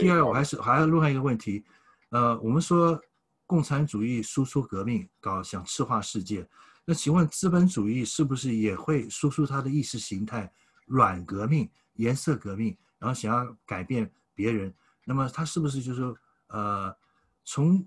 [0.00, 1.64] 第二，我还是还要另外一个问题。
[2.10, 3.00] 呃，我们说
[3.46, 6.48] 共产主义输出革命，搞想赤化世界，
[6.84, 10.52] 那请问资本主义是不是也会输出它的意识形态
[10.86, 11.68] 软革命、
[12.00, 14.72] 颜色革命，然后想要改变别人？
[15.04, 16.16] 那么它是不是就是说，
[16.48, 16.96] 呃，
[17.44, 17.86] 从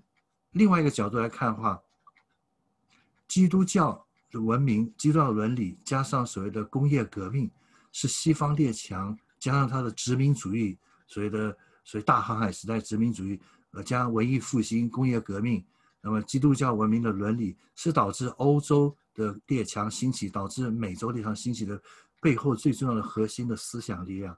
[0.52, 1.82] 另外一个角度来看的话，
[3.26, 7.50] 基督教的文明、基督教伦理加上所谓的工业革命，
[7.92, 13.40] 是西方列强加上它的殖民主义，所谓的所谓大航海时代殖民主义。
[13.72, 15.64] 呃，加文艺复兴、工业革命，
[16.00, 21.80] 那么基督教文明的伦理是导致欧洲的列强兴起，导致美洲列强兴起的
[22.24, 24.34] 背后最重要的核心的思想力量。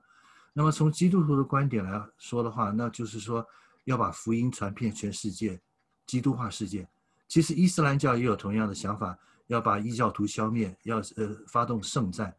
[0.52, 3.46] 那么从基督徒的观点来说的话，那就是说
[3.84, 5.60] 要把福音传遍全世界，
[6.04, 6.88] 基督化世界。
[7.28, 12.34] 其实伊斯兰教也有同样的想法，要把异教徒消灭，要呃发动圣战。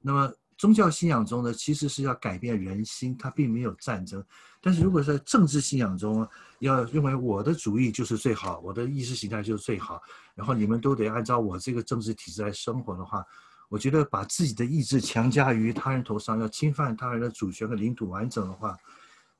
[0.00, 0.32] 那么。
[0.58, 4.24] 宗教信仰中呢，其实是要改变人心，它并没有战争。
[4.58, 6.26] 但是如果在政治信仰中，
[6.60, 10.00] 要认为我的主义就是最好，我的意识形态就是最好，
[10.34, 13.22] 然后你们都得按照我这个政治体制来生活的话，
[13.68, 18.76] 我觉得把自己的意志强加于他人头上，要侵犯他人的主权和领土完整的话，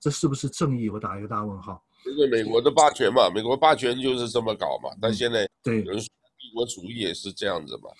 [0.00, 0.88] 这是不是正义？
[0.90, 1.82] 我打一个大问号。
[2.04, 4.90] 这个美国的霸权嘛，美国霸权就是这么搞嘛。
[5.00, 6.08] 但现在对有人说
[6.38, 7.90] 帝国主义也是这样子嘛。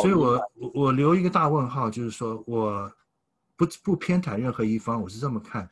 [0.00, 2.90] 所以我我我留一个大问号，就是说我
[3.56, 5.70] 不不偏袒任何一方，我是这么看，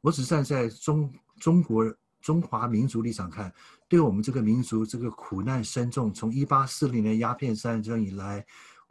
[0.00, 1.84] 我只站在中中国
[2.20, 3.52] 中华民族立场看，
[3.88, 8.44] 对我们这个民族这个苦难深重，从一八四零年鸦片战争以来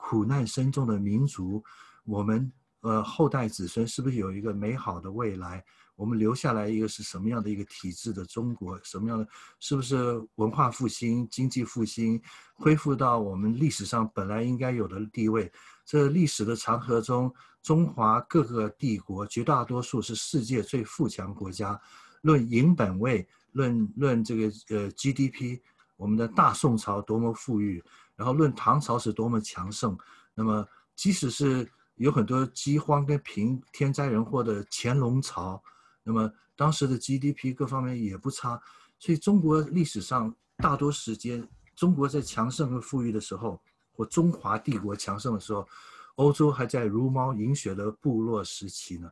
[0.07, 1.63] 苦难深重的民族，
[2.03, 2.51] 我们
[2.81, 5.65] 呃后代子孙是不是有一个美好的未来？
[5.95, 8.79] 我们留下来一个是什么样的一个体制的中国？
[8.83, 9.27] 什么样的？
[9.59, 12.21] 是不是文化复兴、经济复兴，
[12.53, 15.51] 恢复到我们历史上本来应该有的地位？
[15.83, 17.33] 这历史的长河中，
[17.63, 21.81] 中华各个帝国绝大多数是世界最富强国家。
[22.21, 25.59] 论银本位，论论这个呃 GDP，
[25.95, 27.83] 我们的大宋朝多么富裕，
[28.15, 29.97] 然后论唐朝是多么强盛。
[30.33, 35.61] 那么，即使是有很多饥荒跟贫天灾人祸的乾隆朝。
[36.03, 38.61] 那么当时的 GDP 各方面也不差，
[38.99, 43.59] 所以中国历史上大多时间，中国在强盛和富裕的时候，
[43.91, 45.67] 或中华帝国强盛的时候，
[46.15, 49.11] 欧洲还在茹毛饮血的部落时期呢。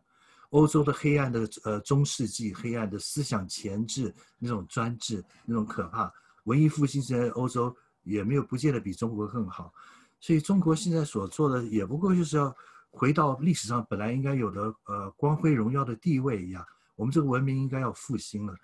[0.51, 6.13] 欧洲的黑暗的呃中世纪，黑暗的思想钳制，那种专制，那种可怕。
[6.43, 9.73] 文艺复兴在欧洲也没有不见得比中国更好，
[10.19, 12.55] 所以中国现在所做的也不过就是要
[12.91, 16.65] 回到历史上本来应该有的呃光辉荣耀的地位一样。
[16.95, 18.55] 我们这个文明应该要复兴了。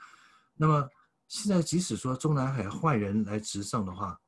[0.55, 0.87] 那么
[1.27, 4.19] 现在，即使说中南海换人来执政的话，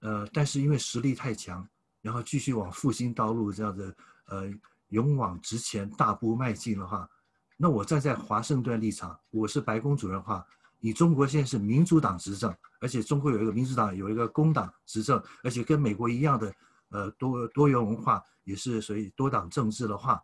[0.00, 1.68] 呃，但是因为实力太强，
[2.00, 3.94] 然后继续往复兴道路这样的
[4.26, 4.50] 呃
[4.88, 7.08] 勇往直前大步迈进的话，
[7.56, 10.44] 那我站在华盛顿立场，我是白宫主任的话，
[10.78, 16.52] 你中国现在是民主党执政，而且中国有一个民主党，有一个工党执政，而且跟美国一样的，
[16.88, 20.20] 呃，多多元文化，也是属于多党政治的话，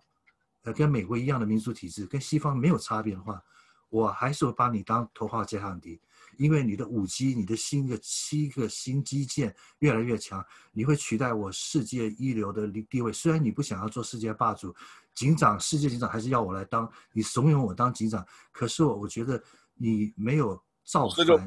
[0.63, 3.41] 呃，跟美国一样的民主体制，跟西方没有差别的话，
[3.91, 6.01] 我还是会把你当头号假想敌，
[6.39, 13.13] 因为你的五 G，你的新的七个新基建越来越强，你会取代我世界一流的地位。
[13.13, 14.75] 虽然你不想要做世界霸主，
[15.15, 19.43] 警长，世界警长还是要我来当，你怂恿我当警长，可是我我觉得
[19.75, 21.47] 你没有造反。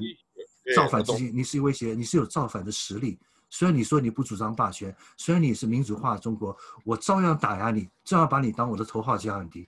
[0.76, 3.20] 造反之心，你是威胁，你是有造反的实力。
[3.50, 6.56] 虽然你说你不主张霸权，虽然你是民主化中国，
[6.86, 9.68] 我照样打压你，照样把你当我的头号假想敌。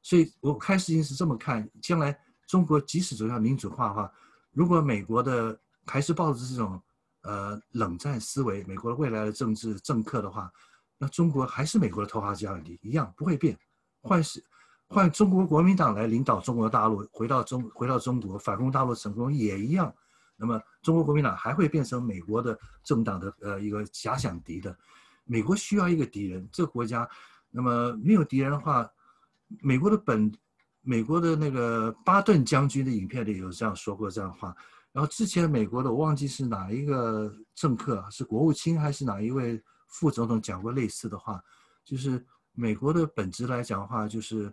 [0.00, 4.10] 所以我开始是这么看：将来中国即使走向民主化的话，
[4.52, 6.80] 如果美国的还是抱着这种
[7.22, 10.50] 呃冷战思维，美国的未来的政治政客的话，
[10.96, 13.58] 那中国还是美国的头号假想敌，一样不会变。
[14.00, 14.42] 换是
[14.86, 19.94] 换中国国民党来领导中国大陆，回到中回到中国反攻大陆成功也一样。
[20.38, 24.74] 那么，中国国民党还会变成美国的政党的呃一个假想敌的。
[25.24, 27.06] 美国需要一个敌人，这个国家，
[27.50, 28.88] 那么没有敌人的话，
[29.60, 30.32] 美国的本，
[30.80, 34.54] 美国的那个巴顿将军的影片里有这样说过这样话。
[34.90, 41.42] 然后之前美国的我忘记是哪一个政客，是国务卿还是哪一位副总统讲过类似的话，
[41.84, 44.52] 就是美国的本质来讲的话，就是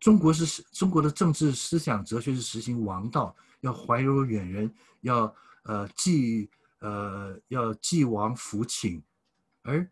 [0.00, 3.36] 中国是中国的政治思想哲学是实行王道。
[3.60, 6.48] 要怀柔远人，要呃济
[6.78, 9.02] 呃要济王扶倾，
[9.60, 9.86] 而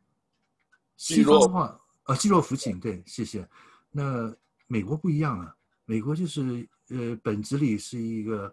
[0.97, 3.47] 西方的话，呃济弱扶倾，对，谢谢。
[3.91, 4.35] 那
[4.69, 5.55] 美国不一样啊，
[5.85, 8.51] 美国就是呃本质里是一个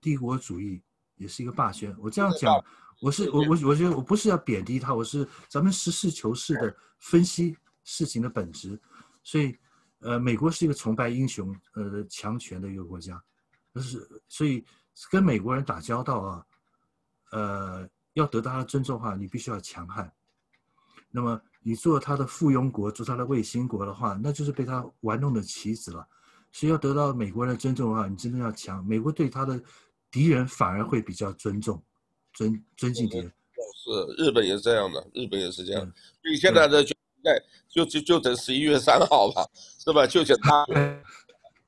[0.00, 0.80] 帝国主义，
[1.16, 1.92] 也是一个霸权。
[1.98, 2.64] 我这样讲，
[3.00, 8.80] 我是我我我觉得我不是要贬低他，我是咱们实事求是的分析事情的本质。
[9.24, 9.58] 所以
[10.02, 13.22] 呃，美国是一个崇拜英雄呃强权的一个国家。
[13.74, 14.64] 就是，所以
[15.10, 16.46] 跟美国人打交道啊，
[17.30, 20.12] 呃，要得到他的尊重的话，你必须要强悍。
[21.10, 26.06] 那么你做他的附庸国，做他的卫星国的话，那就是被他玩弄的棋子了。
[26.50, 28.84] 所以要得到美国人的尊重的话，你真的要强。
[28.84, 29.58] 美国对他的
[30.10, 31.82] 敌人反而会比较尊重、
[32.34, 33.32] 尊尊敬敌人。
[33.74, 35.82] 是，日本也是这样的，日本也是这样。
[36.22, 39.46] 所以现在的就在就就就等十一月三号吧，
[39.78, 40.06] 是吧？
[40.06, 40.66] 就等他。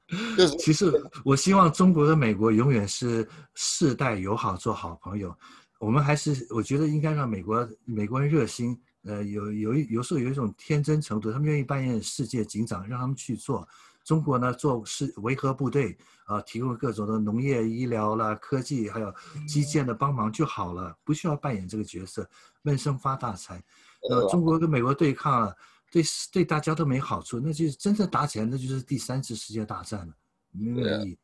[0.59, 0.93] 其实，
[1.25, 5.35] 我希望中国和美国永远是世代友好，做好朋友。
[5.79, 13.67] 我们还是，我觉得应该让美国美国人热心，呃，有有有时候有一种天真程度，他们愿意扮演世界警长，让他们去做。
[14.05, 19.13] 中国呢，做是维和部队啊，提供各种的农业、医疗啦、科技，还有
[19.49, 22.29] 基建的帮忙就好了，不需要扮演这个角色，
[22.61, 23.63] 闷声发大财。
[24.11, 25.57] 呃，中国跟美国对抗了。
[25.93, 26.03] 对
[26.33, 30.13] 对，大家都没好处，那就是真正打起来，那就是第三次世界大战了，
[30.51, 31.19] 没有意义。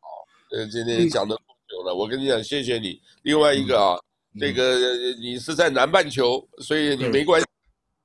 [0.53, 3.01] 呃，今天讲的够久了，我跟你讲，谢谢你。
[3.23, 3.99] 另外一个啊，
[4.35, 4.79] 嗯、这个
[5.21, 7.47] 你是在南半球，所以你没关系。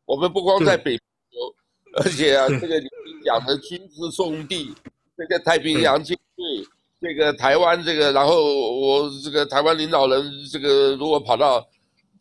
[0.06, 2.88] 我们不光在北半球，而且啊，这个你
[3.23, 4.73] 讲的军事重地，
[5.15, 6.68] 这个太平洋舰队，
[6.99, 11.64] 这个台湾这个，然后我这个台湾领导人这个如果跑到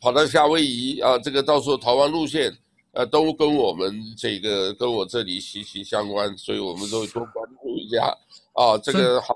[0.05, 2.55] 跑到夏威夷啊，这个到时候逃亡路线。
[2.91, 8.15] 呃，都跟我们这个跟我这里息息相关，所以我们都会多关注一下
[8.53, 8.77] 啊。
[8.77, 9.35] 这个好，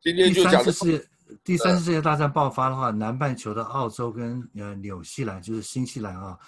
[0.00, 1.08] 今天就讲的是
[1.42, 6.38] 第三次世界大战爆发的话，南半球的澳洲跟呃纽西兰，就是新西兰啊，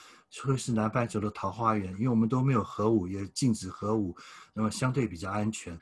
[0.45, 4.15] 会是南半球的桃花源，因为我们都没有核武，也禁止核武，
[4.55, 5.77] 那么相对比较安全。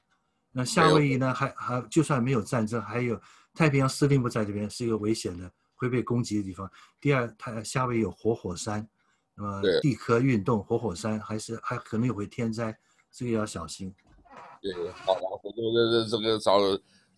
[0.52, 3.20] 那夏威夷呢，还还就算没有战争，还有
[3.52, 6.68] 太平洋司令部在这边，是一个危险的会被攻击的地方。
[7.00, 8.88] 第二，它夏威夷有活火山。
[9.38, 12.74] 那么地壳运动、活火山，还是还可能有会天灾，
[13.12, 13.94] 这个要小心。
[14.62, 15.14] 对，好
[15.54, 16.58] 这这这个找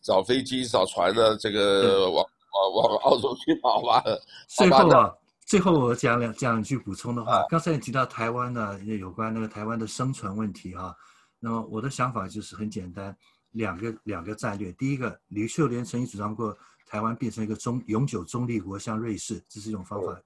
[0.01, 2.27] 找飞机、找船的这个往
[2.73, 4.03] 往往澳洲去跑吧。
[4.51, 5.15] 最后啊，
[5.47, 7.45] 最后我讲两讲两句补充的话。
[7.49, 10.93] 刚才你提到台湾的，有关那个台湾的生存问题啊。
[11.39, 13.17] 那么我的想法就是很简单，
[13.53, 14.73] 两个两个战略。
[14.73, 16.59] 第一个，吕秀莲曾经主张过
[16.89, 20.19] 台湾变成一个中永久中立国，像瑞士，这是一种方法。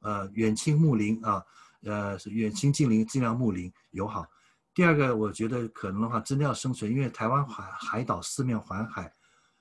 [0.00, 1.40] 呃，远亲睦邻啊，
[1.84, 4.26] 呃，是远亲近邻，尽量睦邻友好。
[4.74, 9.12] 第二个，我觉得可能的话，真的要生存，因为台湾海海岛四面环海，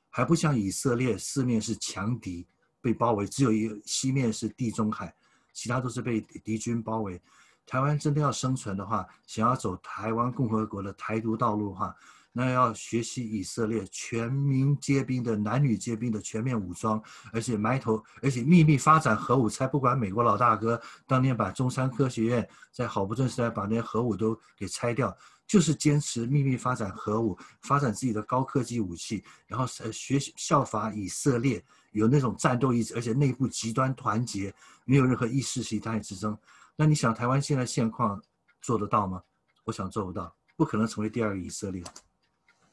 [0.09, 2.47] 还不像以色列四面是强敌
[2.81, 5.15] 被包围，只有一个西面是地中海，
[5.53, 7.21] 其他都是被敌军包围。
[7.65, 11.95] 台湾真的要生存的话，想要走台湾共和国的台独道路的话。
[12.39, 17.01] 那要学习以色列全民皆兵的男女皆兵的全面武装，
[17.33, 34.53] 而且埋头，而且秘密发展核武，才不管美国老大哥当年把中山科学院在好不正时代把那些核武都给拆掉，就是坚持秘密发展核武，发展自己的高科技武器，然后学习效法以色列，有那种战斗意志，而且内部极端团结，
[34.85, 36.37] 没有任何意识形态之争。
[36.75, 38.21] 那你想台湾现在现况
[38.61, 39.23] 做得到吗？
[39.63, 41.83] 我想做不到，不可能成为第二个以色列。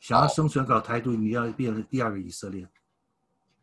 [0.05, 2.69] 想要生存搞台独，你要变成第二个以色列。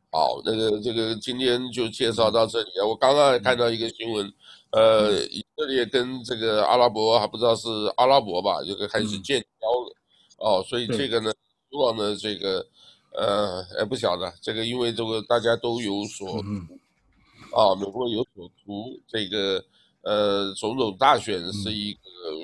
[0.09, 2.83] 好，那个这个今天就介绍到这里啊。
[2.83, 4.33] 我刚刚还看到一个新闻，
[4.71, 9.95] 呃，以色列跟这个阿拉伯还不知道是阿拉伯吧，这个开始建交了。
[10.39, 11.31] 哦，所以这个呢，
[11.69, 12.65] 希望呢这个，
[13.13, 19.63] 呃，哎不晓得这个，因为这个大家都有所图，啊，美国有所图，这个。
[20.03, 21.99] 呃，总统大选是一个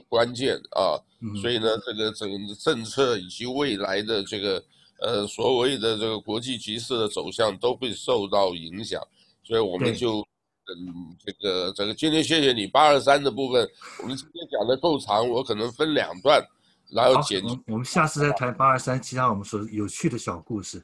[0.08, 0.98] 关键啊，
[1.42, 4.64] 所以呢，这个整个政策以及未来的这个
[5.00, 9.02] 呃所谓的这个国际局势的走向都会受到影响，
[9.44, 10.20] 所以我们就
[10.68, 13.68] 嗯这个这个今天谢谢你八二三的部分，
[14.02, 16.46] 我们今天讲的够长，我可能分两段。
[16.90, 20.82] 然后剪辑，我们下次再谈八二三，其他我们说有趣的小故事。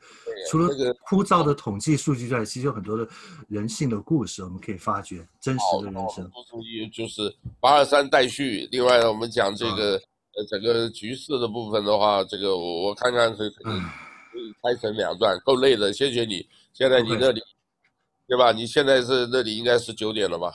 [0.49, 0.67] 除了
[1.05, 3.07] 枯燥的统计数据之外，其实有很多的
[3.47, 6.30] 人性的故事，我们可以发掘真实的人生。
[6.91, 8.67] 就是八二三待续。
[8.71, 9.95] 另外呢，我们讲这个
[10.35, 15.93] 呃整个局势的部分的话，这个我我看看可以可以拆成两段，够累的。
[15.93, 16.45] 谢谢你。
[16.73, 17.41] 现在你那里
[18.27, 18.51] 对吧？
[18.51, 20.53] 你现在是那里应该是九点了吧？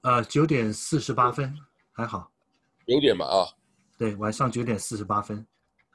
[0.00, 1.54] 呃，九点四十八分，
[1.92, 2.30] 还好。
[2.86, 3.44] 九点吧啊。
[3.98, 5.46] 对，晚上九点四十八分，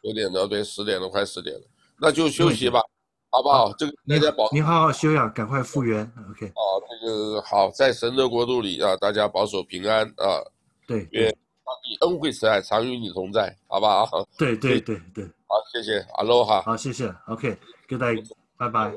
[0.04, 1.62] 九点了，对，十点了，快十点了，
[2.00, 2.82] 那就休息吧，
[3.30, 3.68] 好不好？
[3.68, 6.02] 好，这个大家保，你好好休养，赶快复原
[6.32, 6.48] ，OK。
[6.48, 6.62] 啊，
[7.02, 10.42] 这个好，在神的国度里啊，大家保守平安啊。
[10.88, 11.36] 对，愿上
[11.84, 14.08] 帝恩惠慈爱常与你同在，好不好？
[14.38, 16.62] 对对对对，好，谢谢，阿罗哈。
[16.62, 18.92] 好，谢谢，OK，Good night，拜拜。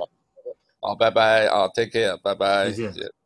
[0.80, 3.23] 好，拜拜啊，Take care，拜拜，再见。